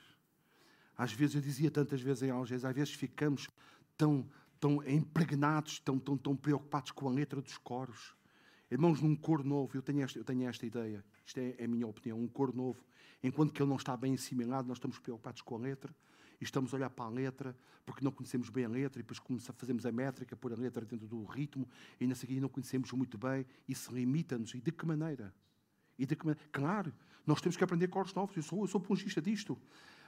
Às 0.98 1.14
vezes, 1.14 1.36
eu 1.36 1.42
dizia 1.42 1.70
tantas 1.70 2.02
vezes 2.02 2.24
em 2.24 2.30
Algés, 2.30 2.66
às 2.66 2.76
vezes 2.76 2.94
ficamos 2.94 3.50
tão, 3.98 4.28
tão 4.60 4.84
impregnados, 4.88 5.80
tão, 5.80 6.00
tão, 6.00 6.18
tão 6.18 6.36
preocupados 6.36 6.92
com 6.92 7.08
a 7.08 7.12
letra 7.12 7.42
dos 7.42 7.58
coros. 7.58 8.16
Irmãos, 8.70 9.02
num 9.02 9.16
cor 9.16 9.44
novo, 9.44 9.78
eu 9.78 9.82
tenho 9.82 10.02
esta, 10.02 10.20
eu 10.20 10.26
tenho 10.26 10.48
esta 10.48 10.66
ideia, 10.66 11.04
isto 11.26 11.40
é, 11.40 11.56
é 11.58 11.66
a 11.66 11.68
minha 11.68 11.88
opinião, 11.88 12.20
um 12.20 12.28
cor 12.28 12.54
novo, 12.54 12.84
enquanto 13.24 13.54
que 13.54 13.62
ele 13.62 13.70
não 13.70 13.78
está 13.78 13.96
bem 13.96 14.14
assimilado, 14.14 14.68
nós 14.68 14.78
estamos 14.78 15.00
preocupados 15.00 15.42
com 15.42 15.56
a 15.56 15.60
letra, 15.60 15.96
e 16.40 16.44
estamos 16.44 16.74
a 16.74 16.78
olhar 16.78 16.90
para 16.90 17.06
a 17.06 17.10
letra, 17.10 17.56
porque 17.86 18.04
não 18.04 18.12
conhecemos 18.12 18.50
bem 18.50 18.66
a 18.66 18.70
letra, 18.70 19.00
e 19.00 19.04
depois 19.04 19.22
fazemos 19.56 19.86
a 19.86 19.92
métrica, 19.92 20.36
pôr 20.36 20.54
a 20.54 20.56
letra 20.56 20.86
dentro 20.86 21.08
do 21.08 21.24
ritmo, 21.26 21.68
e 22.00 22.06
na 22.06 22.16
seguinte 22.16 22.40
não 22.40 22.50
conhecemos 22.50 22.92
muito 22.92 23.18
bem, 23.18 23.46
isso 23.68 23.94
limita-nos. 23.94 24.54
E 24.54 24.62
de 24.62 24.72
que 24.72 24.86
maneira? 24.86 25.34
E 25.98 26.06
de 26.06 26.16
que 26.16 26.26
maneira? 26.26 26.48
Claro, 26.52 26.94
nós 27.26 27.42
temos 27.42 27.58
que 27.58 27.64
aprender 27.64 27.88
cores 27.88 28.14
novos, 28.14 28.36
eu 28.36 28.44
sou, 28.44 28.62
eu 28.62 28.68
sou 28.68 28.80
pungista 28.80 29.22
disto. 29.22 29.58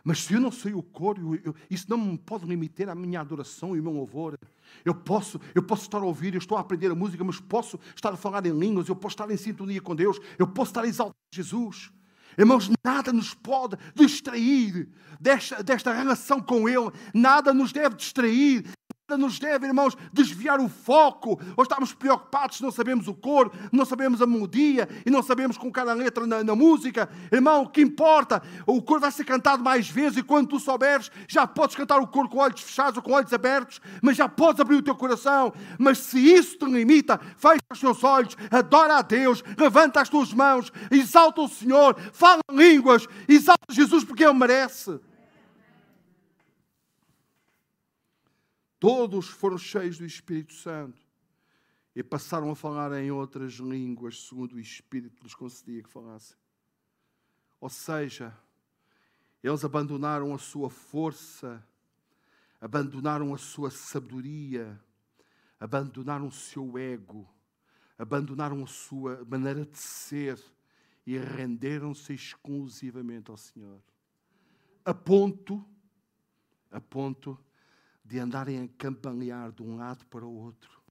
Mas 0.03 0.23
se 0.23 0.34
eu 0.34 0.39
não 0.39 0.51
sei 0.51 0.73
o 0.73 0.82
coro, 0.82 1.36
eu, 1.36 1.41
eu, 1.45 1.55
isso 1.69 1.86
não 1.89 1.97
me 1.97 2.17
pode 2.17 2.45
limitar 2.45 2.89
a 2.89 2.95
minha 2.95 3.19
adoração 3.19 3.75
e 3.75 3.80
o 3.80 3.84
meu 3.84 3.91
louvor. 3.91 4.38
Eu 4.86 4.95
posso, 4.95 5.39
eu 5.53 5.61
posso 5.61 5.84
estar 5.84 5.97
a 5.97 6.05
ouvir, 6.05 6.34
eu 6.34 6.38
estou 6.38 6.57
a 6.57 6.61
aprender 6.61 6.89
a 6.91 6.95
música, 6.95 7.23
mas 7.23 7.39
posso 7.39 7.80
estar 7.95 8.13
a 8.13 8.17
falar 8.17 8.45
em 8.45 8.57
línguas, 8.57 8.88
eu 8.88 8.95
posso 8.95 9.13
estar 9.13 9.30
em 9.30 9.38
sintonia 9.38 9.82
com 9.82 9.95
Deus, 9.95 10.19
eu 10.38 10.47
posso 10.47 10.71
estar 10.71 10.84
a 10.84 10.88
exaltar 10.88 11.15
Jesus. 11.34 11.91
Irmãos, 12.38 12.69
nada 12.84 13.11
nos 13.11 13.34
pode 13.34 13.77
distrair 13.95 14.88
desta, 15.19 15.63
desta 15.63 15.93
relação 15.93 16.39
com 16.41 16.67
Ele, 16.67 16.91
nada 17.13 17.53
nos 17.53 17.71
deve 17.71 17.95
distrair 17.95 18.65
nos 19.18 19.39
deve, 19.39 19.68
irmãos, 19.68 19.97
desviar 20.12 20.60
o 20.60 20.70
foco, 20.70 21.39
ou 21.55 21.64
estamos 21.64 21.93
preocupados, 21.93 22.62
não 22.62 22.72
sabemos 22.72 23.07
o 23.07 23.14
cor, 23.14 23.51
não 23.72 23.86
sabemos 23.86 24.22
a 24.22 24.28
melodia 24.28 24.88
e 25.05 25.10
não 25.10 25.22
sabemos 25.22 25.57
colocar 25.57 25.88
a 25.88 25.93
letra 25.93 26.26
na, 26.26 26.43
na, 26.43 26.55
música. 26.55 27.10
Irmão, 27.32 27.64
o 27.64 27.70
que 27.70 27.82
importa? 27.82 28.41
O 28.66 28.82
cor 28.82 28.99
vai 28.99 29.12
ser 29.12 29.24
cantado 29.24 29.64
mais 29.64 29.89
vezes 29.89 30.18
e 30.18 30.24
quando 30.24 30.49
tu 30.49 30.60
souberes, 30.60 31.12
já 31.28 31.45
podes 31.47 31.76
cantar 31.76 31.99
o 31.99 32.07
cor 32.07 32.28
com 32.30 32.39
olhos 32.39 32.62
fechados 32.62 32.97
ou 32.97 33.03
com 33.03 33.12
olhos 33.12 33.34
abertos, 33.34 33.82
mas 34.01 34.18
já 34.18 34.28
podes 34.28 34.60
abrir 34.60 34.76
o 34.76 34.84
teu 34.84 34.95
coração. 34.95 35.53
Mas 35.78 35.99
se 35.99 36.20
isso 36.20 36.57
te 36.57 36.66
limita, 36.66 37.20
fecha 37.38 37.60
os 37.72 37.80
teus 37.80 38.03
olhos, 38.03 38.36
adora 38.51 38.97
a 38.97 39.01
Deus, 39.01 39.43
levanta 39.57 40.01
as 40.01 40.10
tuas 40.10 40.34
mãos, 40.34 40.72
exalta 40.91 41.41
o 41.41 41.47
Senhor, 41.47 41.95
fala 42.14 42.41
línguas, 42.51 43.07
exalta 43.28 43.74
Jesus 43.74 44.03
porque 44.03 44.24
Ele 44.24 44.34
merece. 44.34 44.99
Todos 48.80 49.27
foram 49.27 49.57
cheios 49.57 49.97
do 49.97 50.05
Espírito 50.05 50.53
Santo 50.53 51.01
e 51.93 52.01
passaram 52.01 52.49
a 52.49 52.55
falar 52.55 52.93
em 52.93 53.11
outras 53.11 53.53
línguas, 53.55 54.27
segundo 54.27 54.53
o 54.53 54.59
Espírito 54.59 55.21
lhes 55.21 55.36
concedia 55.36 55.84
que 55.84 55.89
falassem. 55.89 56.38
Ou 57.59 57.69
seja, 57.69 58.34
eles 59.43 59.65
abandonaram 59.65 60.34
a 60.34 60.38
sua 60.38 60.69
força, 60.69 61.61
abandonaram 62.61 63.34
a 63.34 63.38
sua 63.38 63.69
sabedoria, 63.69 64.80
abandonaram 65.59 66.27
o 66.27 66.32
seu 66.32 66.77
ego, 66.77 67.30
abandonaram 67.97 68.63
a 68.63 68.67
sua 68.67 69.25
maneira 69.25 69.65
de 69.65 69.77
ser 69.77 70.41
e 71.05 71.17
renderam-se 71.17 72.13
exclusivamente 72.13 73.30
ao 73.30 73.36
Senhor. 73.36 73.82
A 74.86 74.93
ponto, 74.93 75.65
a 76.71 76.80
ponto 76.80 77.38
de 78.10 78.18
andarem 78.18 78.64
a 78.64 78.68
campanear 78.70 79.51
de 79.51 79.62
um 79.62 79.78
lado 79.78 80.03
para 80.07 80.26
o 80.26 80.34
outro, 80.34 80.82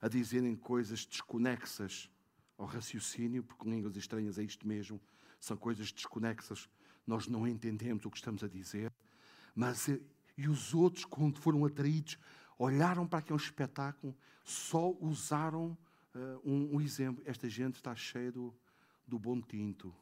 a 0.00 0.06
dizerem 0.06 0.54
coisas 0.54 1.04
desconexas 1.04 2.08
ao 2.56 2.66
raciocínio, 2.66 3.42
porque 3.42 3.68
línguas 3.68 3.96
estranhas 3.96 4.38
é 4.38 4.44
isto 4.44 4.64
mesmo, 4.64 5.00
são 5.40 5.56
coisas 5.56 5.90
desconexas, 5.90 6.68
nós 7.04 7.26
não 7.26 7.48
entendemos 7.48 8.04
o 8.04 8.10
que 8.12 8.18
estamos 8.18 8.44
a 8.44 8.48
dizer, 8.48 8.92
mas 9.56 9.88
E 10.38 10.48
os 10.48 10.72
outros, 10.72 11.04
quando 11.04 11.40
foram 11.40 11.64
atraídos, 11.64 12.16
olharam 12.56 13.08
para 13.08 13.18
aquele 13.18 13.40
espetáculo, 13.40 14.16
só 14.44 14.92
usaram 15.00 15.76
uh, 16.14 16.40
um, 16.44 16.76
um, 16.76 16.80
exemplo. 16.80 17.24
Esta 17.26 17.48
gente 17.48 17.76
está 17.76 17.96
cheia 17.96 18.30
do, 18.30 18.54
do 19.04 19.18
bom 19.18 19.40
tinto. 19.40 19.92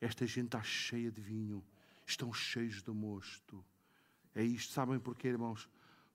Esta 0.00 0.26
gente 0.26 0.46
está 0.46 0.62
cheia 0.62 1.10
de 1.10 1.22
vinho. 1.22 1.64
Estão 2.04 2.30
cheios 2.32 2.82
de 2.82 2.90
mosto. 2.90 3.64
É 4.34 4.42
isto. 4.42 4.72
Sabem 4.72 4.98
porquê, 4.98 5.28
irmãos? 5.28 5.68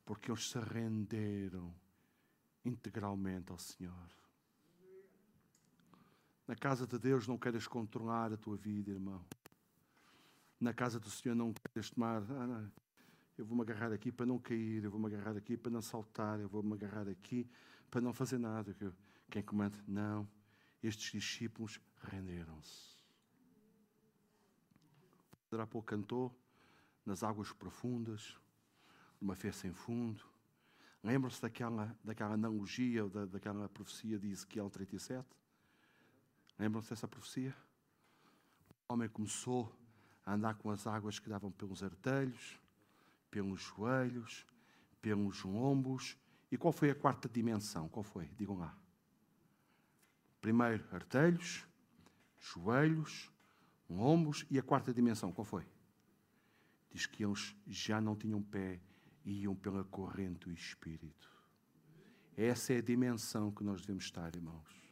Porque 0.06 0.32
eles 0.32 0.50
se 0.50 0.60
renderam 0.60 1.74
integralmente 2.64 3.52
ao 3.52 3.58
Senhor. 3.58 4.10
Na 6.48 6.56
casa 6.56 6.86
de 6.86 7.00
Deus 7.00 7.28
não 7.28 7.38
queiras 7.38 7.68
controlar 7.68 8.32
a 8.32 8.38
tua 8.38 8.56
vida, 8.56 8.92
irmão. 8.92 9.26
Na 10.60 10.74
casa 10.74 11.00
do 11.00 11.10
Senhor 11.10 11.36
não 11.36 11.54
queiras 11.54 11.90
tomar. 11.90 12.22
Ah, 12.32 12.48
não, 12.48 12.72
eu 13.38 13.46
vou-me 13.46 13.64
agarrar 13.64 13.92
aqui 13.92 14.12
para 14.12 14.26
não 14.26 14.40
cair, 14.40 14.84
eu 14.84 14.92
vou-me 14.92 15.08
agarrar 15.08 15.36
aqui 15.36 15.58
para 15.58 15.72
não 15.72 15.82
saltar, 15.82 16.40
eu 16.40 16.48
vou-me 16.48 16.74
agarrar 16.74 17.08
aqui 17.10 17.50
para 17.90 18.00
não 18.00 18.14
fazer 18.14 18.38
nada. 18.38 18.76
Quem 19.30 19.44
comanda? 19.44 19.78
Não. 19.88 20.28
Estes 20.82 21.12
discípulos 21.12 21.80
renderam-se. 22.04 22.96
Há 25.52 25.82
cantou 25.84 26.36
nas 27.06 27.24
águas 27.24 27.52
profundas, 27.52 28.38
numa 29.22 29.36
fé 29.36 29.52
sem 29.52 29.72
fundo. 29.72 30.24
Lembram-se 31.04 31.42
daquela, 31.42 31.96
daquela 32.04 32.34
analogia, 32.34 33.08
da, 33.08 33.26
daquela 33.26 33.70
profecia 33.70 34.18
de 34.18 34.30
Ezequiel 34.30 34.70
37? 34.70 35.26
Lembram-se 36.58 36.90
dessa 36.90 37.08
profecia? 37.08 37.56
O 38.88 38.94
homem 38.94 39.08
começou 39.08 39.72
a 40.26 40.34
andar 40.34 40.56
com 40.56 40.72
as 40.72 40.88
águas 40.88 41.20
que 41.20 41.30
davam 41.30 41.52
pelos 41.52 41.84
artelhos, 41.84 42.60
pelos 43.30 43.62
joelhos, 43.62 44.46
pelos 45.02 45.44
lombos. 45.44 46.18
E 46.52 46.58
qual 46.58 46.72
foi 46.72 46.90
a 46.90 46.96
quarta 46.96 47.30
dimensão? 47.30 47.88
Qual 47.88 48.04
foi? 48.04 48.28
Digam 48.38 48.58
lá. 48.58 48.76
Primeiro, 50.42 50.84
artelhos, 50.92 51.66
joelhos, 52.40 53.32
lombos. 53.90 54.46
E 54.50 54.58
a 54.58 54.64
quarta 54.64 54.94
dimensão, 54.94 55.32
qual 55.32 55.46
foi? 55.46 55.68
Diz 56.96 57.06
que 57.06 57.26
eles 57.26 57.54
já 57.68 58.00
não 58.00 58.16
tinham 58.16 58.42
pé 58.42 58.80
e 59.26 59.42
iam 59.42 59.54
pela 59.54 59.84
corrente 59.84 60.48
do 60.48 60.54
Espírito. 60.54 61.30
Essa 62.38 62.72
é 62.72 62.78
a 62.78 62.82
dimensão 62.82 63.52
que 63.52 63.66
nós 63.66 63.82
devemos 63.82 64.06
estar, 64.06 64.34
irmãos 64.34 64.86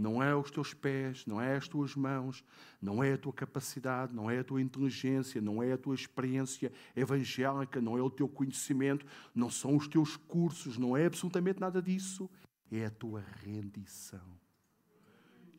não 0.00 0.22
é 0.22 0.34
os 0.34 0.50
teus 0.50 0.72
pés, 0.72 1.26
não 1.26 1.38
é 1.38 1.56
as 1.56 1.68
tuas 1.68 1.94
mãos, 1.94 2.42
não 2.80 3.04
é 3.04 3.12
a 3.12 3.18
tua 3.18 3.34
capacidade, 3.34 4.14
não 4.14 4.30
é 4.30 4.38
a 4.38 4.44
tua 4.44 4.62
inteligência, 4.62 5.42
não 5.42 5.62
é 5.62 5.72
a 5.72 5.78
tua 5.78 5.94
experiência 5.94 6.72
evangélica, 6.96 7.82
não 7.82 7.98
é 7.98 8.02
o 8.02 8.08
teu 8.08 8.26
conhecimento, 8.26 9.04
não 9.34 9.50
são 9.50 9.76
os 9.76 9.86
teus 9.86 10.16
cursos, 10.16 10.78
não 10.78 10.96
é 10.96 11.04
absolutamente 11.04 11.60
nada 11.60 11.82
disso. 11.82 12.30
É 12.72 12.86
a 12.86 12.90
tua 12.90 13.22
rendição. 13.44 14.40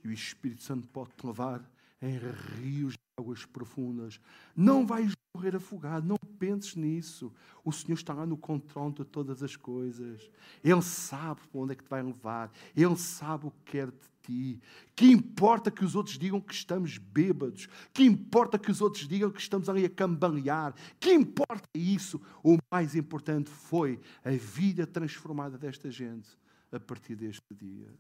E 0.04 0.08
o 0.08 0.12
Espírito 0.12 0.64
Santo 0.64 0.88
pode 0.88 1.12
te 1.12 1.24
levar 1.24 1.64
em 2.02 2.18
rios 2.58 2.94
de 2.94 3.00
águas 3.20 3.46
profundas. 3.46 4.20
Não 4.56 4.88
vais 4.88 5.14
morrer 5.34 5.56
afogado, 5.56 6.08
não 6.08 6.18
penses 6.38 6.76
nisso. 6.76 7.32
O 7.64 7.72
Senhor 7.72 7.96
está 7.96 8.14
lá 8.14 8.26
no 8.26 8.38
controle 8.38 8.94
de 8.94 9.06
todas 9.06 9.42
as 9.42 9.56
coisas. 9.56 10.30
Ele 10.64 10.82
sabe 10.82 11.42
para 11.52 11.62
onde 11.62 11.74
é 11.74 11.76
que 11.76 11.84
te 11.84 11.90
vai 11.90 12.04
levar. 12.04 12.52
Ele 12.76 12.96
sabe 12.98 13.48
o 13.48 13.52
que 13.52 13.72
quer 13.72 13.88
de 13.88 13.98
ti. 14.22 14.62
Que 14.96 15.06
importa 15.06 15.72
que 15.72 15.86
os 15.86 15.96
outros 15.96 16.18
digam 16.18 16.42
que 16.42 16.54
estamos 16.54 16.98
bêbados? 16.98 17.68
Que 17.94 18.04
importa 18.04 18.60
que 18.60 18.70
os 18.70 18.82
outros 18.82 19.08
digam 19.08 19.32
que 19.32 19.40
estamos 19.40 19.70
ali 19.70 19.86
a 19.86 19.90
cambalear? 19.90 20.74
Que 21.00 21.14
importa 21.14 21.68
isso? 21.74 22.22
O 22.44 22.58
mais 22.72 22.96
importante 22.96 23.50
foi 23.50 24.00
a 24.24 24.32
vida 24.32 24.86
transformada 24.86 25.58
desta 25.58 25.90
gente 25.90 26.30
a 26.72 26.80
partir 26.80 27.16
deste 27.16 27.42
dia. 27.54 27.94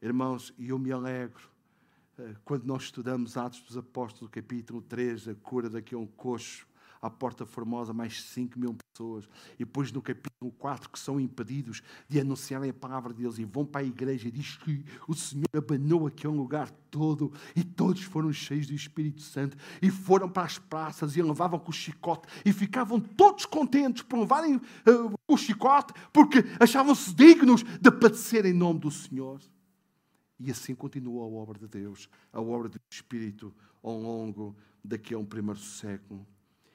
Irmãos, 0.00 0.52
e 0.58 0.68
eu 0.68 0.78
me 0.78 0.92
alegro 0.92 1.53
quando 2.44 2.64
nós 2.64 2.84
estudamos 2.84 3.36
Atos 3.36 3.60
dos 3.62 3.76
Apóstolos, 3.76 4.30
capítulo 4.30 4.80
3, 4.82 5.28
a 5.28 5.34
cura 5.34 5.68
daquele 5.68 6.06
coxo 6.16 6.66
à 7.04 7.10
Porta 7.10 7.44
Formosa 7.44 7.92
mais 7.92 8.22
5 8.22 8.58
mil 8.58 8.74
pessoas. 8.74 9.28
E 9.54 9.58
depois 9.58 9.92
no 9.92 10.00
capítulo 10.00 10.50
4, 10.52 10.88
que 10.88 10.98
são 10.98 11.20
impedidos 11.20 11.82
de 12.08 12.18
anunciarem 12.18 12.70
a 12.70 12.74
palavra 12.74 13.12
de 13.12 13.20
Deus 13.20 13.38
e 13.38 13.44
vão 13.44 13.66
para 13.66 13.82
a 13.82 13.84
igreja 13.84 14.28
e 14.28 14.30
diz 14.30 14.56
que 14.56 14.82
o 15.06 15.14
Senhor 15.14 15.44
abanou 15.54 16.06
aquele 16.06 16.34
lugar 16.34 16.70
todo 16.90 17.30
e 17.54 17.62
todos 17.62 18.02
foram 18.02 18.32
cheios 18.32 18.66
do 18.66 18.74
Espírito 18.74 19.20
Santo 19.20 19.56
e 19.82 19.90
foram 19.90 20.30
para 20.30 20.44
as 20.44 20.58
praças 20.58 21.14
e 21.16 21.22
levavam 21.22 21.58
com 21.58 21.70
o 21.70 21.74
chicote 21.74 22.26
e 22.44 22.52
ficavam 22.52 22.98
todos 22.98 23.44
contentes 23.44 24.02
por 24.02 24.20
levarem 24.20 24.56
uh, 24.56 25.14
o 25.28 25.36
chicote 25.36 25.92
porque 26.12 26.44
achavam-se 26.58 27.14
dignos 27.14 27.62
de 27.62 27.90
padecer 27.90 28.46
em 28.46 28.54
nome 28.54 28.80
do 28.80 28.90
Senhor. 28.90 29.40
E 30.38 30.50
assim 30.50 30.74
continuou 30.74 31.22
a 31.22 31.42
obra 31.42 31.58
de 31.58 31.68
Deus, 31.68 32.08
a 32.32 32.40
obra 32.40 32.68
do 32.68 32.80
Espírito 32.90 33.54
ao 33.82 33.98
longo 33.98 34.56
daquele 34.82 35.24
primeiro 35.24 35.60
século. 35.60 36.26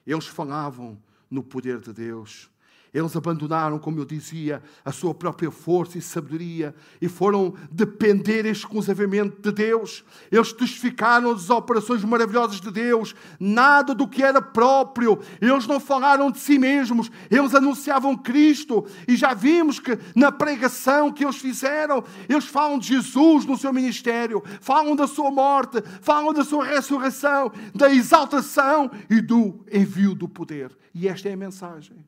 Eles 0.05 0.27
falavam 0.27 1.01
no 1.29 1.43
poder 1.43 1.79
de 1.79 1.93
Deus. 1.93 2.49
Eles 2.93 3.15
abandonaram, 3.15 3.77
como 3.77 3.99
eu 3.99 4.05
dizia, 4.05 4.63
a 4.83 4.91
sua 4.91 5.13
própria 5.13 5.51
força 5.51 5.97
e 5.97 6.01
sabedoria 6.01 6.73
e 6.99 7.07
foram 7.07 7.53
depender 7.71 8.45
exclusivamente 8.45 9.37
de 9.41 9.51
Deus. 9.51 10.03
Eles 10.31 10.51
testificaram 10.51 11.31
as 11.31 11.49
operações 11.49 12.03
maravilhosas 12.03 12.59
de 12.59 12.71
Deus, 12.71 13.13
nada 13.39 13.93
do 13.93 14.07
que 14.07 14.23
era 14.23 14.41
próprio. 14.41 15.19
Eles 15.39 15.67
não 15.67 15.79
falaram 15.79 16.31
de 16.31 16.39
si 16.39 16.57
mesmos, 16.57 17.11
eles 17.29 17.53
anunciavam 17.53 18.17
Cristo. 18.17 18.85
E 19.07 19.15
já 19.15 19.35
vimos 19.35 19.79
que 19.79 19.97
na 20.15 20.31
pregação 20.31 21.11
que 21.11 21.23
eles 21.23 21.37
fizeram, 21.37 22.03
eles 22.27 22.45
falam 22.45 22.79
de 22.79 22.87
Jesus 22.87 23.45
no 23.45 23.57
seu 23.57 23.71
ministério, 23.71 24.43
falam 24.61 24.95
da 24.95 25.05
sua 25.05 25.29
morte, 25.29 25.83
falam 26.01 26.33
da 26.33 26.43
sua 26.43 26.65
ressurreição, 26.65 27.51
da 27.75 27.93
exaltação 27.93 28.89
e 29.09 29.21
do 29.21 29.63
envio 29.71 30.15
do 30.15 30.27
poder. 30.27 30.75
E 30.93 31.07
esta 31.07 31.29
é 31.29 31.33
a 31.33 31.37
mensagem. 31.37 32.03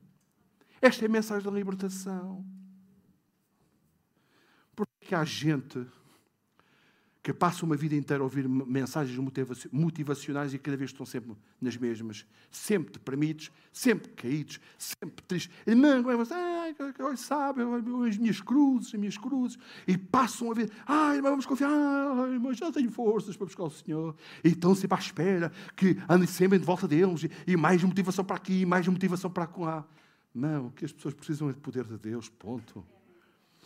Esta 0.82 1.04
é 1.04 1.06
a 1.06 1.10
mensagem 1.10 1.44
da 1.44 1.56
libertação. 1.56 2.44
Porque 4.74 5.14
há 5.14 5.24
gente 5.24 5.86
que 7.22 7.32
passa 7.32 7.64
uma 7.64 7.76
vida 7.76 7.94
inteira 7.94 8.20
a 8.20 8.24
ouvir 8.24 8.48
mensagens 8.48 9.16
motivacionais 9.70 10.52
e 10.52 10.58
cada 10.58 10.76
vez 10.76 10.90
estão 10.90 11.06
sempre 11.06 11.36
nas 11.60 11.76
mesmas, 11.76 12.26
sempre 12.50 12.94
deprimidos, 12.94 13.52
sempre 13.72 14.10
caídos, 14.10 14.58
sempre 14.76 15.22
tristes. 15.24 15.54
Irmão, 15.64 16.02
ai, 16.32 17.16
sabe, 17.16 17.62
as 18.08 18.18
minhas 18.18 18.40
cruzes, 18.40 18.88
as 18.88 18.98
minhas 18.98 19.16
cruzes, 19.16 19.56
e 19.86 19.96
passam 19.96 20.50
a 20.50 20.54
ver, 20.54 20.68
ai, 20.84 21.14
irmão, 21.18 21.30
vamos 21.30 21.46
confiar, 21.46 21.70
ai, 21.70 22.32
irmão, 22.32 22.52
já 22.52 22.72
tenho 22.72 22.90
forças 22.90 23.36
para 23.36 23.46
buscar 23.46 23.62
o 23.62 23.70
Senhor. 23.70 24.16
E 24.42 24.48
estão 24.48 24.74
sempre 24.74 24.96
à 24.96 24.98
espera 24.98 25.52
que 25.76 25.96
andem 26.08 26.26
sempre 26.26 26.58
de 26.58 26.64
volta 26.64 26.88
deles, 26.88 27.28
e 27.46 27.56
mais 27.56 27.84
motivação 27.84 28.24
para 28.24 28.34
aqui, 28.34 28.66
mais 28.66 28.88
motivação 28.88 29.30
para 29.30 29.48
lá. 29.58 29.86
Não, 30.34 30.68
o 30.68 30.70
que 30.70 30.84
as 30.84 30.92
pessoas 30.92 31.14
precisam 31.14 31.50
é 31.50 31.52
de 31.52 31.60
poder 31.60 31.84
de 31.84 31.98
Deus, 31.98 32.28
ponto. 32.28 32.84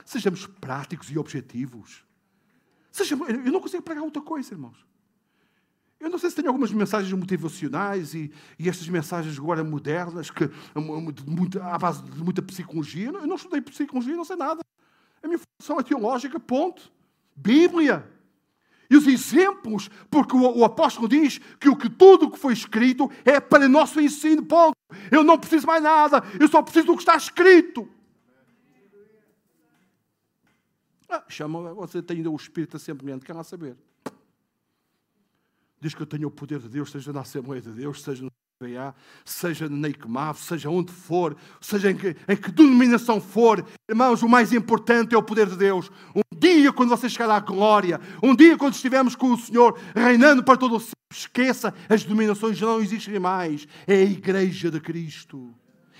Sejamos 0.05 0.47
práticos 0.47 1.11
e 1.11 1.19
objetivos. 1.19 2.05
Sejamos, 2.91 3.29
eu 3.29 3.53
não 3.53 3.61
consigo 3.61 3.83
pregar 3.83 4.03
outra 4.03 4.23
coisa, 4.23 4.55
irmãos. 4.55 4.85
Eu 5.99 6.11
não 6.11 6.19
sei 6.19 6.29
se 6.29 6.37
tenho 6.37 6.49
algumas 6.49 6.71
mensagens 6.73 7.13
motivacionais 7.13 8.15
e, 8.15 8.31
e 8.59 8.69
estas 8.69 8.87
mensagens 8.89 9.39
agora 9.39 9.65
modernas, 9.65 10.31
que, 10.31 10.51
muito, 11.27 11.61
à 11.63 11.79
base 11.79 12.03
de 12.03 12.23
muita 12.23 12.43
psicologia. 12.43 13.07
Eu 13.09 13.27
não 13.27 13.37
estudei 13.37 13.61
psicologia, 13.61 14.15
não 14.15 14.25
sei 14.25 14.37
nada. 14.37 14.61
A 15.23 15.27
minha 15.27 15.39
formação 15.39 15.81
é 15.81 15.83
teológica, 15.83 16.39
ponto. 16.39 16.93
Bíblia. 17.35 18.16
E 18.91 18.97
os 18.97 19.07
exemplos, 19.07 19.91
porque 20.11 20.35
o, 20.37 20.59
o 20.59 20.65
apóstolo 20.65 21.09
diz 21.09 21.39
que 21.59 21.69
o 21.69 21.77
que 21.77 21.89
tudo 21.89 22.31
que 22.31 22.39
foi 22.39 22.53
escrito 22.53 23.11
é 23.25 23.41
para 23.41 23.69
nosso 23.69 24.01
ensino, 24.01 24.45
ponto. 24.45 24.77
Eu 25.11 25.25
não 25.25 25.39
preciso 25.39 25.67
mais 25.67 25.83
nada, 25.83 26.23
eu 26.39 26.49
só 26.49 26.63
preciso 26.63 26.87
do 26.87 26.95
que 26.95 27.03
está 27.03 27.17
escrito. 27.17 27.89
Ah, 31.09 31.25
chama, 31.29 31.73
você 31.75 32.03
tem 32.03 32.19
ainda 32.19 32.31
o 32.31 32.37
Espírito 32.37 32.77
Assembleante, 32.77 33.25
quer 33.25 33.33
lá 33.33 33.45
saber. 33.45 33.77
Diz 35.81 35.95
que 35.95 36.03
eu 36.03 36.07
tenho 36.07 36.29
o 36.29 36.31
poder 36.31 36.59
de 36.59 36.69
Deus, 36.69 36.91
seja 36.91 37.13
na 37.13 37.21
Assembleia 37.21 37.63
de 37.63 37.71
Deus, 37.71 38.03
seja 38.03 38.25
no 38.25 38.31
CBA, 38.59 38.95
seja 39.25 39.69
no 39.69 39.77
Neikmav, 39.77 40.39
seja 40.39 40.71
onde 40.71 40.91
for, 40.91 41.37
seja 41.61 41.91
em 41.91 41.97
que, 41.97 42.17
em 42.27 42.37
que 42.37 42.51
denominação 42.51 43.21
for. 43.21 43.65
Irmãos, 43.89 44.23
o 44.23 44.29
mais 44.29 44.53
importante 44.53 45.15
é 45.15 45.19
o 45.19 45.23
poder 45.23 45.47
de 45.47 45.57
Deus. 45.57 45.91
Um 46.15 46.23
dia, 46.39 46.73
quando 46.73 46.91
você 46.91 47.09
chegar 47.09 47.31
à 47.31 47.41
glória, 47.41 48.01
um 48.23 48.35
dia, 48.35 48.57
quando 48.57 48.75
estivermos 48.75 49.17
com 49.17 49.33
o 49.33 49.39
Senhor 49.39 49.79
reinando 49.95 50.43
para 50.43 50.57
todo 50.57 50.77
o 50.77 50.81
céu, 50.81 50.93
esqueça, 51.11 51.75
as 51.89 52.03
denominações 52.03 52.61
não 52.61 52.81
existem 52.81 53.19
mais. 53.19 53.67
É 53.87 53.95
a 53.95 54.05
igreja 54.05 54.71
de 54.71 54.81
Cristo. 54.81 55.55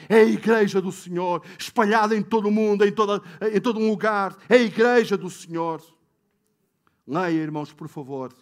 É 0.09 0.17
a 0.17 0.25
igreja 0.25 0.81
do 0.81 0.93
Senhor, 0.93 1.43
espalhada 1.59 2.15
em 2.15 2.23
todo 2.23 2.49
o 2.49 2.51
mundo, 2.51 2.85
em, 2.85 2.93
toda, 2.93 3.23
em 3.53 3.61
todo 3.61 3.81
um 3.81 3.89
lugar. 3.89 4.37
É 4.49 4.57
a 4.57 4.63
igreja 4.63 5.17
do 5.17 5.31
Senhor. 5.31 5.83
Leia, 7.07 7.41
irmãos, 7.41 7.73
por 7.73 7.89
favor, 7.89 8.33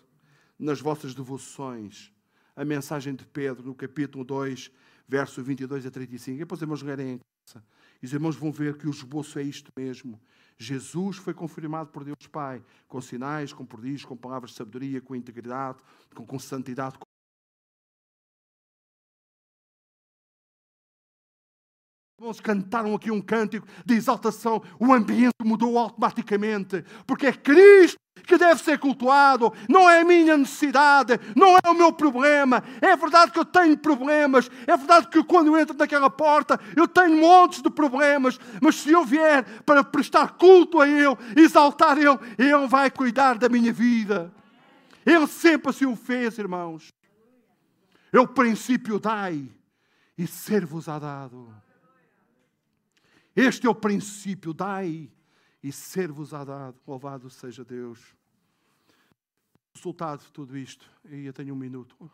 nas 0.59 0.81
vossas 0.81 1.15
devoções, 1.15 2.13
a 2.57 2.65
mensagem 2.65 3.15
de 3.15 3.25
Pedro, 3.25 3.65
no 3.65 3.75
capítulo 3.75 4.25
2, 4.25 4.71
verso 5.07 5.43
22 5.43 5.87
a 5.87 5.91
35. 5.91 6.37
E 6.37 6.39
depois 6.41 6.59
os 6.59 6.63
irmãos 6.63 6.83
lerem 6.83 7.13
em 7.13 7.21
casa. 7.47 7.65
E 8.03 8.07
os 8.07 8.13
irmãos 8.13 8.37
vão 8.37 8.51
ver 8.51 8.77
que 8.77 8.87
o 8.87 8.91
esboço 8.91 9.39
é 9.39 9.43
isto 9.43 9.71
mesmo. 9.77 10.21
Jesus 10.59 11.17
foi 11.17 11.35
confirmado 11.35 11.91
por 11.91 12.05
Deus 12.05 12.27
Pai, 12.31 12.63
com 12.87 13.01
sinais, 13.01 13.53
com 13.53 13.65
prodígios, 13.67 14.05
com 14.05 14.17
palavras 14.17 14.53
de 14.53 14.57
sabedoria, 14.57 15.01
com 15.01 15.15
integridade, 15.15 15.79
com, 16.15 16.25
com 16.25 16.39
santidade, 16.39 16.97
Irmãos, 22.17 22.39
cantaram 22.41 22.95
aqui 22.95 23.11
um 23.11 23.21
cântico 23.21 23.67
de 23.85 23.95
exaltação, 23.95 24.63
o 24.79 24.93
ambiente 24.93 25.35
mudou 25.43 25.77
automaticamente, 25.77 26.85
porque 27.05 27.27
é 27.27 27.33
Cristo 27.33 27.99
que 28.25 28.39
deve 28.39 28.63
ser 28.63 28.79
cultuado, 28.79 29.53
não 29.69 29.91
é 29.91 30.01
a 30.01 30.05
minha 30.05 30.37
necessidade, 30.37 31.19
não 31.35 31.57
é 31.57 31.69
o 31.69 31.75
meu 31.75 31.93
problema. 31.93 32.63
É 32.81 32.97
verdade 32.97 33.33
que 33.33 33.39
eu 33.41 33.45
tenho 33.45 33.77
problemas, 33.77 34.49
é 34.65 34.77
verdade 34.77 35.09
que 35.09 35.25
quando 35.25 35.49
eu 35.49 35.59
entro 35.59 35.77
naquela 35.77 36.09
porta 36.09 36.59
eu 36.77 36.87
tenho 36.87 37.21
montes 37.21 37.61
de 37.61 37.69
problemas, 37.69 38.39
mas 38.63 38.77
se 38.77 38.93
eu 38.93 39.05
vier 39.05 39.45
para 39.63 39.83
prestar 39.83 40.37
culto 40.39 40.81
a 40.81 40.89
Ele, 40.89 41.17
exaltar 41.37 41.99
Ele, 41.99 42.17
Ele 42.39 42.69
vai 42.69 42.93
cuidar 42.93 43.37
da 43.37 43.49
minha 43.49 43.73
vida. 43.73 44.33
Ele 45.05 45.27
sempre 45.27 45.71
assim 45.71 45.85
o 45.85 45.97
fez, 45.97 46.39
irmãos. 46.39 46.93
É 48.13 48.21
o 48.21 48.29
princípio 48.29 49.01
dai 49.01 49.51
e 50.17 50.29
ser-vos-á 50.29 51.01
dado. 51.01 51.53
Este 53.37 53.67
é 53.67 53.71
o 53.71 53.75
princípio, 53.75 54.55
dai 54.55 55.11
e 55.63 55.73
ser-vos-á 55.73 56.45
dado. 56.45 56.79
Louvado 56.87 57.29
seja 57.29 57.65
Deus. 57.65 58.15
O 59.75 59.77
resultado 59.77 60.21
de 60.21 60.33
tudo 60.33 60.57
isto, 60.57 60.89
e 61.07 61.27
eu 61.27 61.33
tenho 61.33 61.53
um 61.53 61.57
minuto. 61.57 62.11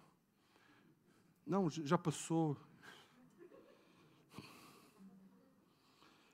Não, 1.47 1.69
já 1.69 1.99
passou. 1.99 2.57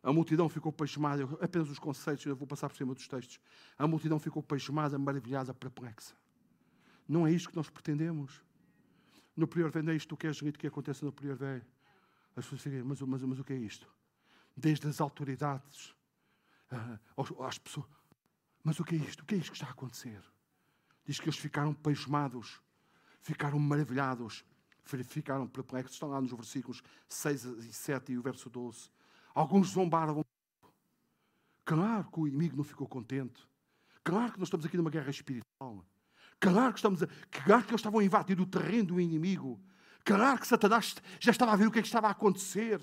A 0.03 0.12
multidão 0.12 0.49
ficou 0.49 0.70
pasmada, 0.70 1.24
apenas 1.41 1.68
os 1.68 1.80
conceitos, 1.80 2.24
eu 2.26 2.37
vou 2.37 2.47
passar 2.47 2.68
por 2.68 2.76
cima 2.76 2.95
dos 2.95 3.09
textos. 3.09 3.41
A 3.76 3.89
multidão 3.89 4.20
ficou 4.20 4.41
pasmada, 4.41 4.97
maravilhada, 4.97 5.53
perplexa. 5.53 6.14
Não 7.09 7.26
é 7.26 7.32
isto 7.32 7.51
que 7.51 7.57
nós 7.57 7.68
pretendemos. 7.68 8.41
No 9.37 9.49
prior 9.49 9.70
velho, 9.70 9.87
não 9.87 9.93
é 9.93 9.97
isto 9.97 10.07
que 10.07 10.14
tu 10.14 10.16
queres 10.16 10.41
que 10.57 10.66
aconteça 10.68 11.05
no 11.05 11.12
prior 11.12 11.34
velho. 11.34 11.66
As 12.37 12.45
pessoas 12.45 12.61
ficam, 12.61 12.84
mas, 12.84 13.01
mas, 13.01 13.22
mas 13.24 13.39
o 13.41 13.45
que 13.45 13.53
é 13.53 13.57
isto? 13.57 13.95
Desde 14.57 14.88
as 14.88 15.00
autoridades 15.00 15.94
uh, 16.72 17.44
às 17.44 17.59
pessoas. 17.59 17.86
Mas 18.64 18.80
o 18.80 18.84
que 18.84 18.96
é 18.96 18.98
isto? 18.98 19.22
O 19.22 19.26
que 19.26 19.34
é 19.34 19.38
isto 19.38 19.50
que 19.50 19.57
está 19.57 19.66
a 19.66 19.70
acontecer? 19.70 20.20
Diz 21.04 21.20
que 21.20 21.26
eles 21.26 21.38
ficaram 21.38 21.72
pasmados, 21.72 22.61
ficaram 23.22 23.59
maravilhados, 23.59 24.44
ficaram 24.82 25.46
perplexos. 25.46 25.92
Estão 25.92 26.09
lá 26.09 26.20
nos 26.20 26.32
versículos 26.32 26.82
6 27.09 27.44
e 27.44 27.72
7 27.72 28.12
e 28.12 28.18
o 28.18 28.22
verso 28.22 28.50
12. 28.50 28.90
Alguns 29.34 29.68
zombaram. 29.68 30.24
Claro 31.64 32.11
que 32.11 32.20
o 32.20 32.26
inimigo 32.26 32.57
não 32.57 32.64
ficou 32.64 32.88
contente. 32.88 33.46
Claro 34.02 34.32
que 34.32 34.38
nós 34.38 34.48
estamos 34.48 34.66
aqui 34.66 34.76
numa 34.76 34.90
guerra 34.90 35.11
espiritual. 35.11 35.84
Claro 36.38 36.72
que, 36.72 36.78
estamos 36.78 37.02
a... 37.02 37.07
claro 37.30 37.64
que 37.64 37.70
eles 37.70 37.80
estavam 37.80 38.00
a 38.00 38.04
invadir 38.04 38.40
o 38.40 38.46
terreno 38.46 38.88
do 38.88 39.00
inimigo. 39.00 39.61
Claro 40.04 40.40
que 40.40 40.46
Satanás 40.46 40.94
já 41.18 41.32
estava 41.32 41.52
a 41.52 41.57
ver 41.57 41.66
o 41.66 41.70
que 41.70 41.78
é 41.78 41.82
que 41.82 41.88
estava 41.88 42.09
a 42.09 42.12
acontecer. 42.12 42.80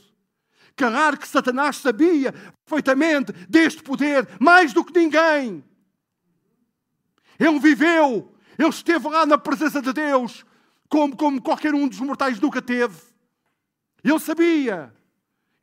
Claro 0.75 1.17
que 1.17 1.27
Satanás 1.27 1.77
sabia 1.77 2.33
perfeitamente 2.65 3.31
deste 3.47 3.83
poder 3.83 4.27
mais 4.39 4.73
do 4.73 4.83
que 4.83 4.97
ninguém. 4.97 5.63
Ele 7.39 7.59
viveu, 7.59 8.33
ele 8.57 8.69
esteve 8.69 9.07
lá 9.07 9.25
na 9.25 9.37
presença 9.37 9.81
de 9.81 9.91
Deus, 9.93 10.45
como, 10.87 11.15
como 11.15 11.41
qualquer 11.41 11.73
um 11.73 11.87
dos 11.87 11.99
mortais 11.99 12.39
nunca 12.39 12.61
teve. 12.61 12.99
Ele 14.03 14.19
sabia. 14.19 14.93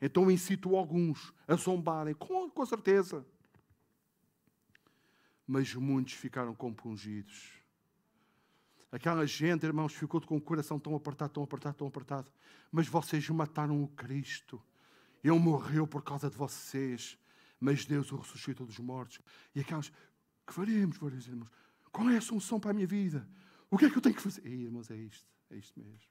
Então 0.01 0.31
incitou 0.31 0.75
alguns 0.75 1.31
a 1.47 1.55
zombarem, 1.55 2.13
com, 2.15 2.49
com 2.49 2.65
certeza. 2.65 3.25
Mas 5.45 5.73
muitos 5.75 6.13
ficaram 6.13 6.55
compungidos. 6.55 7.61
Aquela 8.91 9.25
gente, 9.25 9.65
irmãos, 9.65 9.93
ficou 9.93 10.19
com 10.21 10.35
o 10.35 10.41
coração 10.41 10.79
tão 10.79 10.95
apertado, 10.95 11.33
tão 11.33 11.43
apertado, 11.43 11.77
tão 11.77 11.87
apertado. 11.87 12.31
Mas 12.71 12.87
vocês 12.87 13.27
mataram 13.29 13.81
o 13.81 13.87
Cristo. 13.89 14.61
Ele 15.23 15.37
morreu 15.37 15.85
por 15.87 16.03
causa 16.03 16.29
de 16.29 16.35
vocês, 16.35 17.17
mas 17.59 17.85
Deus 17.85 18.11
o 18.11 18.15
ressuscitou 18.15 18.65
dos 18.65 18.79
mortos. 18.79 19.19
E 19.53 19.59
aquelas, 19.59 19.89
que 20.47 20.53
faremos, 20.53 20.97
vários 20.97 21.27
irmãos? 21.27 21.49
Qual 21.91 22.09
é 22.09 22.17
a 22.17 22.21
solução 22.21 22.59
para 22.59 22.71
a 22.71 22.73
minha 22.73 22.87
vida? 22.87 23.27
O 23.69 23.77
que 23.77 23.85
é 23.85 23.89
que 23.89 23.97
eu 23.97 24.01
tenho 24.01 24.15
que 24.15 24.21
fazer? 24.21 24.45
E, 24.45 24.63
irmãos, 24.63 24.89
é 24.89 24.95
isto, 24.95 25.27
é 25.49 25.57
isto 25.57 25.79
mesmo. 25.79 26.09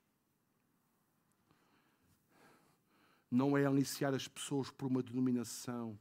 Não 3.30 3.56
é 3.56 3.64
aliciar 3.64 4.14
as 4.14 4.26
pessoas 4.26 4.70
por 4.70 4.86
uma 4.86 5.02
denominação. 5.02 5.98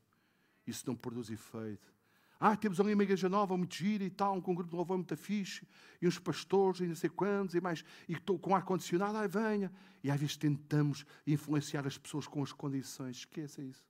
Isso 0.66 0.84
não 0.88 0.96
produz 0.96 1.30
efeito. 1.30 1.94
Ah, 2.40 2.56
temos 2.56 2.80
ali 2.80 2.94
uma 2.94 3.04
igreja 3.04 3.28
nova, 3.28 3.58
muito 3.58 3.76
gira 3.76 4.04
e 4.04 4.10
tal, 4.10 4.38
um 4.38 4.40
grupo 4.40 4.70
de 4.70 4.76
louvor 4.76 4.96
muito 4.96 5.18
fixe, 5.18 5.68
e 6.02 6.08
uns 6.08 6.18
pastores, 6.18 6.80
e 6.80 6.88
não 6.88 6.96
sei 6.96 7.10
quantos, 7.10 7.54
e 7.54 7.60
mais, 7.60 7.84
e 8.08 8.16
com 8.16 8.56
ar-condicionado, 8.56 9.18
ai 9.18 9.28
venha. 9.28 9.70
E 10.02 10.10
às 10.10 10.18
vezes 10.18 10.38
tentamos 10.38 11.06
influenciar 11.28 11.86
as 11.86 11.98
pessoas 11.98 12.28
com 12.28 12.42
as 12.42 12.54
condições. 12.54 13.18
Esqueça 13.18 13.62
isso. 13.62 13.84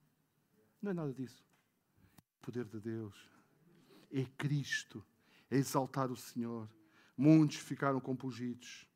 Não 0.81 0.89
é 0.89 0.93
nada 0.95 1.13
disso. 1.13 1.45
O 2.17 2.45
poder 2.45 2.65
de 2.65 2.79
Deus 2.79 3.29
é 4.11 4.25
Cristo, 4.35 5.05
é 5.51 5.57
exaltar 5.57 6.11
o 6.11 6.15
Senhor. 6.15 6.67
Muitos 7.15 7.57
ficaram 7.57 7.99
compungidos. 7.99 8.87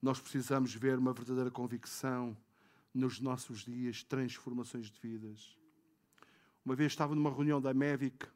Nós 0.00 0.18
precisamos 0.18 0.74
ver 0.74 0.98
uma 0.98 1.12
verdadeira 1.12 1.50
convicção 1.50 2.34
nos 2.94 3.20
nossos 3.20 3.64
dias, 3.64 4.02
transformações 4.02 4.90
de 4.90 4.98
vidas. 4.98 5.58
Uma 6.64 6.74
vez 6.74 6.92
estava 6.92 7.14
numa 7.14 7.30
reunião 7.30 7.60
da 7.60 7.74
MEVIC 7.74 8.26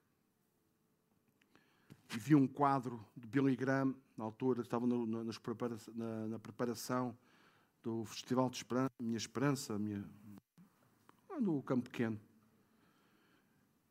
e 2.15 2.19
vi 2.19 2.35
um 2.35 2.47
quadro 2.47 3.05
de 3.17 3.27
Billy 3.27 3.57
Graham, 3.57 3.95
na 4.17 4.25
altura, 4.25 4.61
estava 4.61 4.87
no, 4.87 5.07
no, 5.07 5.25
na, 5.25 6.29
na, 6.29 6.39
preparação 6.39 7.17
do 7.83 8.05
Festival 8.05 8.51
de 8.51 8.57
Esperança, 8.57 8.93
Minha 9.01 9.17
Esperança, 9.17 9.79
minha, 9.79 10.05
no 11.41 11.63
Campo 11.63 11.89
Pequeno. 11.89 12.21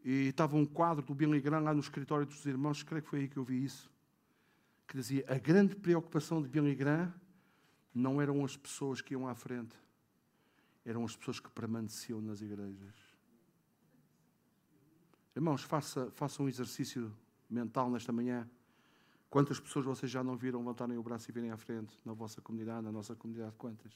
E 0.03 0.27
estava 0.27 0.55
um 0.55 0.65
quadro 0.65 1.05
do 1.05 1.13
Billy 1.15 1.41
Graham 1.41 1.63
lá 1.63 1.73
no 1.73 1.79
escritório 1.79 2.25
dos 2.25 2.45
irmãos, 2.45 2.83
creio 2.83 3.03
que 3.03 3.09
foi 3.09 3.19
aí 3.21 3.27
que 3.27 3.37
eu 3.37 3.43
vi 3.43 3.63
isso, 3.63 3.91
que 4.87 4.95
dizia, 4.95 5.25
a 5.27 5.37
grande 5.37 5.75
preocupação 5.75 6.41
de 6.41 6.47
Billy 6.47 6.75
Graham 6.75 7.13
não 7.93 8.21
eram 8.21 8.43
as 8.45 8.55
pessoas 8.55 9.01
que 9.01 9.13
iam 9.13 9.27
à 9.27 9.35
frente, 9.35 9.75
eram 10.85 11.03
as 11.03 11.15
pessoas 11.15 11.39
que 11.39 11.49
permaneciam 11.49 12.21
nas 12.21 12.41
igrejas. 12.41 12.95
Irmãos, 15.35 15.63
faça, 15.63 16.11
faça 16.11 16.41
um 16.43 16.49
exercício 16.49 17.15
mental 17.51 17.89
nesta 17.89 18.11
manhã. 18.11 18.49
Quantas 19.29 19.59
pessoas 19.59 19.85
vocês 19.85 20.11
já 20.11 20.23
não 20.23 20.35
viram 20.35 20.59
levantarem 20.59 20.97
o 20.97 21.03
braço 21.03 21.29
e 21.29 21.33
virem 21.33 21.51
à 21.51 21.57
frente 21.57 21.97
na 22.03 22.13
vossa 22.13 22.41
comunidade, 22.41 22.83
na 22.83 22.91
nossa 22.91 23.15
comunidade? 23.15 23.55
Quantas? 23.57 23.93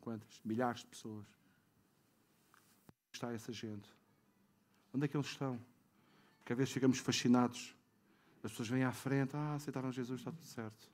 Quantas? 0.00 0.40
Milhares 0.44 0.80
de 0.80 0.86
pessoas. 0.86 1.26
Onde 2.86 3.12
está 3.12 3.32
essa 3.32 3.52
gente? 3.52 3.88
Onde 4.94 5.04
é 5.04 5.08
que 5.08 5.16
eles 5.16 5.26
estão? 5.26 5.60
Porque 6.38 6.52
às 6.52 6.58
vezes 6.58 6.72
ficamos 6.72 6.98
fascinados. 6.98 7.76
As 8.42 8.50
pessoas 8.50 8.68
vêm 8.68 8.84
à 8.84 8.92
frente, 8.92 9.36
ah, 9.36 9.54
aceitaram 9.54 9.92
Jesus, 9.92 10.20
está 10.20 10.32
tudo 10.32 10.46
certo. 10.46 10.90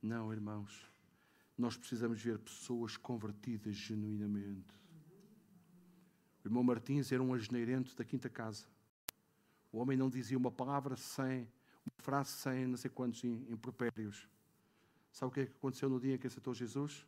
Não, 0.00 0.32
irmãos. 0.32 0.88
Nós 1.56 1.76
precisamos 1.76 2.20
ver 2.20 2.38
pessoas 2.38 2.96
convertidas 2.96 3.74
genuinamente. 3.74 4.74
O 6.44 6.48
irmão 6.48 6.62
Martins 6.62 7.10
era 7.10 7.22
um 7.22 7.32
asneirento 7.32 7.96
da 7.96 8.04
quinta 8.04 8.28
casa. 8.28 8.66
O 9.74 9.78
homem 9.78 9.96
não 9.96 10.08
dizia 10.08 10.38
uma 10.38 10.52
palavra 10.52 10.96
sem, 10.96 11.48
uma 11.84 11.98
frase 11.98 12.30
sem 12.30 12.64
não 12.64 12.76
sei 12.76 12.88
quantos 12.88 13.24
impropérios. 13.24 14.28
Sabe 15.10 15.30
o 15.30 15.34
que 15.34 15.40
é 15.40 15.46
que 15.46 15.52
aconteceu 15.52 15.88
no 15.88 15.98
dia 15.98 16.14
em 16.14 16.18
que 16.18 16.28
aceitou 16.28 16.54
Jesus? 16.54 17.04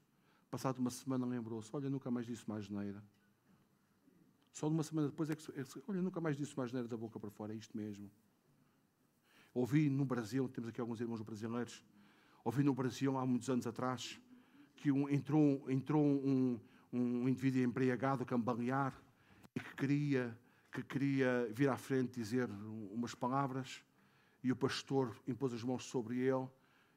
Passado 0.51 0.81
uma 0.81 0.91
semana 0.91 1.25
lembrou-se: 1.25 1.71
Olha, 1.73 1.89
nunca 1.89 2.11
mais 2.11 2.27
disse 2.27 2.43
mais 2.49 2.69
neira. 2.69 3.01
Só 4.51 4.67
uma 4.67 4.83
semana 4.83 5.07
depois 5.07 5.31
é 5.31 5.37
que. 5.37 5.45
Olha, 5.87 6.03
nunca 6.03 6.21
mais 6.21 6.37
disse 6.37 6.57
mais 6.57 6.73
neira 6.73 6.89
da 6.89 6.97
boca 6.97 7.21
para 7.21 7.31
fora, 7.31 7.53
é 7.53 7.57
isto 7.57 7.77
mesmo. 7.77 8.11
Ouvi 9.55 9.89
no 9.89 10.05
Brasil, 10.05 10.49
temos 10.49 10.69
aqui 10.69 10.81
alguns 10.81 11.01
irmãos 11.01 11.23
brasileiros, 11.23 11.85
ouvi 12.45 12.65
no 12.65 12.75
Brasil 12.75 13.17
há 13.17 13.25
muitos 13.25 13.49
anos 13.49 13.65
atrás 13.69 14.21
que 14.75 14.91
um, 14.91 15.09
entrou, 15.09 15.71
entrou 15.71 16.05
um, 16.05 16.59
um 16.93 17.29
indivíduo 17.29 17.63
embriagado, 17.63 18.27
cambalear, 18.27 18.93
e 19.55 19.61
que 19.61 19.77
queria 19.77 20.37
que 20.83 20.83
queria 20.83 21.49
vir 21.53 21.71
à 21.71 21.77
frente 21.77 22.21
dizer 22.21 22.51
umas 22.93 23.15
palavras 23.15 23.83
e 24.43 24.53
o 24.53 24.57
pastor 24.57 25.17
impôs 25.27 25.55
as 25.55 25.63
mãos 25.63 25.85
sobre 25.85 26.19
ele 26.19 26.47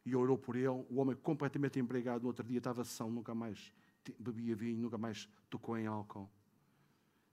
e 0.06 0.16
orou 0.16 0.38
por 0.38 0.56
ele. 0.56 0.68
O 0.68 0.96
homem 0.98 1.16
completamente 1.16 1.80
embriagado 1.80 2.22
no 2.22 2.28
outro 2.28 2.46
dia 2.46 2.58
estava 2.58 2.84
são, 2.84 3.10
nunca 3.10 3.34
mais 3.34 3.72
bebia 4.20 4.56
vinho, 4.56 4.82
nunca 4.82 4.98
mais 4.98 5.30
tocou 5.50 5.78
em 5.78 5.88
álcool. 5.88 6.30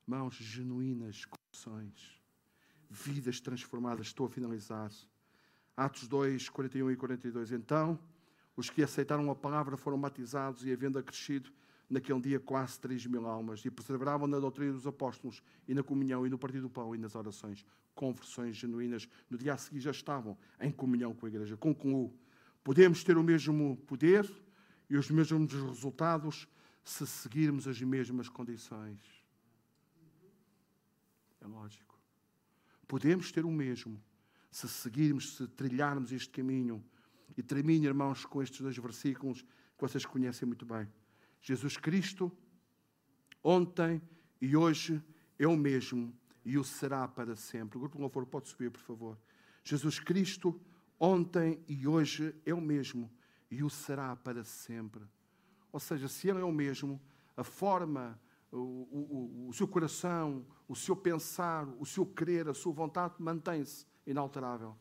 Mãos 0.07 0.34
genuínas, 0.34 1.24
corações, 1.24 2.22
vidas 2.88 3.40
transformadas. 3.40 4.07
Estou 4.07 4.26
a 4.26 4.28
finalizar. 4.28 4.90
Atos 5.76 6.07
2, 6.07 6.49
41 6.49 6.92
e 6.92 6.97
42. 6.97 7.51
Então, 7.51 7.99
os 8.57 8.70
que 8.70 8.82
aceitaram 8.84 9.28
a 9.30 9.34
palavra 9.34 9.76
foram 9.76 9.99
batizados 10.01 10.64
e, 10.64 10.72
havendo 10.72 10.99
acrescido 10.99 11.51
naquele 11.89 12.20
dia 12.20 12.41
quase 12.41 12.78
3 12.80 13.07
mil 13.07 13.26
almas 13.26 13.64
e 13.64 13.70
perseveravam 13.70 14.26
na 14.26 14.39
doutrina 14.39 14.72
dos 14.72 14.87
apóstolos 14.87 15.43
e 15.68 15.74
na 15.74 15.82
comunhão 15.82 16.26
e 16.26 16.30
no 16.30 16.39
partido 16.39 16.62
do 16.62 16.70
pão 16.70 16.95
e 16.95 16.99
nas 16.99 17.14
orações. 17.14 17.64
Conversões 17.95 18.57
genuínas. 18.57 19.09
No 19.30 19.39
dia 19.39 19.55
a 19.55 19.57
seguir 19.57 19.80
já 19.80 19.91
estavam 19.91 20.37
em 20.61 20.70
comunhão 20.70 21.14
com 21.14 21.26
a 21.26 21.28
igreja. 21.28 21.57
Concluo. 21.57 22.12
Podemos 22.62 23.05
ter 23.05 23.16
o 23.16 23.22
mesmo 23.22 23.76
poder 23.87 24.30
e 24.91 24.97
os 24.97 25.11
mesmos 25.11 25.53
resultados 25.53 26.49
se 26.84 27.07
seguirmos 27.07 27.66
as 27.66 27.80
mesmas 27.80 28.28
condições. 28.28 29.01
É 31.41 31.47
lógico. 31.47 31.99
Podemos 32.87 33.30
ter 33.30 33.45
o 33.45 33.51
mesmo 33.51 34.01
se 34.57 34.66
seguirmos, 34.68 35.37
se 35.37 35.47
trilharmos 35.49 36.12
este 36.12 36.30
caminho. 36.30 36.82
E 37.37 37.43
termino, 37.43 37.84
irmãos, 37.84 38.24
com 38.24 38.43
estes 38.43 38.62
dois 38.62 38.76
versículos 38.78 39.43
que 39.43 39.80
vocês 39.80 40.07
conhecem 40.07 40.47
muito 40.47 40.64
bem. 40.64 40.89
Jesus 41.41 41.76
Cristo, 41.76 42.30
ontem 43.43 44.03
e 44.41 44.57
hoje 44.57 45.03
é 45.39 45.47
o 45.47 45.57
mesmo 45.57 46.12
e 46.45 46.59
o 46.59 46.64
será 46.64 47.07
para 47.09 47.37
sempre. 47.37 47.76
O 47.76 47.80
grupo 47.80 47.97
de 47.97 48.03
louvor 48.03 48.26
pode 48.26 48.49
subir, 48.49 48.70
por 48.70 48.80
favor. 48.80 49.18
Jesus 49.64 49.99
Cristo, 49.99 50.61
ontem 50.99 51.62
e 51.68 51.87
hoje 51.87 52.34
é 52.45 52.55
o 52.55 52.61
mesmo 52.61 53.11
e 53.51 53.62
o 53.62 53.70
será 53.70 54.14
para 54.16 54.45
sempre. 54.45 55.03
Ou 55.72 55.80
seja, 55.80 56.09
se 56.09 56.28
Ele 56.28 56.41
é 56.41 56.45
o 56.45 56.53
mesmo, 56.53 57.01
a 57.37 57.45
forma, 57.45 58.18
o, 58.51 58.59
o, 58.59 59.49
o 59.49 59.53
seu 59.53 59.68
coração, 59.68 60.47
o 60.68 60.74
seu 60.74 60.97
pensar, 60.97 61.66
o 61.78 61.84
seu 61.84 62.07
querer, 62.07 62.49
a 62.49 62.55
sua 62.55 62.72
vontade 62.72 63.14
mantém-se 63.18 63.87
inalterável. 64.07 64.76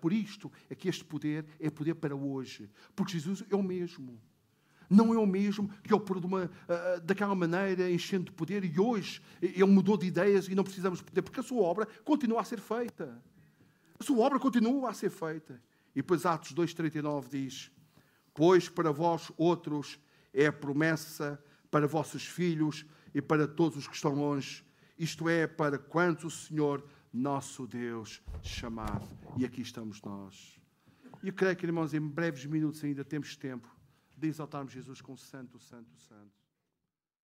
Por 0.00 0.12
isto 0.12 0.50
é 0.70 0.74
que 0.74 0.88
este 0.88 1.04
poder 1.04 1.46
é 1.60 1.70
poder 1.70 1.94
para 1.94 2.16
hoje. 2.16 2.70
Porque 2.94 3.12
Jesus 3.12 3.44
é 3.50 3.54
o 3.54 3.62
mesmo. 3.62 4.20
Não 4.88 5.12
é 5.12 5.18
o 5.18 5.26
mesmo 5.26 5.68
que 5.82 5.92
ele 5.92 6.00
por 6.00 6.16
uma, 6.18 6.44
uh, 6.44 7.00
daquela 7.02 7.34
maneira, 7.34 7.90
enchendo 7.90 8.26
de 8.26 8.32
poder, 8.32 8.64
e 8.64 8.78
hoje 8.78 9.20
ele 9.42 9.64
mudou 9.64 9.96
de 9.96 10.06
ideias 10.06 10.48
e 10.48 10.54
não 10.54 10.64
precisamos 10.64 11.00
de 11.00 11.04
poder, 11.04 11.22
porque 11.22 11.40
a 11.40 11.42
sua 11.42 11.62
obra 11.62 11.86
continua 12.04 12.40
a 12.40 12.44
ser 12.44 12.60
feita. 12.60 13.20
A 13.98 14.04
sua 14.04 14.18
obra 14.18 14.38
continua 14.38 14.90
a 14.90 14.94
ser 14.94 15.10
feita. 15.10 15.60
E 15.94 15.96
depois 16.02 16.26
Atos 16.26 16.52
2,39 16.54 17.28
diz: 17.30 17.70
Pois 18.34 18.68
para 18.68 18.92
vós 18.92 19.32
outros 19.36 19.98
é 20.32 20.46
a 20.46 20.52
promessa 20.52 21.42
para 21.70 21.86
vossos 21.86 22.26
filhos 22.26 22.84
e 23.14 23.22
para 23.22 23.48
todos 23.48 23.78
os 23.78 23.88
que 23.88 23.94
estão 23.94 24.14
longe, 24.14 24.64
isto 24.98 25.28
é, 25.28 25.46
para 25.46 25.78
quantos 25.78 26.24
o 26.24 26.46
Senhor 26.48 26.84
nosso 27.12 27.66
Deus 27.66 28.22
chamar. 28.42 29.02
E 29.36 29.44
aqui 29.44 29.62
estamos 29.62 30.02
nós. 30.02 30.60
E 31.22 31.28
eu 31.28 31.32
creio 31.32 31.56
que, 31.56 31.64
irmãos, 31.64 31.94
em 31.94 32.00
breves 32.00 32.44
minutos 32.44 32.84
ainda 32.84 33.04
temos 33.04 33.36
tempo 33.36 33.75
de 34.16 34.28
exaltarmos 34.28 34.72
Jesus 34.72 35.00
com 35.00 35.16
Santo, 35.16 35.58
Santo, 35.58 35.94
Santo. 35.96 36.45